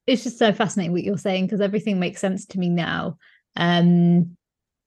It's 0.07 0.23
just 0.23 0.39
so 0.39 0.53
fascinating 0.53 0.93
what 0.93 1.03
you're 1.03 1.17
saying 1.17 1.47
because 1.47 1.59
everything 1.59 1.99
makes 1.99 2.21
sense 2.21 2.45
to 2.45 2.59
me 2.59 2.69
now. 2.69 3.17
Um, 3.57 4.37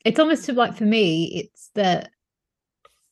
it's 0.07 0.19
almost 0.19 0.49
like 0.49 0.75
for 0.75 0.85
me, 0.85 1.27
it's 1.35 1.71
that 1.75 2.11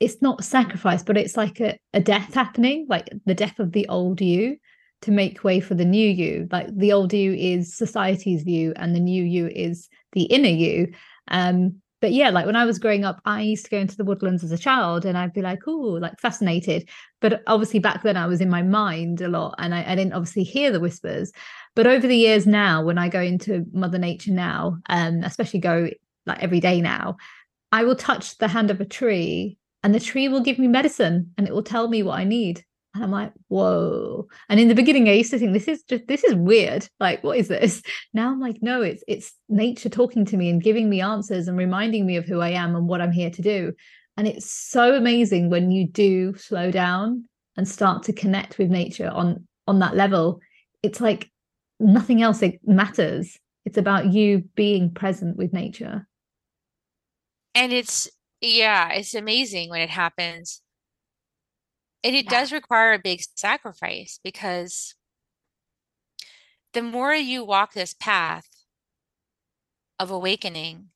it's 0.01 0.23
not 0.23 0.45
sacrifice, 0.45 1.03
but 1.03 1.19
it's 1.19 1.37
like 1.37 1.61
a, 1.61 1.79
a 1.93 2.01
death 2.01 2.33
happening, 2.33 2.87
like 2.89 3.11
the 3.27 3.35
death 3.35 3.59
of 3.59 3.73
the 3.73 3.87
old 3.89 4.23
you 4.23 4.57
to 5.03 5.11
make 5.11 5.45
way 5.45 5.61
for 5.61 5.75
the 5.75 5.85
new 5.85 6.09
you. 6.09 6.49
Like 6.51 6.67
the 6.77 6.93
old 6.93 7.13
you 7.13 7.33
is 7.33 7.75
society's 7.75 8.43
view, 8.43 8.73
and 8.77 8.95
the 8.95 9.01
new 9.01 9.23
you 9.23 9.49
is 9.49 9.89
the 10.13 10.25
inner 10.25 10.49
you. 10.49 10.93
Um, 11.29 11.81
but 12.01 12.13
yeah, 12.13 12.31
like 12.31 12.47
when 12.47 12.57
I 12.57 12.65
was 12.65 12.79
growing 12.79 13.05
up, 13.05 13.21
I 13.25 13.43
used 13.43 13.65
to 13.65 13.71
go 13.71 13.79
into 13.79 13.97
the 13.97 14.05
woodlands 14.05 14.45
as 14.45 14.53
a 14.53 14.59
child 14.59 15.05
and 15.05 15.19
I'd 15.19 15.33
be 15.33 15.43
like, 15.43 15.61
oh, 15.67 15.99
like 16.01 16.19
fascinated. 16.21 16.89
But 17.21 17.43
obviously 17.49 17.81
back 17.81 18.03
then 18.03 18.17
I 18.17 18.27
was 18.27 18.41
in 18.41 18.49
my 18.49 18.63
mind 18.63 19.21
a 19.21 19.29
lot 19.29 19.57
and 19.59 19.75
I, 19.75 19.85
I, 19.85 19.95
didn't 19.97 20.13
obviously 20.13 20.45
hear 20.45 20.71
the 20.71 20.79
whispers. 20.79 21.33
But 21.75 21.89
over 21.89 22.07
the 22.07 22.17
years 22.17 22.47
now, 22.47 22.85
when 22.85 22.99
I 22.99 23.09
go 23.09 23.21
into 23.21 23.67
Mother 23.73 23.99
Nature 23.99 24.31
now, 24.31 24.79
um, 24.89 25.25
especially 25.25 25.59
go 25.59 25.91
like 26.25 26.41
every 26.41 26.61
day 26.61 26.81
now, 26.81 27.17
I 27.73 27.83
will 27.83 27.97
touch 27.97 28.39
the 28.39 28.49
hand 28.49 28.71
of 28.71 28.81
a 28.81 28.85
tree 28.85 29.59
and 29.83 29.93
the 29.93 30.01
tree 30.01 30.29
will 30.29 30.41
give 30.41 30.59
me 30.59 30.69
medicine 30.69 31.33
and 31.37 31.49
it 31.49 31.53
will 31.53 31.65
tell 31.65 31.89
me 31.89 32.05
what 32.05 32.19
I 32.19 32.25
need. 32.25 32.65
And 32.99 33.05
I'm 33.05 33.13
like, 33.13 33.33
whoa. 33.47 34.27
And 34.49 34.59
in 34.59 34.67
the 34.67 34.75
beginning, 34.75 35.09
I 35.09 35.13
used 35.13 35.31
to 35.31 35.39
think 35.39 35.53
this 35.53 35.69
is 35.69 35.85
just 35.85 36.09
this 36.09 36.25
is 36.25 36.35
weird. 36.35 36.89
Like, 36.99 37.23
what 37.23 37.39
is 37.39 37.47
this? 37.47 37.81
Now 38.13 38.33
I'm 38.33 38.41
like, 38.41 38.57
no, 38.61 38.83
it's 38.83 39.05
it's 39.07 39.35
nature 39.49 39.89
talking 39.89 40.25
to 40.25 40.37
me 40.37 40.51
and 40.51 40.61
giving 40.61 40.91
me 40.91 41.01
answers 41.01 41.47
and 41.47 41.57
reminding 41.57 42.07
me 42.07 42.17
of 42.17 42.25
who 42.25 42.41
I 42.41 42.49
am 42.49 42.75
and 42.75 42.89
what 42.89 43.01
I'm 43.01 43.13
here 43.13 43.31
to 43.31 43.41
do. 43.41 43.73
And 44.17 44.27
it's 44.27 44.51
so 44.51 44.97
amazing 44.97 45.49
when 45.49 45.71
you 45.71 45.87
do 45.87 46.35
slow 46.35 46.73
down 46.73 47.29
and 47.57 47.69
start 47.69 48.03
to 48.05 48.13
connect 48.13 48.59
with 48.59 48.69
nature 48.69 49.09
on 49.09 49.47
on 49.69 49.79
that 49.79 49.95
level. 49.95 50.41
It's 50.83 51.01
like 51.01 51.31
nothing 51.79 52.21
else 52.21 52.43
it 52.43 52.59
matters. 52.67 53.39
It's 53.65 53.79
about 53.79 54.13
you 54.13 54.43
being 54.57 54.93
present 54.93 55.37
with 55.37 55.53
nature. 55.53 56.09
And 57.55 57.73
it's 57.73 58.11
yeah, 58.41 58.91
it's 58.91 59.15
amazing 59.15 59.71
when 59.71 59.83
it 59.83 59.91
happens 59.91 60.63
and 62.05 62.15
it 62.15 62.27
yeah. 62.27 62.31
does 62.31 62.53
require 62.53 62.93
a 62.93 62.99
big 62.99 63.23
sacrifice 63.37 64.21
because 64.23 64.95
the 66.73 66.83
more 66.83 67.15
you 67.15 67.45
walk 67.45 67.73
this 67.73 67.95
path 67.95 68.49
of 69.99 70.11
awakening, 70.11 70.91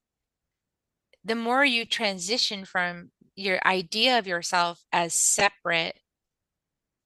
the 1.25 1.35
more 1.35 1.65
you 1.65 1.85
transition 1.85 2.65
from 2.65 3.11
your 3.35 3.59
idea 3.65 4.19
of 4.19 4.27
yourself 4.27 4.85
as 4.93 5.15
separate 5.15 5.99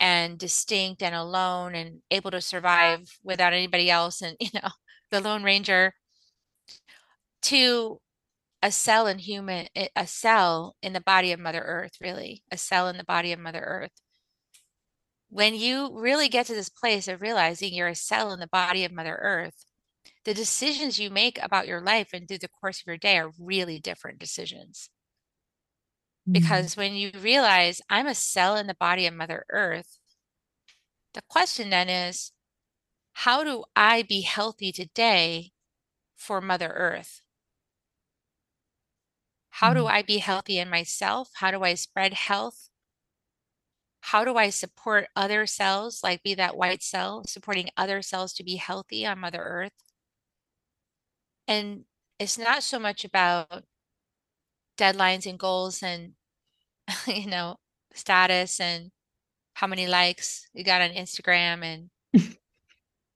and 0.01 0.39
distinct 0.39 1.03
and 1.03 1.15
alone 1.15 1.75
and 1.75 2.01
able 2.11 2.31
to 2.31 2.41
survive 2.41 3.19
without 3.23 3.53
anybody 3.53 3.91
else 3.91 4.21
and 4.21 4.37
you 4.41 4.51
know 4.55 4.69
the 5.11 5.21
lone 5.21 5.43
ranger 5.43 5.95
to 7.43 8.01
a 8.67 8.73
cell 8.73 9.07
in 9.07 9.21
human 9.21 9.69
a 9.95 10.07
cell 10.09 10.75
in 10.83 10.93
the 10.93 11.01
body 11.01 11.31
of 11.31 11.39
mother 11.39 11.63
earth 11.65 11.93
really 12.01 12.43
a 12.51 12.59
cell 12.59 12.89
in 12.89 12.97
the 12.97 13.05
body 13.05 13.33
of 13.33 13.39
mother 13.39 13.63
earth. 13.65 13.93
When 15.29 15.55
you 15.55 15.97
really 15.97 16.29
get 16.29 16.47
to 16.47 16.55
this 16.55 16.69
place 16.69 17.07
of 17.07 17.23
realizing 17.23 17.73
you're 17.73 17.87
a 17.87 17.95
cell 17.95 18.33
in 18.33 18.41
the 18.41 18.49
body 18.49 18.85
of 18.85 18.93
mother 18.93 19.19
earth 19.23 19.65
the 20.25 20.35
decisions 20.35 20.99
you 20.99 21.11
make 21.11 21.39
about 21.41 21.69
your 21.69 21.81
life 21.81 22.09
and 22.13 22.27
through 22.27 22.39
the 22.39 22.49
course 22.49 22.81
of 22.81 22.89
your 22.89 22.97
day 22.97 23.19
are 23.19 23.31
really 23.39 23.79
different 23.79 24.19
decisions. 24.19 24.91
Mm-hmm. 26.29 26.33
because 26.33 26.77
when 26.77 26.95
you 26.95 27.13
realize 27.21 27.81
i'm 27.89 28.09
a 28.09 28.15
cell 28.15 28.57
in 28.57 28.67
the 28.67 28.75
body 28.75 29.07
of 29.07 29.15
mother 29.15 29.45
earth 29.51 30.01
the 31.15 31.23
question 31.29 31.71
then 31.71 31.89
is 31.89 32.33
how 33.13 33.45
do 33.45 33.63
i 33.77 34.03
be 34.03 34.23
healthy 34.23 34.73
today 34.73 35.53
for 36.17 36.41
mother 36.41 36.73
earth 36.75 37.23
how 39.57 39.73
do 39.73 39.85
mm. 39.85 39.91
I 39.91 40.03
be 40.03 40.19
healthy 40.19 40.59
in 40.59 40.69
myself? 40.69 41.31
How 41.37 41.51
do 41.51 41.63
I 41.63 41.73
spread 41.73 42.13
health? 42.13 42.69
How 44.03 44.23
do 44.23 44.37
I 44.37 44.51
support 44.51 45.09
other 45.17 45.47
cells, 45.47 46.03
like 46.03 46.23
be 46.23 46.35
that 46.35 46.59
white 46.59 46.83
cell, 46.83 47.25
supporting 47.27 47.71
other 47.75 48.03
cells 48.03 48.35
to 48.35 48.45
be 48.45 48.57
healthy 48.57 49.07
on 49.07 49.19
Mother 49.19 49.43
Earth? 49.43 49.73
And 51.49 51.85
it's 52.19 52.37
not 52.37 52.65
so 52.65 52.79
much 52.79 53.03
about 53.03 53.65
deadlines 54.77 55.25
and 55.25 55.39
goals 55.39 55.83
and, 55.83 56.13
you 57.07 57.27
know, 57.27 57.57
status 57.95 58.61
and 58.61 58.91
how 59.55 59.67
many 59.67 59.87
likes 59.87 60.51
you 60.53 60.65
got 60.65 60.83
on 60.83 60.91
Instagram 60.91 61.63
and 61.63 61.91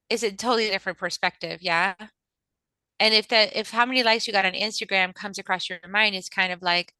it's 0.08 0.22
a 0.22 0.32
totally 0.32 0.70
different 0.70 0.96
perspective. 0.96 1.58
Yeah. 1.60 1.96
And 3.00 3.14
if 3.14 3.28
that 3.28 3.56
if 3.56 3.70
how 3.70 3.86
many 3.86 4.02
likes 4.02 4.26
you 4.26 4.32
got 4.32 4.44
on 4.44 4.52
Instagram 4.52 5.14
comes 5.14 5.38
across 5.38 5.68
your 5.68 5.80
mind, 5.88 6.14
it's 6.14 6.28
kind 6.28 6.52
of 6.52 6.60
like, 6.60 6.92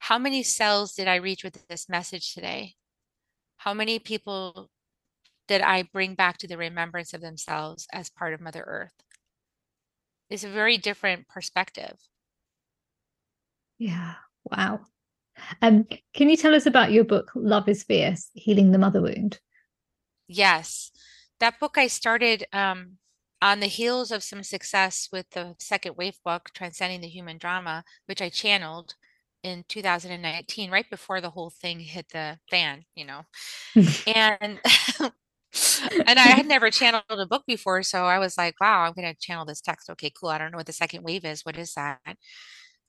how 0.00 0.18
many 0.18 0.42
cells 0.42 0.94
did 0.94 1.06
I 1.06 1.14
reach 1.16 1.44
with 1.44 1.66
this 1.68 1.88
message 1.88 2.34
today? 2.34 2.74
How 3.56 3.72
many 3.72 4.00
people 4.00 4.68
did 5.46 5.60
I 5.62 5.84
bring 5.84 6.14
back 6.14 6.38
to 6.38 6.48
the 6.48 6.58
remembrance 6.58 7.14
of 7.14 7.20
themselves 7.20 7.86
as 7.92 8.10
part 8.10 8.34
of 8.34 8.40
Mother 8.40 8.64
Earth? 8.66 8.92
It's 10.28 10.44
a 10.44 10.48
very 10.48 10.76
different 10.76 11.28
perspective. 11.28 11.96
Yeah. 13.78 14.14
Wow. 14.44 14.80
Um, 15.62 15.86
can 16.14 16.28
you 16.28 16.36
tell 16.36 16.54
us 16.54 16.66
about 16.66 16.90
your 16.90 17.04
book, 17.04 17.30
Love 17.34 17.68
is 17.68 17.84
Fierce 17.84 18.28
Healing 18.34 18.72
the 18.72 18.78
Mother 18.78 19.00
Wound? 19.00 19.38
Yes. 20.26 20.90
That 21.40 21.60
book 21.60 21.78
I 21.78 21.86
started 21.86 22.44
um, 22.52 22.98
on 23.40 23.60
the 23.60 23.66
heels 23.66 24.10
of 24.10 24.22
some 24.22 24.42
success 24.42 25.08
with 25.12 25.30
the 25.30 25.54
second 25.58 25.96
wave 25.96 26.18
book, 26.24 26.50
Transcending 26.54 27.00
the 27.00 27.08
Human 27.08 27.38
Drama, 27.38 27.84
which 28.06 28.20
I 28.22 28.28
channeled 28.28 28.94
in 29.42 29.64
2019, 29.68 30.70
right 30.70 30.88
before 30.90 31.20
the 31.20 31.30
whole 31.30 31.50
thing 31.50 31.80
hit 31.80 32.08
the 32.12 32.38
fan, 32.50 32.84
you 32.94 33.04
know. 33.04 33.22
and 34.06 34.60
and 36.06 36.18
I 36.18 36.28
had 36.28 36.46
never 36.46 36.70
channeled 36.70 37.04
a 37.08 37.26
book 37.26 37.44
before, 37.46 37.82
so 37.82 38.04
I 38.04 38.18
was 38.18 38.36
like, 38.36 38.60
wow, 38.60 38.82
I'm 38.82 38.92
going 38.92 39.12
to 39.12 39.18
channel 39.20 39.44
this 39.44 39.60
text. 39.60 39.88
Okay, 39.90 40.10
cool. 40.10 40.28
I 40.30 40.38
don't 40.38 40.50
know 40.52 40.58
what 40.58 40.66
the 40.66 40.72
second 40.72 41.04
wave 41.04 41.24
is. 41.24 41.44
What 41.44 41.56
is 41.56 41.74
that? 41.74 42.00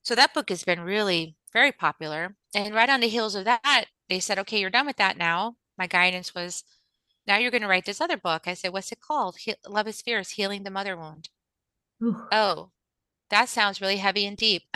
So 0.04 0.16
that 0.16 0.34
book 0.34 0.50
has 0.50 0.64
been 0.64 0.82
really 0.82 1.36
very 1.54 1.72
popular. 1.72 2.36
And 2.56 2.74
right 2.74 2.90
on 2.90 3.00
the 3.02 3.08
heels 3.08 3.36
of 3.36 3.46
that, 3.46 3.86
they 4.10 4.20
said, 4.20 4.40
okay, 4.40 4.60
you're 4.60 4.70
done 4.70 4.86
with 4.86 4.98
that 4.98 5.18
now. 5.18 5.56
My 5.78 5.88
guidance 5.88 6.34
was, 6.34 6.64
now 7.30 7.38
you're 7.38 7.52
going 7.52 7.62
to 7.62 7.68
write 7.68 7.86
this 7.86 8.02
other 8.02 8.18
book. 8.18 8.48
I 8.48 8.56
said, 8.56 8.74
what's 8.74 8.92
it 8.92 9.00
called? 9.00 9.38
He- 9.38 9.54
Love 9.68 9.88
is 9.88 10.02
Fierce, 10.02 10.32
Healing 10.32 10.64
the 10.64 10.72
Mother 10.72 10.98
Wound. 10.98 11.30
Ooh. 12.04 12.18
Oh, 12.32 12.72
that 13.30 13.50
sounds 13.50 13.80
really 13.80 13.98
heavy 13.98 14.26
and 14.26 14.36
deep. 14.36 14.64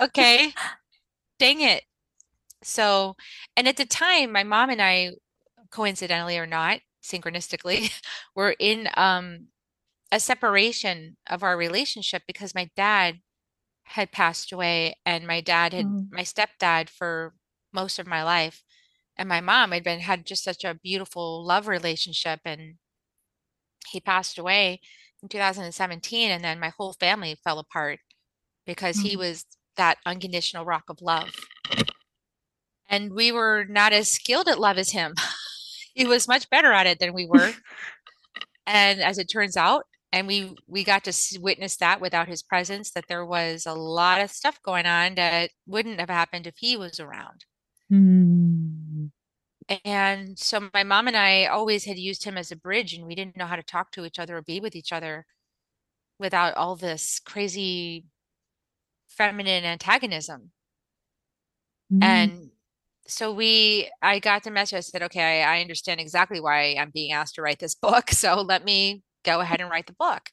okay, 0.00 0.52
dang 1.38 1.60
it. 1.60 1.84
So, 2.64 3.14
and 3.56 3.68
at 3.68 3.76
the 3.76 3.86
time, 3.86 4.32
my 4.32 4.42
mom 4.42 4.70
and 4.70 4.82
I, 4.82 5.12
coincidentally 5.70 6.36
or 6.36 6.46
not, 6.46 6.80
synchronistically, 7.02 7.92
were 8.34 8.56
in 8.58 8.88
um, 8.96 9.46
a 10.10 10.18
separation 10.18 11.16
of 11.28 11.44
our 11.44 11.56
relationship 11.56 12.22
because 12.26 12.56
my 12.56 12.68
dad 12.76 13.20
had 13.84 14.10
passed 14.10 14.52
away 14.52 14.96
and 15.06 15.26
my 15.26 15.40
dad 15.40 15.72
had 15.72 15.86
Mm. 15.86 16.08
my 16.10 16.22
stepdad 16.22 16.88
for 16.88 17.34
most 17.72 18.00
of 18.00 18.06
my 18.06 18.24
life 18.24 18.64
and 19.18 19.28
my 19.28 19.40
mom 19.40 19.72
had 19.72 19.82
been 19.84 20.00
had 20.00 20.24
just 20.24 20.44
such 20.44 20.64
a 20.64 20.74
beautiful 20.74 21.44
love 21.44 21.66
relationship 21.68 22.40
and 22.44 22.76
he 23.90 24.00
passed 24.00 24.38
away 24.38 24.80
in 25.22 25.28
2017 25.28 26.30
and 26.30 26.44
then 26.44 26.60
my 26.60 26.70
whole 26.78 26.92
family 26.94 27.36
fell 27.42 27.58
apart 27.58 27.98
because 28.66 29.00
he 29.00 29.16
Mm. 29.16 29.18
was 29.18 29.44
that 29.76 29.98
unconditional 30.06 30.64
rock 30.64 30.84
of 30.88 31.00
love 31.00 31.30
and 32.88 33.12
we 33.12 33.30
were 33.32 33.64
not 33.68 33.92
as 33.92 34.10
skilled 34.10 34.48
at 34.48 34.58
love 34.58 34.78
as 34.78 34.90
him 34.90 35.14
he 35.94 36.06
was 36.06 36.28
much 36.28 36.48
better 36.50 36.72
at 36.72 36.86
it 36.86 36.98
than 36.98 37.12
we 37.12 37.26
were 37.26 37.52
and 38.66 39.00
as 39.00 39.18
it 39.18 39.26
turns 39.26 39.56
out 39.56 39.84
and 40.12 40.26
we 40.26 40.56
we 40.66 40.84
got 40.84 41.04
to 41.04 41.12
witness 41.40 41.76
that 41.76 42.00
without 42.00 42.28
his 42.28 42.42
presence 42.42 42.90
that 42.92 43.04
there 43.08 43.24
was 43.26 43.66
a 43.66 43.74
lot 43.74 44.20
of 44.20 44.30
stuff 44.30 44.60
going 44.62 44.86
on 44.86 45.14
that 45.14 45.50
wouldn't 45.66 46.00
have 46.00 46.10
happened 46.10 46.46
if 46.46 46.54
he 46.58 46.76
was 46.76 47.00
around 47.00 47.44
Mm. 47.90 48.57
And 49.84 50.38
so 50.38 50.70
my 50.72 50.82
mom 50.82 51.08
and 51.08 51.16
I 51.16 51.46
always 51.46 51.84
had 51.84 51.98
used 51.98 52.24
him 52.24 52.36
as 52.38 52.50
a 52.50 52.56
bridge 52.56 52.94
and 52.94 53.06
we 53.06 53.14
didn't 53.14 53.36
know 53.36 53.46
how 53.46 53.56
to 53.56 53.62
talk 53.62 53.90
to 53.92 54.04
each 54.04 54.18
other 54.18 54.38
or 54.38 54.42
be 54.42 54.60
with 54.60 54.74
each 54.76 54.92
other 54.92 55.26
without 56.18 56.54
all 56.56 56.76
this 56.76 57.20
crazy 57.20 58.06
feminine 59.08 59.64
antagonism 59.64 60.52
Mm. 61.90 62.02
and 62.02 62.50
so 63.06 63.32
we 63.32 63.90
I 64.02 64.18
got 64.18 64.44
the 64.44 64.50
message 64.50 64.76
I 64.76 64.80
said 64.80 65.02
okay 65.04 65.42
I, 65.42 65.58
I 65.58 65.60
understand 65.60 66.00
exactly 66.00 66.40
why 66.40 66.76
I'm 66.78 66.90
being 66.90 67.12
asked 67.12 67.36
to 67.36 67.42
write 67.42 67.58
this 67.58 67.74
book 67.74 68.10
so 68.12 68.42
let 68.42 68.64
me 68.64 69.02
go 69.24 69.40
ahead 69.40 69.60
and 69.60 69.70
write 69.70 69.86
the 69.86 69.94
book 69.94 70.30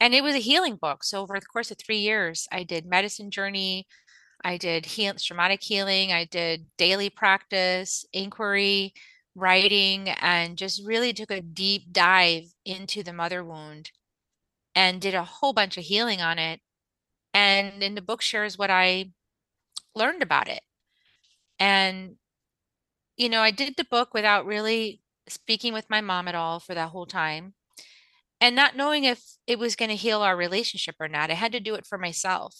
and 0.00 0.14
it 0.14 0.22
was 0.22 0.34
a 0.34 0.38
healing 0.38 0.76
book. 0.76 1.04
So 1.04 1.22
over 1.22 1.38
the 1.38 1.46
course 1.46 1.70
of 1.70 1.78
three 1.78 1.98
years, 1.98 2.48
I 2.52 2.64
did 2.64 2.86
medicine 2.86 3.30
journey, 3.30 3.86
I 4.44 4.58
did 4.58 4.86
heal, 4.86 5.14
shamanic 5.14 5.62
healing, 5.62 6.12
I 6.12 6.24
did 6.26 6.66
daily 6.76 7.10
practice, 7.10 8.04
inquiry, 8.12 8.92
writing, 9.34 10.10
and 10.10 10.58
just 10.58 10.84
really 10.84 11.12
took 11.14 11.30
a 11.30 11.40
deep 11.40 11.92
dive 11.92 12.44
into 12.64 13.02
the 13.02 13.12
mother 13.12 13.42
wound 13.42 13.90
and 14.74 15.00
did 15.00 15.14
a 15.14 15.24
whole 15.24 15.52
bunch 15.52 15.78
of 15.78 15.84
healing 15.84 16.20
on 16.20 16.38
it. 16.38 16.60
And 17.32 17.82
in 17.82 17.94
the 17.94 18.02
book 18.02 18.22
shares 18.22 18.58
what 18.58 18.70
I 18.70 19.12
learned 19.94 20.22
about 20.22 20.48
it. 20.48 20.62
And, 21.58 22.16
you 23.16 23.28
know, 23.28 23.40
I 23.40 23.50
did 23.50 23.76
the 23.76 23.84
book 23.84 24.14
without 24.14 24.46
really 24.46 25.00
speaking 25.28 25.72
with 25.72 25.90
my 25.90 26.00
mom 26.00 26.28
at 26.28 26.34
all 26.34 26.60
for 26.60 26.74
that 26.74 26.90
whole 26.90 27.06
time 27.06 27.54
and 28.40 28.54
not 28.54 28.76
knowing 28.76 29.04
if 29.04 29.22
it 29.46 29.58
was 29.58 29.76
going 29.76 29.88
to 29.88 29.96
heal 29.96 30.20
our 30.20 30.36
relationship 30.36 30.96
or 31.00 31.08
not. 31.08 31.30
I 31.30 31.34
had 31.34 31.52
to 31.52 31.60
do 31.60 31.74
it 31.74 31.86
for 31.86 31.98
myself. 31.98 32.54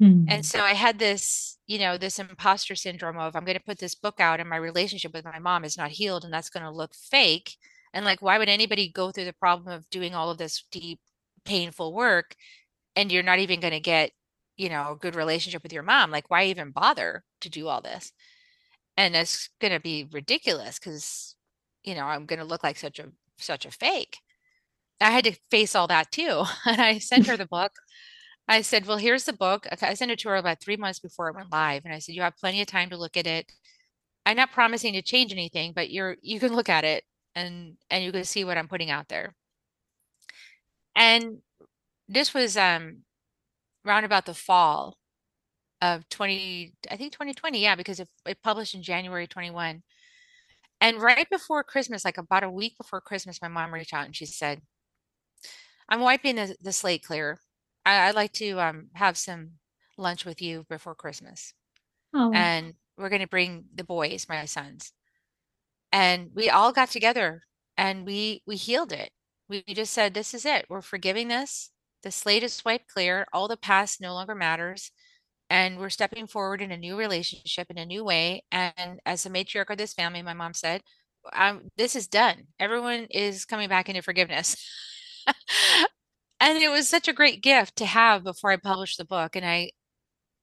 Mm. 0.00 0.26
And 0.28 0.44
so 0.44 0.60
I 0.60 0.74
had 0.74 0.98
this, 0.98 1.58
you 1.66 1.78
know, 1.78 1.96
this 1.96 2.18
imposter 2.18 2.74
syndrome 2.74 3.18
of 3.18 3.36
I'm 3.36 3.44
going 3.44 3.58
to 3.58 3.64
put 3.64 3.78
this 3.78 3.94
book 3.94 4.20
out 4.20 4.40
and 4.40 4.48
my 4.48 4.56
relationship 4.56 5.12
with 5.12 5.24
my 5.24 5.38
mom 5.38 5.64
is 5.64 5.76
not 5.76 5.90
healed 5.90 6.24
and 6.24 6.32
that's 6.32 6.50
going 6.50 6.64
to 6.64 6.70
look 6.70 6.94
fake. 6.94 7.56
And 7.94 8.04
like, 8.04 8.22
why 8.22 8.38
would 8.38 8.48
anybody 8.48 8.88
go 8.88 9.10
through 9.10 9.26
the 9.26 9.32
problem 9.32 9.72
of 9.72 9.88
doing 9.90 10.14
all 10.14 10.30
of 10.30 10.38
this 10.38 10.64
deep, 10.70 11.00
painful 11.44 11.92
work 11.92 12.34
and 12.96 13.12
you're 13.12 13.22
not 13.22 13.38
even 13.38 13.60
going 13.60 13.72
to 13.72 13.80
get, 13.80 14.12
you 14.56 14.68
know, 14.68 14.92
a 14.92 14.96
good 14.96 15.14
relationship 15.16 15.62
with 15.62 15.72
your 15.72 15.82
mom? 15.82 16.10
Like, 16.10 16.30
why 16.30 16.44
even 16.44 16.70
bother 16.70 17.24
to 17.42 17.48
do 17.50 17.68
all 17.68 17.80
this? 17.82 18.12
And 18.96 19.16
it's 19.16 19.48
going 19.60 19.72
to 19.72 19.80
be 19.80 20.08
ridiculous 20.12 20.78
because, 20.78 21.36
you 21.84 21.94
know, 21.94 22.04
I'm 22.06 22.26
going 22.26 22.38
to 22.38 22.44
look 22.44 22.62
like 22.64 22.76
such 22.78 22.98
a 22.98 23.10
such 23.38 23.66
a 23.66 23.70
fake. 23.70 24.18
I 25.00 25.10
had 25.10 25.24
to 25.24 25.36
face 25.50 25.74
all 25.74 25.86
that 25.88 26.12
too. 26.12 26.44
And 26.66 26.80
I 26.80 26.98
sent 26.98 27.26
her 27.26 27.36
the 27.36 27.46
book. 27.46 27.72
I 28.48 28.62
said, 28.62 28.86
Well, 28.86 28.98
here's 28.98 29.24
the 29.24 29.32
book. 29.32 29.66
I 29.82 29.94
sent 29.94 30.10
it 30.10 30.18
to 30.20 30.28
her 30.30 30.36
about 30.36 30.60
three 30.60 30.76
months 30.76 30.98
before 31.00 31.28
it 31.28 31.36
went 31.36 31.52
live. 31.52 31.84
And 31.84 31.94
I 31.94 31.98
said, 31.98 32.14
You 32.14 32.22
have 32.22 32.36
plenty 32.36 32.60
of 32.60 32.66
time 32.66 32.90
to 32.90 32.96
look 32.96 33.16
at 33.16 33.26
it. 33.26 33.50
I'm 34.26 34.36
not 34.36 34.52
promising 34.52 34.94
to 34.94 35.02
change 35.02 35.32
anything, 35.32 35.72
but 35.74 35.90
you're 35.90 36.16
you 36.22 36.40
can 36.40 36.54
look 36.54 36.68
at 36.68 36.84
it 36.84 37.04
and 37.34 37.76
and 37.90 38.04
you 38.04 38.12
can 38.12 38.24
see 38.24 38.44
what 38.44 38.58
I'm 38.58 38.68
putting 38.68 38.90
out 38.90 39.08
there. 39.08 39.34
And 40.96 41.38
this 42.08 42.34
was 42.34 42.56
um 42.56 43.04
round 43.84 44.06
about 44.06 44.26
the 44.26 44.34
fall 44.34 44.98
of 45.82 46.08
20, 46.08 46.74
I 46.90 46.96
think 46.96 47.12
2020, 47.12 47.60
yeah, 47.60 47.74
because 47.74 48.00
it, 48.00 48.08
it 48.26 48.42
published 48.42 48.74
in 48.74 48.82
January 48.82 49.26
21. 49.26 49.82
And 50.80 51.02
right 51.02 51.28
before 51.30 51.64
Christmas, 51.64 52.04
like 52.04 52.18
about 52.18 52.44
a 52.44 52.50
week 52.50 52.76
before 52.78 53.00
Christmas, 53.00 53.42
my 53.42 53.48
mom 53.48 53.74
reached 53.74 53.94
out 53.94 54.06
and 54.06 54.16
she 54.16 54.26
said, 54.26 54.62
I'm 55.88 56.00
wiping 56.00 56.36
the, 56.36 56.56
the 56.60 56.72
slate 56.72 57.04
clear. 57.04 57.40
I, 57.84 58.08
I'd 58.08 58.14
like 58.14 58.32
to 58.34 58.60
um, 58.60 58.88
have 58.94 59.16
some 59.16 59.52
lunch 59.98 60.24
with 60.24 60.40
you 60.40 60.64
before 60.68 60.94
Christmas. 60.94 61.54
Oh. 62.14 62.32
And 62.32 62.74
we're 62.96 63.08
going 63.08 63.22
to 63.22 63.28
bring 63.28 63.64
the 63.74 63.84
boys, 63.84 64.26
my 64.28 64.44
sons. 64.44 64.92
And 65.90 66.30
we 66.34 66.48
all 66.48 66.72
got 66.72 66.90
together 66.90 67.42
and 67.76 68.06
we 68.06 68.42
we 68.46 68.56
healed 68.56 68.92
it. 68.92 69.10
We, 69.48 69.64
we 69.66 69.74
just 69.74 69.92
said, 69.92 70.14
this 70.14 70.34
is 70.34 70.46
it. 70.46 70.66
We're 70.68 70.82
forgiving 70.82 71.28
this. 71.28 71.70
The 72.02 72.10
slate 72.10 72.42
is 72.42 72.64
wiped 72.64 72.88
clear. 72.88 73.26
All 73.32 73.48
the 73.48 73.56
past 73.56 74.00
no 74.00 74.14
longer 74.14 74.34
matters. 74.34 74.90
And 75.50 75.78
we're 75.78 75.90
stepping 75.90 76.26
forward 76.26 76.62
in 76.62 76.72
a 76.72 76.78
new 76.78 76.96
relationship 76.96 77.70
in 77.70 77.76
a 77.76 77.84
new 77.84 78.04
way. 78.04 78.44
And 78.50 79.00
as 79.04 79.22
the 79.22 79.30
matriarch 79.30 79.68
of 79.70 79.76
this 79.76 79.92
family, 79.92 80.22
my 80.22 80.32
mom 80.32 80.54
said, 80.54 80.82
this 81.76 81.94
is 81.94 82.08
done. 82.08 82.46
Everyone 82.58 83.06
is 83.10 83.44
coming 83.44 83.68
back 83.68 83.88
into 83.88 84.02
forgiveness. 84.02 84.56
and 86.42 86.58
it 86.58 86.70
was 86.70 86.88
such 86.88 87.06
a 87.08 87.12
great 87.12 87.40
gift 87.42 87.76
to 87.76 87.86
have 87.86 88.24
before 88.24 88.50
I 88.50 88.56
published 88.56 88.98
the 88.98 89.04
book. 89.04 89.36
And 89.36 89.46
I 89.46 89.70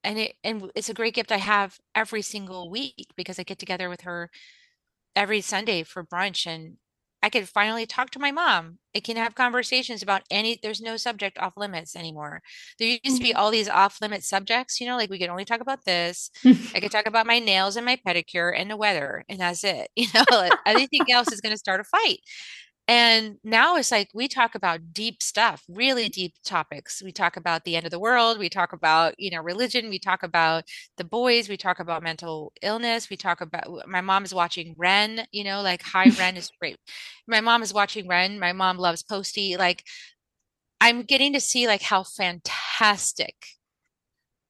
and 0.04 0.18
it 0.18 0.36
and 0.43 0.72
it's 0.76 0.89
a 0.89 0.93
great 0.93 1.14
gift 1.14 1.32
I 1.32 1.38
have 1.38 1.78
every 1.93 2.22
single 2.22 2.70
week 2.70 3.10
because 3.18 3.38
I 3.38 3.43
get 3.43 3.60
together 3.60 3.89
with 3.89 4.02
her 4.02 4.30
every 5.16 5.41
Sunday 5.41 5.84
for 5.84 6.04
brunch 6.04 6.47
and 6.47 6.78
I 7.22 7.28
can 7.28 7.45
finally 7.45 7.86
talk 7.86 8.12
to 8.12 8.20
my 8.20 8.32
mom. 8.32 8.80
I 8.95 9.02
can 9.02 9.18
have 9.18 9.36
conversations 9.36 10.02
about 10.02 10.22
any 10.32 10.58
there's 10.64 10.80
no 10.80 10.95
subject 10.95 11.38
off 11.38 11.58
limits 11.58 11.97
anymore. 11.97 12.41
There 12.78 12.97
used 13.04 13.18
to 13.18 13.24
be 13.24 13.32
mm-hmm. 13.32 13.38
all 13.38 13.52
these 13.52 13.68
off 13.68 14.00
limit 14.02 14.24
subjects, 14.24 14.80
you 14.80 14.88
know, 14.88 14.95
like 14.95 15.10
we 15.10 15.20
could 15.20 15.30
only 15.30 15.43
talk 15.43 15.60
about 15.60 15.84
this. 15.84 16.32
I 16.45 16.80
could 16.80 16.91
talk 16.91 17.08
about 17.08 17.28
my 17.28 17.39
nails 17.52 17.76
and 17.76 17.86
my 17.86 17.97
pedicure 17.97 18.58
and 18.58 18.72
the 18.72 18.78
weather, 18.78 19.26
and 19.28 19.41
that's 19.41 19.66
it. 19.66 19.89
You 19.97 20.08
know, 20.14 20.50
anything 20.66 21.12
else 21.12 21.30
is 21.34 21.41
going 21.41 21.52
to 21.54 21.58
start 21.58 21.82
a 21.82 21.84
fight. 21.84 22.20
And 22.90 23.38
now 23.44 23.76
it's 23.76 23.92
like 23.92 24.10
we 24.16 24.28
talk 24.28 24.56
about 24.56 24.94
deep 24.94 25.22
stuff, 25.22 25.64
really 25.70 26.10
deep 26.10 26.34
topics. 26.44 27.04
We 27.04 27.12
talk 27.12 27.38
about 27.38 27.64
the 27.64 27.76
end 27.76 27.86
of 27.86 27.92
the 27.92 28.00
world. 28.00 28.40
We 28.40 28.50
talk 28.50 28.74
about, 28.74 29.14
you 29.20 29.30
know, 29.30 29.42
religion. 29.44 29.90
We 29.92 30.00
talk 30.00 30.24
about 30.24 30.64
the 30.98 31.04
boys. 31.04 31.48
We 31.48 31.56
talk 31.56 31.80
about 31.80 32.02
mental 32.02 32.52
illness. 32.64 33.08
We 33.12 33.16
talk 33.16 33.42
about 33.42 33.88
my 33.88 34.02
mom 34.02 34.26
is 34.26 34.34
watching 34.34 34.74
Ren, 34.76 35.28
you 35.32 35.44
know, 35.44 35.62
like 35.62 35.84
Hi 35.94 36.10
Ren 36.10 36.36
is 36.36 36.50
great. 36.60 36.78
My 37.28 37.42
mom 37.42 37.62
is 37.62 37.76
watching 37.76 38.08
Ren. 38.08 38.40
My 38.40 38.54
mom 38.54 38.80
loves 38.80 39.04
Posty. 39.04 39.56
Like 39.56 39.84
I'm 40.82 41.04
getting 41.04 41.34
to 41.34 41.40
see 41.40 41.68
like 41.68 41.84
how 41.84 42.02
fantastic, 42.02 43.36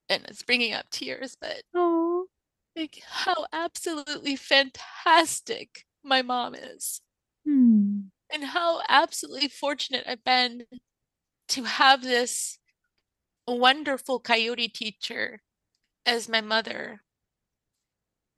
and 0.07 0.23
it's 0.29 0.43
bringing 0.43 0.71
up 0.73 0.85
tears, 0.91 1.35
but 1.41 1.63
Oh. 1.75 2.27
like 2.73 3.01
how 3.05 3.47
absolutely 3.51 4.37
fantastic 4.37 5.85
my 6.03 6.21
mom 6.21 6.55
is, 6.55 7.01
Hmm. 7.45 7.99
And 8.31 8.43
how 8.45 8.81
absolutely 8.89 9.47
fortunate 9.47 10.05
I've 10.07 10.23
been 10.23 10.65
to 11.49 11.63
have 11.65 12.03
this 12.03 12.59
wonderful 13.47 14.19
coyote 14.19 14.69
teacher 14.69 15.41
as 16.05 16.29
my 16.29 16.41
mother 16.41 17.03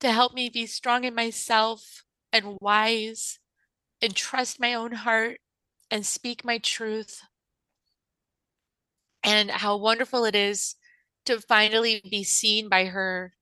to 0.01 0.11
help 0.11 0.33
me 0.33 0.49
be 0.49 0.65
strong 0.65 1.03
in 1.05 1.15
myself 1.15 2.03
and 2.33 2.57
wise 2.59 3.39
and 4.01 4.15
trust 4.15 4.59
my 4.59 4.73
own 4.73 4.93
heart 4.93 5.39
and 5.91 6.05
speak 6.05 6.45
my 6.45 6.57
truth. 6.59 7.23
And 9.23 9.49
how 9.49 9.77
wonderful 9.77 10.25
it 10.25 10.35
is 10.35 10.75
to 11.25 11.41
finally 11.41 12.01
be 12.07 12.23
seen 12.23 12.69
by 12.69 12.85
her 12.85 13.35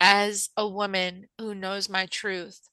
as 0.00 0.50
a 0.56 0.68
woman 0.68 1.28
who 1.38 1.54
knows 1.54 1.88
my 1.88 2.06
truth. 2.06 2.68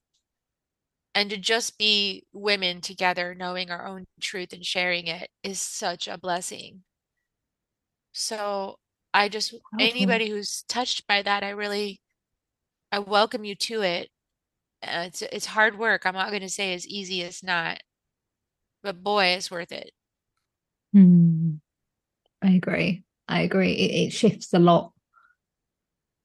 And 1.16 1.30
to 1.30 1.38
just 1.38 1.78
be 1.78 2.24
women 2.34 2.82
together, 2.82 3.36
knowing 3.36 3.70
our 3.70 3.86
own 3.86 4.06
truth 4.20 4.52
and 4.52 4.66
sharing 4.66 5.08
it 5.08 5.30
is 5.44 5.62
such 5.62 6.08
a 6.08 6.18
blessing. 6.18 6.82
So 8.14 8.78
I 9.14 9.30
just, 9.30 9.52
Powerful. 9.52 9.80
anybody 9.80 10.30
who's 10.30 10.64
touched 10.68 11.06
by 11.06 11.22
that, 11.22 11.44
I 11.44 11.52
really, 11.52 12.02
I 12.92 13.00
welcome 13.00 13.44
you 13.44 13.56
to 13.56 13.82
it. 13.84 14.10
Uh, 14.82 15.06
it's 15.08 15.22
it's 15.22 15.46
hard 15.46 15.78
work. 15.80 16.06
I'm 16.06 16.14
not 16.14 16.30
going 16.30 16.42
to 16.42 16.50
say 16.50 16.74
as 16.74 16.86
easy 16.88 17.24
as 17.24 17.42
not, 17.42 17.80
but 18.82 19.02
boy, 19.02 19.26
it's 19.28 19.50
worth 19.50 19.72
it. 19.72 19.92
Hmm. 20.94 21.56
I 22.42 22.52
agree. 22.52 23.04
I 23.28 23.42
agree. 23.42 23.72
It, 23.72 24.08
it 24.08 24.10
shifts 24.12 24.54
a 24.54 24.60
lot. 24.60 24.92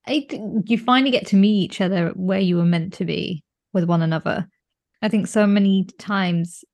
I 0.07 0.27
think 0.29 0.69
you 0.69 0.79
finally 0.79 1.11
get 1.11 1.27
to 1.29 1.37
meet 1.37 1.63
each 1.65 1.81
other 1.81 2.09
where 2.17 2.41
you 2.41 2.57
were 2.57 2.65
meant 2.65 2.95
to 2.95 3.05
be 3.05 3.45
with 3.73 3.85
one 3.85 4.03
another. 4.03 4.49
I 5.01 5.09
think 5.09 5.27
so 5.27 5.47
many 5.47 5.85
times, 5.99 6.65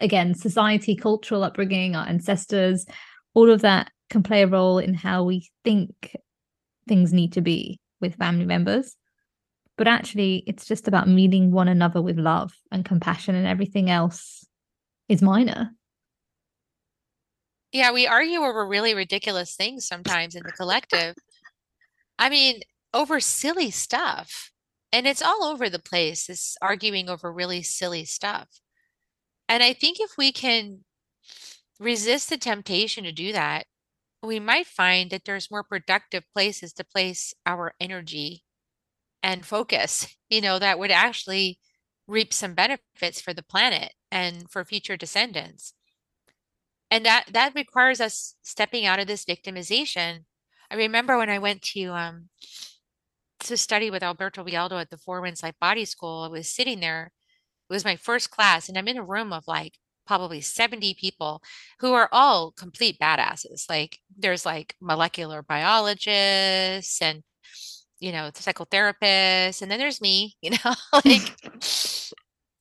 again, 0.00 0.34
society, 0.34 0.94
cultural 0.94 1.44
upbringing, 1.44 1.96
our 1.96 2.06
ancestors, 2.06 2.86
all 3.34 3.50
of 3.50 3.62
that 3.62 3.90
can 4.10 4.22
play 4.22 4.42
a 4.42 4.46
role 4.46 4.78
in 4.78 4.94
how 4.94 5.24
we 5.24 5.48
think 5.64 6.16
things 6.86 7.12
need 7.12 7.32
to 7.34 7.40
be 7.40 7.80
with 8.00 8.16
family 8.16 8.44
members. 8.44 8.96
But 9.76 9.88
actually, 9.88 10.42
it's 10.46 10.66
just 10.66 10.88
about 10.88 11.08
meeting 11.08 11.52
one 11.52 11.68
another 11.68 12.02
with 12.02 12.18
love 12.18 12.52
and 12.72 12.84
compassion, 12.84 13.34
and 13.34 13.46
everything 13.46 13.90
else 13.90 14.46
is 15.08 15.22
minor. 15.22 15.70
Yeah, 17.72 17.92
we 17.92 18.06
argue 18.06 18.40
over 18.40 18.66
really 18.66 18.94
ridiculous 18.94 19.54
things 19.54 19.86
sometimes 19.86 20.34
in 20.34 20.42
the 20.42 20.52
collective. 20.52 21.14
I 22.18 22.28
mean, 22.28 22.62
over 22.92 23.20
silly 23.20 23.70
stuff. 23.70 24.50
And 24.92 25.06
it's 25.06 25.22
all 25.22 25.44
over 25.44 25.68
the 25.68 25.78
place, 25.78 26.26
this 26.26 26.56
arguing 26.62 27.08
over 27.08 27.32
really 27.32 27.62
silly 27.62 28.04
stuff. 28.04 28.48
And 29.48 29.62
I 29.62 29.72
think 29.72 29.98
if 30.00 30.16
we 30.16 30.32
can 30.32 30.84
resist 31.78 32.30
the 32.30 32.38
temptation 32.38 33.04
to 33.04 33.12
do 33.12 33.32
that, 33.32 33.66
we 34.22 34.40
might 34.40 34.66
find 34.66 35.10
that 35.10 35.24
there's 35.24 35.50
more 35.50 35.62
productive 35.62 36.24
places 36.34 36.72
to 36.74 36.84
place 36.84 37.34
our 37.46 37.74
energy 37.80 38.44
and 39.22 39.44
focus, 39.46 40.16
you 40.30 40.40
know, 40.40 40.58
that 40.58 40.78
would 40.78 40.90
actually 40.90 41.58
reap 42.06 42.32
some 42.32 42.54
benefits 42.54 43.20
for 43.20 43.34
the 43.34 43.42
planet 43.42 43.92
and 44.10 44.50
for 44.50 44.64
future 44.64 44.96
descendants. 44.96 45.74
And 46.90 47.04
that 47.04 47.26
that 47.32 47.54
requires 47.54 48.00
us 48.00 48.34
stepping 48.42 48.86
out 48.86 48.98
of 48.98 49.06
this 49.06 49.26
victimization. 49.26 50.24
I 50.70 50.76
remember 50.76 51.18
when 51.18 51.28
I 51.28 51.38
went 51.38 51.60
to 51.74 51.84
um 51.92 52.30
to 53.40 53.56
study 53.56 53.90
with 53.90 54.02
Alberto 54.02 54.44
Villoldo 54.44 54.80
at 54.80 54.90
the 54.90 54.98
Four 54.98 55.20
Winds 55.20 55.42
Light 55.42 55.56
Body 55.60 55.84
School, 55.84 56.22
I 56.24 56.28
was 56.28 56.48
sitting 56.48 56.80
there. 56.80 57.12
It 57.70 57.72
was 57.72 57.84
my 57.84 57.96
first 57.96 58.30
class, 58.30 58.68
and 58.68 58.78
I'm 58.78 58.88
in 58.88 58.96
a 58.98 59.04
room 59.04 59.32
of 59.32 59.44
like 59.46 59.78
probably 60.06 60.40
70 60.40 60.94
people 60.94 61.42
who 61.80 61.92
are 61.92 62.08
all 62.12 62.52
complete 62.52 62.98
badasses. 63.00 63.68
Like 63.68 63.98
there's 64.16 64.46
like 64.46 64.74
molecular 64.80 65.42
biologists 65.42 67.02
and 67.02 67.22
you 68.00 68.12
know, 68.12 68.30
psychotherapists, 68.32 69.62
and 69.62 69.70
then 69.70 69.78
there's 69.78 70.00
me, 70.00 70.36
you 70.42 70.50
know, 70.50 70.74
like 71.04 71.36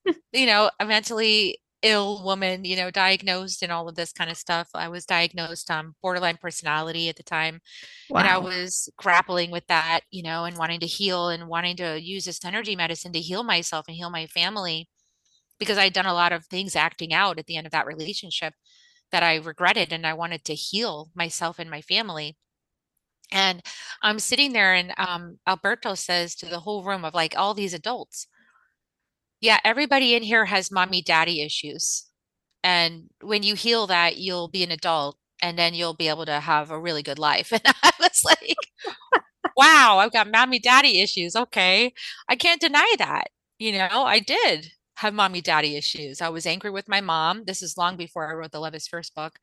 you 0.33 0.45
know, 0.45 0.69
a 0.79 0.85
mentally 0.85 1.59
ill 1.83 2.23
woman, 2.23 2.65
you 2.65 2.75
know, 2.75 2.89
diagnosed 2.91 3.61
and 3.63 3.71
all 3.71 3.87
of 3.87 3.95
this 3.95 4.11
kind 4.11 4.29
of 4.29 4.37
stuff. 4.37 4.69
I 4.73 4.89
was 4.89 5.05
diagnosed 5.05 5.69
um 5.71 5.95
borderline 6.01 6.37
personality 6.41 7.09
at 7.09 7.15
the 7.17 7.23
time. 7.23 7.59
And 8.09 8.27
I 8.27 8.37
was 8.37 8.89
grappling 8.97 9.51
with 9.51 9.67
that, 9.67 10.01
you 10.11 10.23
know, 10.23 10.45
and 10.45 10.57
wanting 10.57 10.79
to 10.81 10.87
heal 10.87 11.29
and 11.29 11.47
wanting 11.47 11.77
to 11.77 12.01
use 12.01 12.25
this 12.25 12.43
energy 12.45 12.75
medicine 12.75 13.13
to 13.13 13.19
heal 13.19 13.43
myself 13.43 13.85
and 13.87 13.95
heal 13.95 14.09
my 14.09 14.27
family 14.27 14.87
because 15.59 15.77
I'd 15.77 15.93
done 15.93 16.05
a 16.05 16.13
lot 16.13 16.33
of 16.33 16.45
things 16.45 16.75
acting 16.75 17.13
out 17.13 17.39
at 17.39 17.45
the 17.45 17.57
end 17.57 17.65
of 17.67 17.71
that 17.73 17.87
relationship 17.87 18.53
that 19.11 19.23
I 19.23 19.35
regretted 19.35 19.93
and 19.93 20.05
I 20.05 20.13
wanted 20.13 20.43
to 20.45 20.55
heal 20.55 21.09
myself 21.15 21.59
and 21.59 21.69
my 21.69 21.81
family. 21.81 22.37
And 23.31 23.61
I'm 24.01 24.19
sitting 24.19 24.53
there 24.53 24.73
and 24.73 24.93
um, 24.97 25.39
Alberto 25.47 25.95
says 25.95 26.35
to 26.35 26.45
the 26.45 26.59
whole 26.59 26.83
room 26.83 27.03
of 27.05 27.13
like 27.13 27.37
all 27.37 27.53
these 27.53 27.73
adults, 27.73 28.27
yeah, 29.41 29.59
everybody 29.63 30.15
in 30.15 30.23
here 30.23 30.45
has 30.45 30.71
mommy 30.71 31.01
daddy 31.01 31.41
issues. 31.41 32.05
And 32.63 33.09
when 33.21 33.43
you 33.43 33.55
heal 33.55 33.87
that, 33.87 34.17
you'll 34.17 34.49
be 34.49 34.63
an 34.63 34.71
adult 34.71 35.17
and 35.41 35.57
then 35.59 35.73
you'll 35.73 35.93
be 35.95 36.09
able 36.09 36.25
to 36.25 36.39
have 36.41 36.71
a 36.71 36.79
really 36.79 37.03
good 37.03 37.19
life. 37.19 37.51
And 37.53 37.61
I 37.83 37.91
was 37.99 38.23
like, 38.25 38.55
wow, 39.55 39.97
I've 39.99 40.11
got 40.11 40.29
mommy 40.29 40.59
daddy 40.59 41.01
issues. 41.01 41.35
Okay. 41.35 41.93
I 42.29 42.35
can't 42.35 42.61
deny 42.61 42.93
that. 42.99 43.29
You 43.59 43.73
know, 43.73 44.03
I 44.05 44.19
did 44.19 44.71
have 44.97 45.13
mommy 45.13 45.41
daddy 45.41 45.75
issues. 45.75 46.21
I 46.21 46.29
was 46.29 46.45
angry 46.45 46.71
with 46.71 46.87
my 46.87 47.01
mom. 47.01 47.43
This 47.45 47.61
is 47.61 47.77
long 47.77 47.97
before 47.97 48.29
I 48.29 48.33
wrote 48.35 48.51
the 48.51 48.59
Love 48.59 48.75
is 48.75 48.87
Fierce 48.87 49.09
book. 49.09 49.39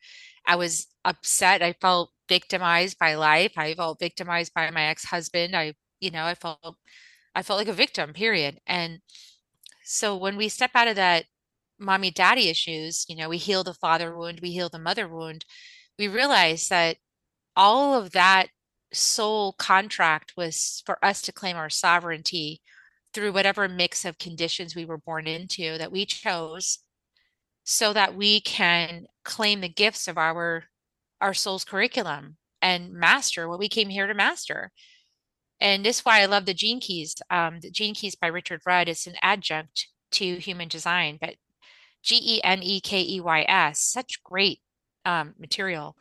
I 0.47 0.57
was 0.57 0.87
upset. 1.05 1.63
I 1.63 1.75
felt 1.81 2.13
victimized 2.29 2.99
by 2.99 3.15
life. 3.15 3.53
I 3.57 3.75
felt 3.75 3.99
victimized 4.01 4.53
by 4.55 4.71
my 4.71 4.85
ex-husband. 4.85 5.57
I, 5.57 5.75
you 6.01 6.11
know, 6.11 6.25
I 6.25 6.35
felt 6.35 6.77
I 7.35 7.43
felt 7.43 7.59
like 7.59 7.69
a 7.69 7.73
victim, 7.73 8.13
period. 8.13 8.61
And 8.67 9.01
so 9.85 10.17
when 10.17 10.37
we 10.37 10.49
step 10.49 10.71
out 10.75 10.89
of 10.89 10.97
that 10.97 11.27
mommy 11.79 12.11
daddy 12.11 12.49
issues, 12.49 13.05
you 13.09 13.17
know, 13.17 13.29
we 13.29 13.39
heal 13.39 13.65
the 13.65 13.75
father 13.75 14.17
wound, 14.17 14.41
we 14.41 14.53
heal 14.53 14.69
the 14.69 14.79
mother 14.79 15.09
wound, 15.09 15.45
we 15.99 16.09
realize 16.09 16.69
that 16.69 16.97
all 17.57 17.95
of 17.95 18.13
that 18.13 18.49
soul 18.93 19.53
contract 19.55 20.35
was 20.37 20.83
for 20.87 21.05
us 21.05 21.23
to 21.23 21.33
claim 21.33 21.57
our 21.57 21.71
sovereignty 21.71 22.61
through 23.13 23.33
whatever 23.33 23.69
mix 23.69 24.05
of 24.05 24.19
conditions 24.19 24.75
we 24.75 24.85
were 24.85 24.99
born 24.99 25.27
into 25.27 25.79
that 25.79 25.93
we 25.93 26.07
chose 26.07 26.81
so 27.65 27.93
that 27.93 28.15
we 28.15 28.41
can 28.41 29.07
claim 29.25 29.61
the 29.61 29.69
gifts 29.69 30.09
of 30.09 30.19
our 30.19 30.65
our 31.21 31.35
soul's 31.35 31.65
curriculum 31.65 32.37
and 32.61 32.93
master 32.93 33.49
what 33.49 33.59
we 33.59 33.69
came 33.69 33.89
here 33.89 34.07
to 34.07 34.15
master. 34.15 34.73
And 35.61 35.85
this 35.85 35.99
is 35.99 36.05
why 36.05 36.21
I 36.21 36.27
love 36.27 36.47
the 36.47 36.55
Gene 36.55 36.81
Keys. 36.81 37.15
Um, 37.31 37.61
the 37.61 37.71
Gene 37.71 37.95
Keys 37.95 38.15
by 38.15 38.27
Richard 38.27 38.61
Rudd 38.67 38.89
is 38.89 39.07
an 39.07 39.15
adjunct 39.23 39.89
to 40.13 40.37
human 40.37 40.69
design, 40.69 41.19
but 41.21 41.37
G 42.03 42.21
E 42.23 42.41
N 42.45 42.63
E 42.63 42.81
K 42.81 43.03
E 43.03 43.21
Y 43.21 43.45
S, 43.49 43.81
such 43.81 44.23
great 44.23 44.61
um, 45.05 45.35
material. 45.39 45.97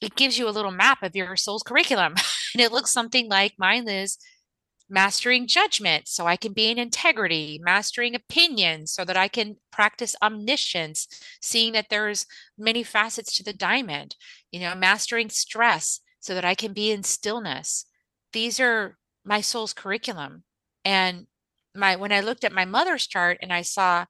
It 0.00 0.16
gives 0.16 0.38
you 0.38 0.48
a 0.48 0.50
little 0.50 0.70
map 0.70 1.02
of 1.02 1.14
your 1.14 1.36
soul's 1.36 1.62
curriculum, 1.62 2.14
and 2.54 2.60
it 2.60 2.72
looks 2.72 2.90
something 2.90 3.28
like 3.28 3.54
mine 3.58 3.88
is 3.88 4.18
mastering 4.90 5.46
judgment 5.46 6.08
so 6.08 6.26
I 6.26 6.36
can 6.36 6.52
be 6.52 6.70
in 6.70 6.78
integrity, 6.78 7.60
mastering 7.62 8.14
opinion 8.14 8.88
so 8.88 9.04
that 9.04 9.16
I 9.16 9.28
can 9.28 9.56
practice 9.70 10.16
omniscience, 10.20 11.06
seeing 11.40 11.72
that 11.74 11.86
there's 11.88 12.26
many 12.58 12.82
facets 12.82 13.36
to 13.36 13.44
the 13.44 13.52
diamond, 13.52 14.16
you 14.50 14.60
know, 14.60 14.74
mastering 14.74 15.30
stress 15.30 16.00
so 16.18 16.34
that 16.34 16.44
I 16.44 16.54
can 16.54 16.72
be 16.72 16.90
in 16.90 17.04
stillness. 17.04 17.86
These 18.32 18.60
are 18.60 18.98
my 19.24 19.40
soul's 19.40 19.72
curriculum. 19.72 20.44
And 20.84 21.26
my 21.74 21.96
when 21.96 22.12
I 22.12 22.20
looked 22.20 22.44
at 22.44 22.52
my 22.52 22.64
mother's 22.64 23.06
chart 23.06 23.38
and 23.42 23.52
I 23.52 23.62
saw 23.62 24.06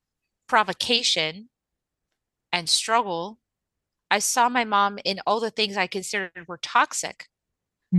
provocation 0.48 1.50
and 2.52 2.68
struggle, 2.68 3.38
I 4.10 4.20
saw 4.20 4.48
my 4.48 4.64
mom 4.64 4.98
in 5.04 5.20
all 5.26 5.40
the 5.40 5.50
things 5.50 5.76
I 5.76 5.88
considered 5.88 6.46
were 6.48 6.58
toxic. 6.58 7.28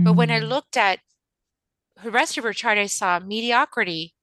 But 0.04 0.16
when 0.16 0.30
I 0.30 0.40
Mm. 0.40 0.48
looked 0.50 0.76
at 0.76 1.00
the 2.02 2.10
rest 2.10 2.36
of 2.38 2.44
her 2.44 2.52
chart, 2.52 2.78
I 2.78 2.86
saw 2.86 3.18
mediocrity 3.20 4.14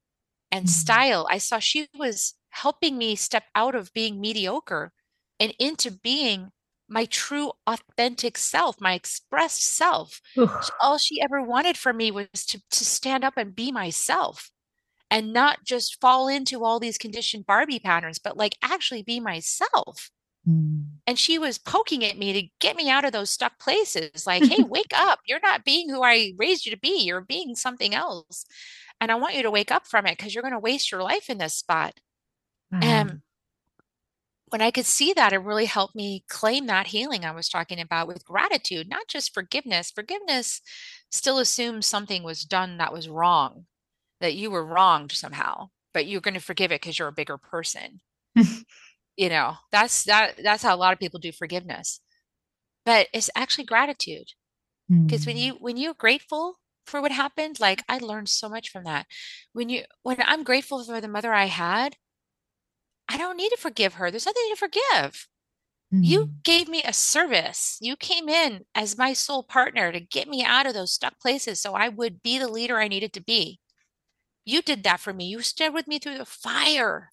and 0.52 0.68
Mm. 0.68 0.70
style. 0.70 1.28
I 1.32 1.39
saw 1.39 1.60
she 1.60 1.89
was 1.95 2.36
helping 2.52 2.97
me 2.97 3.16
step 3.16 3.45
out 3.56 3.76
of 3.76 3.93
being 3.93 4.22
mediocre 4.22 4.93
and 5.39 5.54
into 5.60 5.91
being 5.91 6.52
my 6.90 7.06
true 7.06 7.52
authentic 7.68 8.38
self, 8.38 8.80
my 8.82 8.94
expressed 8.94 9.64
self. 9.64 10.22
Ugh. 10.38 10.66
All 10.82 10.98
she 10.98 11.22
ever 11.22 11.42
wanted 11.42 11.78
from 11.78 11.98
me 11.98 12.12
was 12.12 12.28
to, 12.48 12.62
to 12.72 12.86
stand 12.86 13.24
up 13.24 13.36
and 13.38 13.56
be 13.56 13.72
myself 13.72 14.52
and 15.12 15.34
not 15.34 15.64
just 15.64 16.00
fall 16.00 16.28
into 16.28 16.64
all 16.64 16.80
these 16.80 16.98
conditioned 16.98 17.46
Barbie 17.46 17.80
patterns, 17.80 18.20
but 18.20 18.38
like 18.38 18.56
actually 18.62 19.04
be 19.04 19.20
myself. 19.20 20.12
Mm. 20.48 20.86
and 21.06 21.20
she 21.20 21.38
was 21.38 21.58
poking 21.58 22.06
at 22.06 22.18
me 22.18 22.32
to 22.32 22.48
get 22.62 22.78
me 22.78 22.90
out 22.90 23.04
of 23.04 23.12
those 23.12 23.30
stuck 23.30 23.60
places 23.60 24.26
like 24.26 24.42
hey 24.42 24.64
wake 24.70 24.94
up 24.96 25.20
you're 25.26 25.42
not 25.44 25.66
being 25.66 25.90
who 25.90 26.02
i 26.02 26.32
raised 26.38 26.66
you 26.66 26.72
to 26.72 26.80
be 26.80 27.02
you're 27.04 27.20
being 27.20 27.56
something 27.56 27.94
else 27.94 28.46
and 29.02 29.12
i 29.12 29.16
want 29.16 29.36
you 29.36 29.44
to 29.44 29.52
wake 29.52 29.70
up 29.70 29.86
from 29.86 30.06
it 30.06 30.18
because 30.18 30.34
you're 30.34 30.42
going 30.42 30.54
to 30.54 30.58
waste 30.58 30.94
your 30.94 31.04
life 31.04 31.30
in 31.30 31.40
this 31.40 31.56
spot 31.56 32.00
wow. 32.72 32.80
When 34.50 34.62
i 34.62 34.72
could 34.72 34.86
see 34.86 35.14
that 35.14 35.34
it 35.34 35.38
really 35.38 35.66
helped 35.66 35.95
me 35.95 36.24
claim 36.30 36.68
that 36.68 36.88
healing 36.88 37.26
i 37.26 37.32
was 37.32 37.50
talking 37.50 37.80
about 37.80 38.08
with 38.08 38.26
gratitude 38.26 38.89
not 38.89 39.08
just 39.08 39.34
forgiveness. 39.34 39.91
Forgiveness 39.91 40.62
still 41.12 41.39
assumes 41.39 41.86
something 41.86 42.24
was 42.24 42.43
done 42.43 42.78
that 42.78 42.93
was 42.93 43.10
wrong 43.10 43.66
that 44.22 44.36
you 44.36 44.52
were 44.52 44.66
wronged 44.66 45.12
somehow 45.12 45.70
but 45.93 46.06
you're 46.06 46.22
going 46.22 46.34
to 46.34 46.39
forgive 46.39 46.72
it 46.72 46.82
because 46.82 47.00
you're 47.00 47.08
a 47.08 47.14
bigger 47.14 47.38
person. 47.38 48.00
You 49.20 49.28
know 49.28 49.56
that's 49.70 50.06
that 50.06 50.41
that's 50.41 50.64
how 50.64 50.74
a 50.74 50.78
lot 50.78 50.93
of 50.93 51.00
people 51.00 51.20
do 51.20 51.34
forgiveness. 51.34 52.00
But 52.86 53.10
it's 53.14 53.30
actually 53.36 53.66
gratitude. 53.66 54.30
Because 54.88 55.24
mm. 55.24 55.28
when 55.28 55.38
you 55.38 55.58
when 55.60 55.76
you're 55.76 55.93
grateful 55.93 56.56
for 56.86 57.02
what 57.02 57.12
happened 57.12 57.60
like 57.60 57.84
i 57.89 57.97
learned 57.97 58.30
so 58.30 58.47
much 58.47 58.70
from 58.70 58.86
that. 58.86 59.08
When 59.52 59.68
you 59.68 59.84
when 60.04 60.24
i'm 60.26 60.43
grateful 60.45 60.86
for 60.86 61.02
the 61.02 61.10
mother 61.10 61.34
i 61.34 61.47
had 61.47 61.97
i 63.10 63.18
don't 63.18 63.38
need 63.38 63.49
to 63.49 63.57
forgive 63.57 63.95
her 63.95 64.10
there's 64.10 64.26
nothing 64.26 64.47
to 64.49 64.55
forgive 64.55 65.28
mm. 65.93 66.03
you 66.03 66.32
gave 66.43 66.68
me 66.68 66.82
a 66.84 66.93
service 66.93 67.78
you 67.82 67.95
came 67.95 68.30
in 68.30 68.62
as 68.74 68.97
my 68.97 69.14
soul 69.14 69.43
partner 69.43 69.91
to 69.91 69.99
get 69.99 70.28
me 70.28 70.43
out 70.43 70.66
of 70.66 70.74
those 70.74 70.93
stuck 70.93 71.20
places 71.20 71.60
so 71.60 71.74
i 71.74 71.89
would 71.89 72.22
be 72.22 72.39
the 72.39 72.47
leader 72.47 72.78
i 72.78 72.88
needed 72.88 73.12
to 73.12 73.22
be 73.22 73.60
you 74.45 74.62
did 74.62 74.84
that 74.84 74.99
for 74.99 75.14
me 75.14 75.26
you 75.26 75.41
stood 75.41 75.74
with 75.74 75.88
me 75.88 75.99
through 75.99 76.18
the 76.18 76.26
fire 76.26 77.12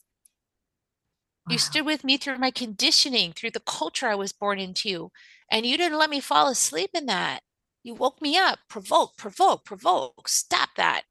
Wow. 1.46 1.52
You 1.52 1.58
stood 1.58 1.86
with 1.86 2.02
me 2.02 2.16
through 2.16 2.38
my 2.38 2.50
conditioning, 2.50 3.32
through 3.32 3.52
the 3.52 3.60
culture 3.60 4.08
I 4.08 4.16
was 4.16 4.32
born 4.32 4.58
into, 4.58 5.12
and 5.50 5.64
you 5.64 5.76
didn't 5.76 5.98
let 5.98 6.10
me 6.10 6.18
fall 6.18 6.48
asleep 6.48 6.90
in 6.92 7.06
that. 7.06 7.40
You 7.84 7.94
woke 7.94 8.20
me 8.20 8.36
up, 8.36 8.58
provoke, 8.68 9.16
provoke, 9.16 9.64
provoke. 9.64 10.28
Stop 10.28 10.70
that. 10.76 11.02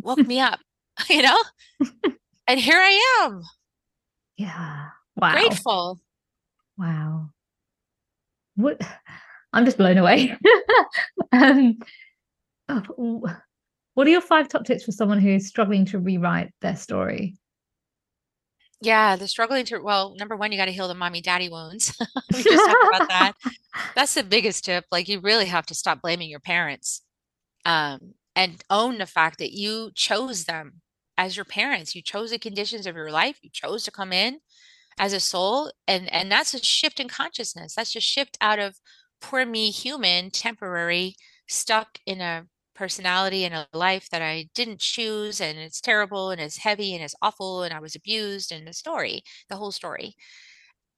Woke 0.00 0.24
me 0.24 0.38
up, 0.38 0.60
you 1.10 1.22
know? 1.22 1.38
and 2.46 2.60
here 2.60 2.78
I 2.78 3.24
am. 3.24 3.42
Yeah. 4.36 4.88
Wow. 5.16 5.32
Grateful. 5.32 6.00
Wow. 6.76 7.30
What 8.56 8.80
I'm 9.52 9.64
just 9.64 9.78
blown 9.78 9.98
away. 9.98 10.36
um, 11.32 11.78
oh, 12.68 13.22
what 13.94 14.06
are 14.06 14.10
your 14.10 14.20
five 14.20 14.48
top 14.48 14.64
tips 14.64 14.84
for 14.84 14.92
someone 14.92 15.20
who's 15.20 15.46
struggling 15.46 15.84
to 15.86 15.98
rewrite 15.98 16.52
their 16.60 16.76
story? 16.76 17.36
Yeah, 18.80 19.16
the 19.16 19.28
struggling 19.28 19.64
to 19.66 19.78
well, 19.78 20.14
number 20.18 20.36
one, 20.36 20.50
you 20.50 20.58
got 20.58 20.66
to 20.66 20.72
heal 20.72 20.88
the 20.88 20.94
mommy 20.94 21.20
daddy 21.20 21.48
wounds. 21.48 21.96
we 22.32 22.42
just 22.42 22.66
talked 22.66 22.96
about 22.96 23.08
that. 23.08 23.32
That's 23.94 24.14
the 24.14 24.24
biggest 24.24 24.64
tip. 24.64 24.84
Like 24.90 25.08
you 25.08 25.20
really 25.20 25.46
have 25.46 25.66
to 25.66 25.74
stop 25.74 26.02
blaming 26.02 26.28
your 26.28 26.40
parents. 26.40 27.02
Um, 27.64 28.14
and 28.36 28.62
own 28.68 28.98
the 28.98 29.06
fact 29.06 29.38
that 29.38 29.52
you 29.52 29.90
chose 29.94 30.44
them 30.44 30.82
as 31.18 31.36
your 31.36 31.44
parents. 31.44 31.94
You 31.94 32.02
chose 32.02 32.30
the 32.30 32.38
conditions 32.38 32.86
of 32.86 32.96
your 32.96 33.10
life. 33.10 33.38
You 33.42 33.50
chose 33.52 33.84
to 33.84 33.90
come 33.90 34.12
in 34.12 34.40
as 34.98 35.12
a 35.12 35.20
soul. 35.20 35.72
And 35.88 36.12
and 36.12 36.30
that's 36.30 36.54
a 36.54 36.62
shift 36.62 37.00
in 37.00 37.08
consciousness. 37.08 37.74
That's 37.74 37.92
just 37.92 38.06
shift 38.06 38.36
out 38.40 38.58
of 38.58 38.76
poor 39.20 39.46
me 39.46 39.70
human, 39.70 40.30
temporary, 40.30 41.16
stuck 41.48 41.98
in 42.06 42.20
a 42.20 42.46
personality 42.74 43.44
and 43.44 43.54
a 43.54 43.68
life 43.72 44.08
that 44.10 44.22
I 44.22 44.48
didn't 44.54 44.80
choose 44.80 45.40
and 45.40 45.58
it's 45.58 45.80
terrible 45.80 46.30
and 46.30 46.40
it's 46.40 46.58
heavy 46.58 46.94
and 46.94 47.04
it's 47.04 47.14
awful 47.22 47.62
and 47.62 47.72
I 47.72 47.80
was 47.80 47.94
abused 47.94 48.52
and 48.52 48.66
the 48.66 48.72
story, 48.72 49.22
the 49.48 49.56
whole 49.56 49.72
story. 49.72 50.16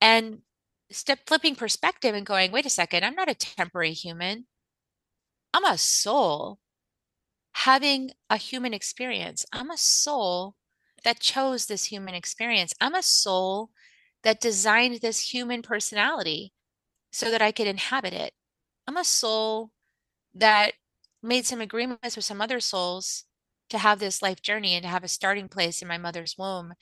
And 0.01 0.41
step 0.91 1.21
flipping 1.27 1.57
perspective 1.57 2.15
and 2.15 2.27
going, 2.27 2.53
wait 2.53 2.67
a 2.67 2.71
second, 2.71 3.05
I'm 3.05 3.15
not 3.15 3.31
a 3.31 3.35
temporary 3.35 3.93
human. 3.93 4.47
I'm 5.55 5.65
a 5.65 5.79
soul 5.79 6.59
having 7.57 8.11
a 8.29 8.37
human 8.37 8.75
experience. 8.75 9.47
I'm 9.51 9.71
a 9.71 9.79
soul 9.79 10.57
that 11.05 11.21
chose 11.21 11.65
this 11.65 11.87
human 11.87 12.15
experience. 12.15 12.75
I'm 12.83 12.95
a 12.95 13.03
soul 13.03 13.71
that 14.25 14.43
designed 14.43 15.01
this 15.01 15.33
human 15.33 15.63
personality 15.63 16.53
so 17.11 17.31
that 17.31 17.41
I 17.41 17.53
could 17.53 17.67
inhabit 17.67 18.13
it. 18.13 18.35
I'm 18.87 18.99
a 18.99 19.05
soul 19.05 19.71
that 20.35 20.75
made 21.23 21.47
some 21.47 21.63
agreements 21.63 22.15
with 22.15 22.27
some 22.27 22.43
other 22.43 22.61
souls 22.61 23.25
to 23.71 23.79
have 23.79 24.01
this 24.01 24.21
life 24.21 24.43
journey 24.43 24.75
and 24.75 24.83
to 24.83 24.91
have 24.91 25.03
a 25.03 25.09
starting 25.09 25.49
place 25.49 25.81
in 25.81 25.89
my 25.89 25.97
mother's 25.97 26.37
womb 26.37 26.75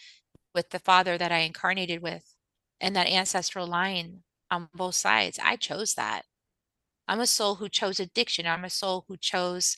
with 0.56 0.70
the 0.70 0.80
father 0.80 1.16
that 1.16 1.30
I 1.30 1.38
incarnated 1.38 2.02
with 2.02 2.34
and 2.80 2.96
that 2.96 3.06
ancestral 3.06 3.68
line 3.68 4.24
on 4.50 4.68
both 4.74 4.96
sides. 4.96 5.38
I 5.40 5.54
chose 5.54 5.94
that. 5.94 6.22
I'm 7.06 7.20
a 7.20 7.28
soul 7.28 7.56
who 7.56 7.68
chose 7.68 8.00
addiction. 8.00 8.44
I'm 8.44 8.64
a 8.64 8.70
soul 8.70 9.04
who 9.06 9.16
chose 9.16 9.76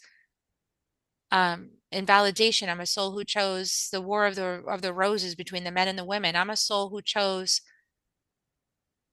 um, 1.31 1.70
invalidation. 1.93 2.68
I'm 2.68 2.81
a 2.81 2.87
soul 2.87 3.12
who 3.12 3.24
chose 3.24 3.89
the 3.93 4.01
war 4.01 4.27
of 4.27 4.35
the 4.35 4.62
of 4.68 4.83
the 4.83 4.93
roses 4.93 5.35
between 5.35 5.64
the 5.64 5.70
men 5.70 5.89
and 5.89 5.99
the 5.99 6.05
women. 6.05 6.37
I'm 6.37 6.51
a 6.51 6.57
soul 6.57 6.91
who 6.91 7.03
chose 7.03 7.61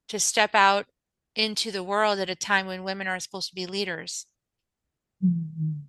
to 0.10 0.20
step 0.20 0.54
out 0.54 0.86
into 1.36 1.72
the 1.72 1.84
world 1.84 2.20
at 2.20 2.30
a 2.30 2.36
time 2.36 2.68
when 2.68 2.84
women 2.84 3.08
are 3.08 3.20
supposed 3.20 3.50
to 3.50 3.56
be 3.56 3.66
leaders. 3.66 4.28
Mm-hmm. 5.24 5.86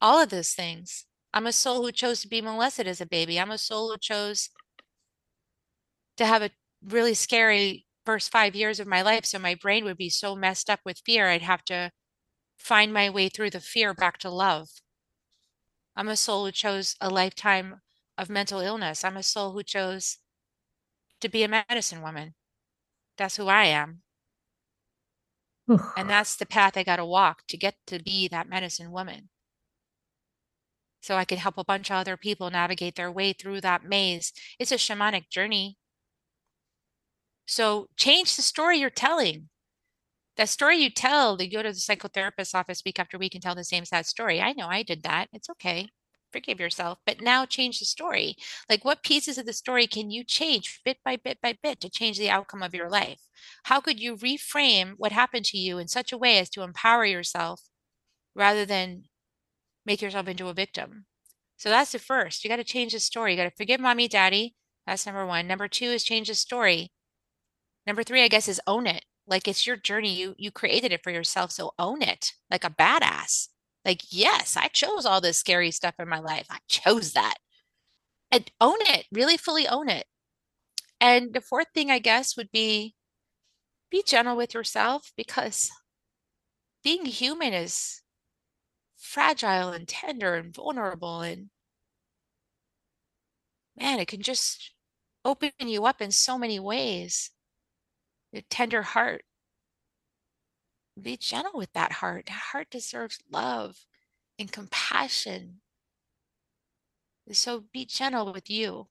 All 0.00 0.22
of 0.22 0.30
those 0.30 0.52
things. 0.52 1.06
I'm 1.34 1.46
a 1.46 1.52
soul 1.52 1.82
who 1.82 1.92
chose 1.92 2.20
to 2.20 2.28
be 2.28 2.42
molested 2.42 2.86
as 2.86 3.00
a 3.00 3.06
baby. 3.06 3.40
I'm 3.40 3.50
a 3.50 3.58
soul 3.58 3.90
who 3.90 3.98
chose 3.98 4.50
to 6.18 6.26
have 6.26 6.42
a 6.42 6.50
really 6.84 7.14
scary 7.14 7.86
first 8.04 8.30
five 8.30 8.54
years 8.54 8.80
of 8.80 8.86
my 8.86 9.02
life. 9.02 9.24
So 9.24 9.38
my 9.38 9.54
brain 9.54 9.84
would 9.84 9.96
be 9.96 10.10
so 10.10 10.34
messed 10.36 10.68
up 10.68 10.80
with 10.84 11.02
fear, 11.04 11.28
I'd 11.28 11.42
have 11.42 11.64
to 11.66 11.90
find 12.58 12.92
my 12.92 13.10
way 13.10 13.28
through 13.28 13.50
the 13.50 13.60
fear 13.60 13.94
back 13.94 14.18
to 14.18 14.30
love. 14.30 14.68
I'm 15.96 16.08
a 16.08 16.16
soul 16.16 16.44
who 16.44 16.52
chose 16.52 16.96
a 17.00 17.08
lifetime 17.08 17.80
of 18.18 18.28
mental 18.28 18.60
illness. 18.60 19.04
I'm 19.04 19.16
a 19.16 19.22
soul 19.22 19.52
who 19.52 19.62
chose 19.62 20.18
to 21.20 21.28
be 21.30 21.42
a 21.42 21.48
medicine 21.48 22.02
woman. 22.02 22.34
That's 23.18 23.36
who 23.36 23.48
I 23.48 23.64
am 23.64 24.02
and 25.96 26.08
that's 26.10 26.36
the 26.36 26.44
path 26.44 26.76
I 26.76 26.82
got 26.84 26.96
to 26.96 27.04
walk 27.06 27.46
to 27.46 27.56
get 27.56 27.76
to 27.86 27.98
be 27.98 28.28
that 28.28 28.46
medicine 28.48 28.90
woman. 28.92 29.30
So 31.02 31.16
I 31.18 31.26
could 31.26 31.36
help 31.36 31.58
a 31.58 31.64
bunch 31.64 31.90
of 31.90 31.96
other 31.96 32.16
people 32.16 32.48
navigate 32.50 32.94
their 32.96 33.12
way 33.12 33.34
through 33.34 33.60
that 33.60 33.84
maze. 33.84 34.32
It's 34.58 34.72
a 34.72 34.76
shamanic 34.76 35.28
journey. 35.28 35.76
So 37.46 37.88
change 37.96 38.34
the 38.34 38.42
story 38.42 38.78
you're 38.78 38.90
telling. 38.90 39.48
That 40.36 40.48
story 40.48 40.78
you 40.78 40.90
tell, 40.90 41.40
you 41.40 41.50
go 41.50 41.62
to 41.62 41.70
the 41.70 41.74
psychotherapist's 41.74 42.54
office 42.54 42.82
week 42.84 42.98
after 42.98 43.18
week 43.18 43.34
and 43.34 43.42
tell 43.42 43.54
the 43.54 43.64
same 43.64 43.84
sad 43.84 44.06
story. 44.06 44.40
I 44.40 44.52
know 44.52 44.68
I 44.68 44.82
did 44.82 45.02
that. 45.02 45.28
It's 45.32 45.50
okay 45.50 45.88
forgive 46.32 46.58
yourself, 46.58 46.98
but 47.06 47.20
now 47.20 47.44
change 47.44 47.78
the 47.78 47.84
story. 47.84 48.36
Like, 48.68 48.84
what 48.84 49.02
pieces 49.02 49.38
of 49.38 49.46
the 49.46 49.52
story 49.52 49.86
can 49.86 50.10
you 50.10 50.24
change 50.24 50.80
bit 50.84 50.98
by 51.04 51.16
bit 51.16 51.38
by 51.40 51.56
bit 51.62 51.80
to 51.80 51.90
change 51.90 52.18
the 52.18 52.30
outcome 52.30 52.62
of 52.62 52.74
your 52.74 52.88
life? 52.88 53.20
How 53.64 53.80
could 53.80 54.00
you 54.00 54.16
reframe 54.16 54.94
what 54.96 55.12
happened 55.12 55.44
to 55.46 55.58
you 55.58 55.78
in 55.78 55.88
such 55.88 56.12
a 56.12 56.18
way 56.18 56.38
as 56.38 56.50
to 56.50 56.62
empower 56.62 57.04
yourself 57.04 57.62
rather 58.34 58.64
than 58.66 59.04
make 59.86 60.02
yourself 60.02 60.28
into 60.28 60.48
a 60.48 60.54
victim? 60.54 61.06
So 61.58 61.68
that's 61.70 61.92
the 61.92 61.98
first. 61.98 62.44
You 62.44 62.50
got 62.50 62.56
to 62.56 62.64
change 62.64 62.92
the 62.92 63.00
story. 63.00 63.32
You 63.32 63.36
got 63.38 63.44
to 63.50 63.56
forgive 63.56 63.80
mommy, 63.80 64.08
daddy. 64.08 64.54
That's 64.86 65.06
number 65.06 65.26
one. 65.26 65.46
Number 65.46 65.68
two 65.68 65.86
is 65.86 66.04
change 66.04 66.28
the 66.28 66.34
story. 66.34 66.90
Number 67.86 68.02
three, 68.02 68.22
I 68.22 68.28
guess, 68.28 68.48
is 68.48 68.60
own 68.66 68.86
it. 68.86 69.04
Like 69.32 69.48
it's 69.48 69.66
your 69.66 69.76
journey. 69.78 70.14
You 70.14 70.36
you 70.38 70.52
created 70.52 70.92
it 70.92 71.02
for 71.04 71.10
yourself. 71.12 71.52
So 71.52 71.74
own 71.80 72.02
it 72.02 72.34
like 72.52 72.64
a 72.64 72.70
badass. 72.70 73.48
Like, 73.86 74.02
yes, 74.10 74.56
I 74.56 74.68
chose 74.68 75.06
all 75.06 75.20
this 75.22 75.38
scary 75.40 75.72
stuff 75.72 75.96
in 76.00 76.08
my 76.08 76.20
life. 76.20 76.46
I 76.50 76.58
chose 76.68 77.14
that. 77.14 77.36
And 78.32 78.50
own 78.60 78.78
it, 78.80 79.06
really 79.12 79.36
fully 79.36 79.68
own 79.68 79.88
it. 79.88 80.06
And 81.00 81.34
the 81.34 81.40
fourth 81.42 81.68
thing, 81.74 81.90
I 81.90 81.98
guess, 82.00 82.36
would 82.36 82.50
be 82.52 82.94
be 83.90 84.02
gentle 84.04 84.36
with 84.36 84.54
yourself 84.54 85.12
because 85.16 85.70
being 86.84 87.06
human 87.06 87.52
is 87.52 88.02
fragile 88.96 89.70
and 89.72 89.88
tender 89.88 90.34
and 90.36 90.54
vulnerable. 90.54 91.20
And 91.22 91.50
man, 93.76 93.98
it 94.00 94.08
can 94.08 94.22
just 94.22 94.72
open 95.24 95.52
you 95.60 95.84
up 95.86 96.00
in 96.00 96.10
so 96.10 96.38
many 96.38 96.58
ways. 96.58 97.30
Tender 98.40 98.82
heart 98.82 99.24
be 101.00 101.16
gentle 101.16 101.52
with 101.54 101.72
that 101.72 101.92
heart. 101.92 102.26
That 102.26 102.32
heart 102.52 102.70
deserves 102.70 103.18
love 103.30 103.86
and 104.38 104.50
compassion. 104.50 105.60
So 107.30 107.64
be 107.72 107.84
gentle 107.84 108.32
with 108.32 108.50
you. 108.50 108.88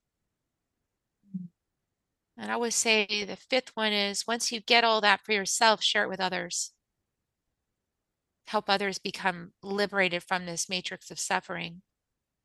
And 2.36 2.50
I 2.50 2.56
would 2.56 2.72
say 2.72 3.24
the 3.24 3.36
fifth 3.36 3.70
one 3.74 3.92
is 3.92 4.26
once 4.26 4.50
you 4.50 4.60
get 4.60 4.84
all 4.84 5.00
that 5.02 5.20
for 5.24 5.32
yourself, 5.32 5.82
share 5.82 6.04
it 6.04 6.08
with 6.08 6.20
others. 6.20 6.72
Help 8.46 8.68
others 8.68 8.98
become 8.98 9.52
liberated 9.62 10.22
from 10.22 10.46
this 10.46 10.68
matrix 10.68 11.10
of 11.10 11.20
suffering 11.20 11.82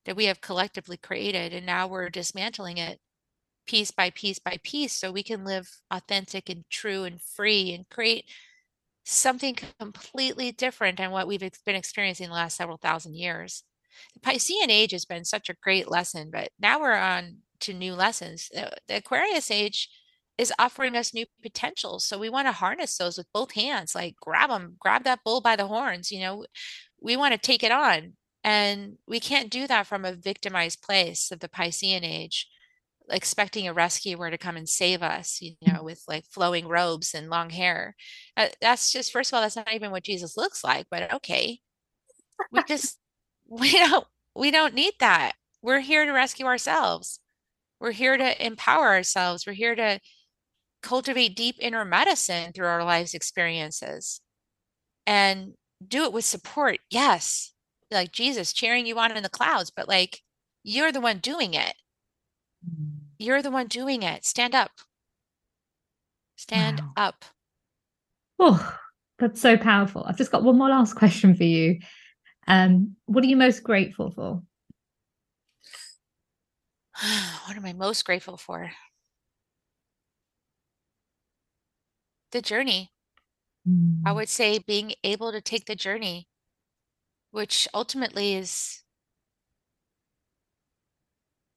that 0.05 0.15
we 0.15 0.25
have 0.25 0.41
collectively 0.41 0.97
created. 0.97 1.53
And 1.53 1.65
now 1.65 1.87
we're 1.87 2.09
dismantling 2.09 2.77
it 2.77 2.99
piece 3.67 3.91
by 3.91 4.09
piece 4.09 4.39
by 4.39 4.57
piece 4.63 4.93
so 4.93 5.11
we 5.11 5.23
can 5.23 5.43
live 5.43 5.69
authentic 5.91 6.49
and 6.49 6.63
true 6.69 7.03
and 7.03 7.21
free 7.21 7.73
and 7.73 7.87
create 7.89 8.25
something 9.03 9.55
completely 9.79 10.51
different 10.51 10.97
than 10.97 11.11
what 11.11 11.27
we've 11.27 11.39
been 11.39 11.75
experiencing 11.75 12.27
the 12.27 12.33
last 12.33 12.57
several 12.57 12.77
thousand 12.77 13.15
years. 13.15 13.63
The 14.13 14.19
Piscean 14.19 14.69
age 14.69 14.91
has 14.91 15.05
been 15.05 15.25
such 15.25 15.49
a 15.49 15.55
great 15.61 15.89
lesson, 15.89 16.29
but 16.31 16.49
now 16.59 16.79
we're 16.79 16.93
on 16.93 17.37
to 17.61 17.73
new 17.73 17.93
lessons. 17.93 18.49
The, 18.53 18.97
Aquarius 18.97 19.49
age 19.49 19.89
is 20.37 20.53
offering 20.59 20.95
us 20.95 21.13
new 21.13 21.25
potentials. 21.41 22.05
So 22.05 22.19
we 22.19 22.29
want 22.29 22.47
to 22.47 22.51
harness 22.51 22.97
those 22.97 23.17
with 23.17 23.27
both 23.33 23.53
hands, 23.53 23.95
like 23.95 24.15
grab 24.21 24.49
them, 24.49 24.75
grab 24.79 25.03
that 25.05 25.23
bull 25.23 25.41
by 25.41 25.55
the 25.55 25.67
horns. 25.67 26.11
You 26.11 26.19
know, 26.19 26.45
we 27.01 27.17
want 27.17 27.33
to 27.33 27.39
take 27.39 27.63
it 27.63 27.71
on. 27.71 28.13
And 28.43 28.97
we 29.07 29.19
can't 29.19 29.49
do 29.49 29.67
that 29.67 29.87
from 29.87 30.05
a 30.05 30.13
victimized 30.13 30.81
place 30.81 31.31
of 31.31 31.39
the 31.39 31.49
Piscean 31.49 32.03
age, 32.03 32.47
expecting 33.09 33.67
a 33.67 33.73
rescuer 33.73 34.29
to 34.29 34.37
come 34.37 34.57
and 34.57 34.67
save 34.67 35.01
us, 35.01 35.39
you 35.41 35.55
know, 35.65 35.83
with 35.83 36.03
like 36.07 36.25
flowing 36.25 36.67
robes 36.67 37.13
and 37.13 37.29
long 37.29 37.49
hair. 37.49 37.95
Uh, 38.35 38.47
that's 38.61 38.91
just, 38.91 39.11
first 39.11 39.31
of 39.31 39.35
all, 39.35 39.41
that's 39.41 39.55
not 39.55 39.73
even 39.73 39.91
what 39.91 40.03
Jesus 40.03 40.37
looks 40.37 40.63
like, 40.63 40.87
but 40.91 41.13
okay. 41.13 41.59
We 42.51 42.61
just, 42.67 42.97
we 43.47 43.71
don't, 43.71 44.05
we 44.35 44.51
don't 44.51 44.73
need 44.73 44.93
that. 44.99 45.33
We're 45.61 45.79
here 45.79 46.05
to 46.05 46.11
rescue 46.11 46.45
ourselves. 46.45 47.19
We're 47.79 47.91
here 47.91 48.17
to 48.17 48.45
empower 48.45 48.87
ourselves. 48.87 49.45
We're 49.45 49.53
here 49.53 49.75
to 49.75 49.99
cultivate 50.81 51.35
deep 51.35 51.55
inner 51.59 51.85
medicine 51.85 52.53
through 52.53 52.67
our 52.67 52.83
life's 52.83 53.13
experiences 53.13 54.21
and 55.05 55.53
do 55.85 56.03
it 56.03 56.13
with 56.13 56.25
support. 56.25 56.79
Yes, 56.89 57.53
like 57.91 58.11
Jesus 58.11 58.53
cheering 58.53 58.85
you 58.85 58.97
on 58.99 59.15
in 59.15 59.23
the 59.23 59.29
clouds, 59.29 59.71
but 59.75 59.87
like 59.87 60.21
you're 60.63 60.91
the 60.91 61.01
one 61.01 61.19
doing 61.19 61.53
it. 61.53 61.73
You're 63.19 63.41
the 63.41 63.51
one 63.51 63.67
doing 63.67 64.03
it. 64.03 64.25
Stand 64.25 64.55
up. 64.55 64.71
Stand 66.35 66.79
wow. 66.79 66.91
up. 66.95 67.25
Oh, 68.39 68.77
that's 69.17 69.41
so 69.41 69.57
powerful. 69.57 70.03
I've 70.07 70.17
just 70.17 70.31
got 70.31 70.43
one 70.43 70.57
more 70.57 70.69
last 70.69 70.93
question 70.97 71.35
for 71.35 71.43
you. 71.43 71.79
Um, 72.47 72.95
what 73.05 73.23
are 73.23 73.27
you 73.27 73.37
most 73.37 73.63
grateful 73.63 74.11
for? 74.11 74.43
what 77.45 77.57
am 77.57 77.65
I 77.65 77.73
most 77.73 78.05
grateful 78.05 78.37
for? 78.37 78.71
the 82.31 82.41
journey. 82.41 82.91
Mm. 83.67 84.01
I 84.05 84.11
would 84.11 84.29
say 84.29 84.59
being 84.59 84.93
able 85.03 85.31
to 85.31 85.41
take 85.41 85.65
the 85.65 85.75
journey, 85.75 86.27
which 87.31 87.67
ultimately 87.73 88.35
is 88.35 88.83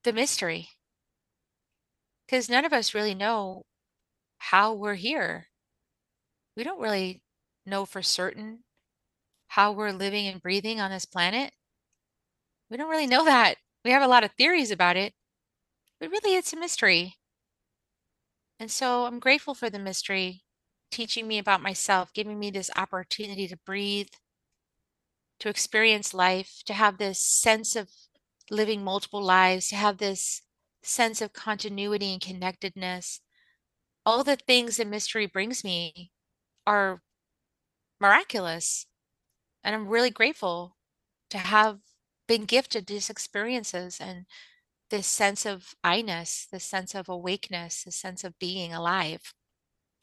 the 0.04 0.12
mystery. 0.12 0.68
Because 2.30 2.48
none 2.48 2.64
of 2.64 2.72
us 2.72 2.94
really 2.94 3.14
know 3.14 3.64
how 4.38 4.72
we're 4.72 4.94
here. 4.94 5.48
We 6.56 6.62
don't 6.62 6.80
really 6.80 7.22
know 7.66 7.84
for 7.84 8.02
certain 8.02 8.60
how 9.48 9.72
we're 9.72 9.90
living 9.90 10.28
and 10.28 10.40
breathing 10.40 10.80
on 10.80 10.92
this 10.92 11.04
planet. 11.04 11.52
We 12.70 12.76
don't 12.76 12.88
really 12.88 13.08
know 13.08 13.24
that. 13.26 13.56
We 13.84 13.90
have 13.90 14.02
a 14.02 14.06
lot 14.06 14.22
of 14.22 14.30
theories 14.32 14.70
about 14.70 14.96
it, 14.96 15.12
but 15.98 16.10
really 16.10 16.36
it's 16.36 16.52
a 16.52 16.56
mystery. 16.56 17.16
And 18.60 18.70
so 18.70 19.06
I'm 19.06 19.18
grateful 19.18 19.54
for 19.54 19.68
the 19.68 19.80
mystery 19.80 20.44
teaching 20.92 21.26
me 21.26 21.38
about 21.38 21.62
myself, 21.62 22.12
giving 22.12 22.38
me 22.38 22.52
this 22.52 22.70
opportunity 22.76 23.48
to 23.48 23.56
breathe, 23.56 24.10
to 25.40 25.48
experience 25.48 26.14
life, 26.14 26.62
to 26.66 26.74
have 26.74 26.98
this 26.98 27.18
sense 27.18 27.74
of 27.74 27.90
living 28.50 28.84
multiple 28.84 29.22
lives, 29.22 29.68
to 29.70 29.76
have 29.76 29.98
this 29.98 30.42
sense 30.82 31.20
of 31.20 31.32
continuity 31.32 32.12
and 32.12 32.20
connectedness. 32.20 33.20
All 34.06 34.24
the 34.24 34.36
things 34.36 34.76
that 34.76 34.86
mystery 34.86 35.26
brings 35.26 35.62
me 35.62 36.10
are 36.66 37.02
miraculous. 38.00 38.86
And 39.62 39.74
I'm 39.74 39.88
really 39.88 40.10
grateful 40.10 40.76
to 41.30 41.38
have 41.38 41.78
been 42.26 42.44
gifted 42.44 42.86
these 42.86 43.10
experiences 43.10 43.98
and 44.00 44.24
this 44.90 45.06
sense 45.06 45.46
of 45.46 45.74
I-ness, 45.84 46.48
this 46.50 46.64
sense 46.64 46.94
of 46.94 47.08
awakeness, 47.08 47.84
this 47.84 47.96
sense 47.96 48.24
of 48.24 48.38
being 48.38 48.72
alive. 48.72 49.34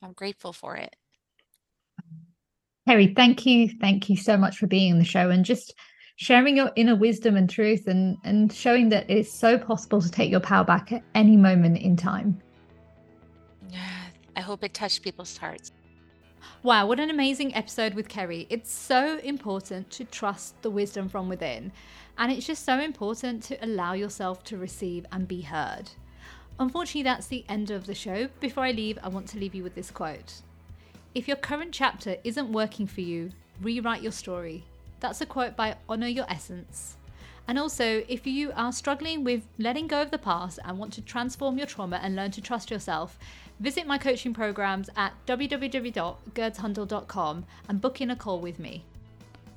I'm 0.01 0.13
grateful 0.13 0.53
for 0.53 0.75
it. 0.75 0.95
Kerri, 2.88 3.15
thank 3.15 3.45
you. 3.45 3.69
Thank 3.82 4.09
you 4.09 4.15
so 4.15 4.38
much 4.38 4.57
for 4.57 4.67
being 4.67 4.93
on 4.93 4.99
the 4.99 5.05
show 5.05 5.30
and 5.30 5.43
just 5.43 5.73
sharing 6.18 6.57
your 6.57 6.72
inner 6.76 6.95
wisdom 6.95 7.38
and 7.38 7.47
truth 7.47 7.88
and, 7.88 8.18
and 8.24 8.51
showing 8.51 8.89
that 8.89 9.09
it's 9.09 9.32
so 9.32 9.57
possible 9.57 10.01
to 10.01 10.09
take 10.09 10.32
your 10.32 10.39
power 10.39 10.65
back 10.65 10.91
at 10.91 11.03
any 11.13 11.38
moment 11.38 11.78
in 11.78 11.95
time. 11.95 12.38
Yeah, 13.70 13.88
I 14.36 14.41
hope 14.41 14.63
it 14.63 14.74
touched 14.74 15.03
people's 15.03 15.38
hearts. 15.38 15.72
Wow, 16.63 16.88
what 16.88 16.99
an 16.99 17.11
amazing 17.11 17.53
episode 17.55 17.93
with 17.93 18.09
Kerri. 18.09 18.47
It's 18.49 18.72
so 18.72 19.20
important 19.20 19.91
to 19.91 20.05
trust 20.05 20.59
the 20.63 20.72
wisdom 20.72 21.07
from 21.07 21.30
within. 21.30 21.72
And 22.18 22.32
it's 22.32 22.47
just 22.47 22.65
so 22.65 22.80
important 22.80 23.43
to 23.43 23.63
allow 23.63 23.93
yourself 23.93 24.43
to 24.45 24.57
receive 24.57 25.05
and 25.11 25.28
be 25.28 25.41
heard. 25.41 25.91
Unfortunately, 26.59 27.03
that's 27.03 27.28
the 27.28 27.45
end 27.47 27.70
of 27.70 27.86
the 27.86 27.93
show. 27.93 28.28
Before 28.39 28.63
I 28.63 28.72
leave, 28.72 28.97
I 29.03 29.09
want 29.09 29.28
to 29.30 29.38
leave 29.38 29.53
you 29.53 29.61
with 29.61 29.76
this 29.76 29.91
quote 29.91 30.41
If 31.13 31.28
your 31.28 31.38
current 31.38 31.74
chapter 31.74 32.15
isn't 32.24 32.51
working 32.51 32.88
for 32.88 33.01
you, 33.01 33.30
rewrite 33.61 34.01
your 34.01 34.11
story. 34.11 34.63
That's 35.00 35.22
a 35.22 35.26
quote 35.26 35.56
by 35.56 35.78
Honor 35.88 36.08
Your 36.08 36.26
Essence. 36.30 36.98
And 37.48 37.58
also, 37.58 38.04
if 38.08 38.28
you 38.28 38.52
are 38.56 38.72
struggling 38.74 39.24
with 39.24 39.48
letting 39.58 39.88
go 39.88 40.02
of 40.02 40.12
the 40.12 40.18
past 40.18 40.60
and 40.66 40.78
want 40.78 40.91
to 40.93 41.02
transform 41.02 41.58
your 41.58 41.68
trauma 41.68 42.00
and 42.04 42.14
learn 42.16 42.32
to 42.32 42.41
trust 42.41 42.70
yourself, 42.70 43.18
visit 43.60 43.88
my 43.88 43.98
coaching 43.98 44.34
programs 44.34 44.89
at 44.98 45.14
www.gurdshundal.com 45.26 47.45
and 47.70 47.82
book 47.82 48.02
in 48.02 48.12
a 48.12 48.16
call 48.16 48.39
with 48.39 48.60
me. 48.60 48.84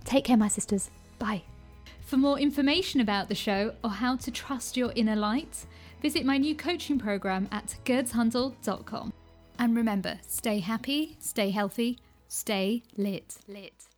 Take 0.05 0.25
care, 0.25 0.37
my 0.37 0.49
sisters. 0.49 0.91
Bye. 1.19 1.43
For 2.03 2.17
more 2.17 2.39
information 2.39 3.01
about 3.01 3.29
the 3.29 3.35
show 3.35 3.75
or 3.83 3.91
how 3.91 4.15
to 4.17 4.31
trust 4.31 4.77
your 4.77 4.93
inner 4.95 5.17
light, 5.17 5.67
Visit 6.01 6.25
my 6.25 6.39
new 6.39 6.55
coaching 6.55 6.99
program 6.99 7.49
at 7.53 7.77
gurdshundal.com. 7.85 9.13
And 9.59 9.77
remember, 9.77 10.19
stay 10.27 10.61
happy, 10.61 11.17
stay 11.21 11.51
healthy, 11.51 11.99
stay 12.29 12.83
lit. 12.97 13.37
Lit. 13.47 13.90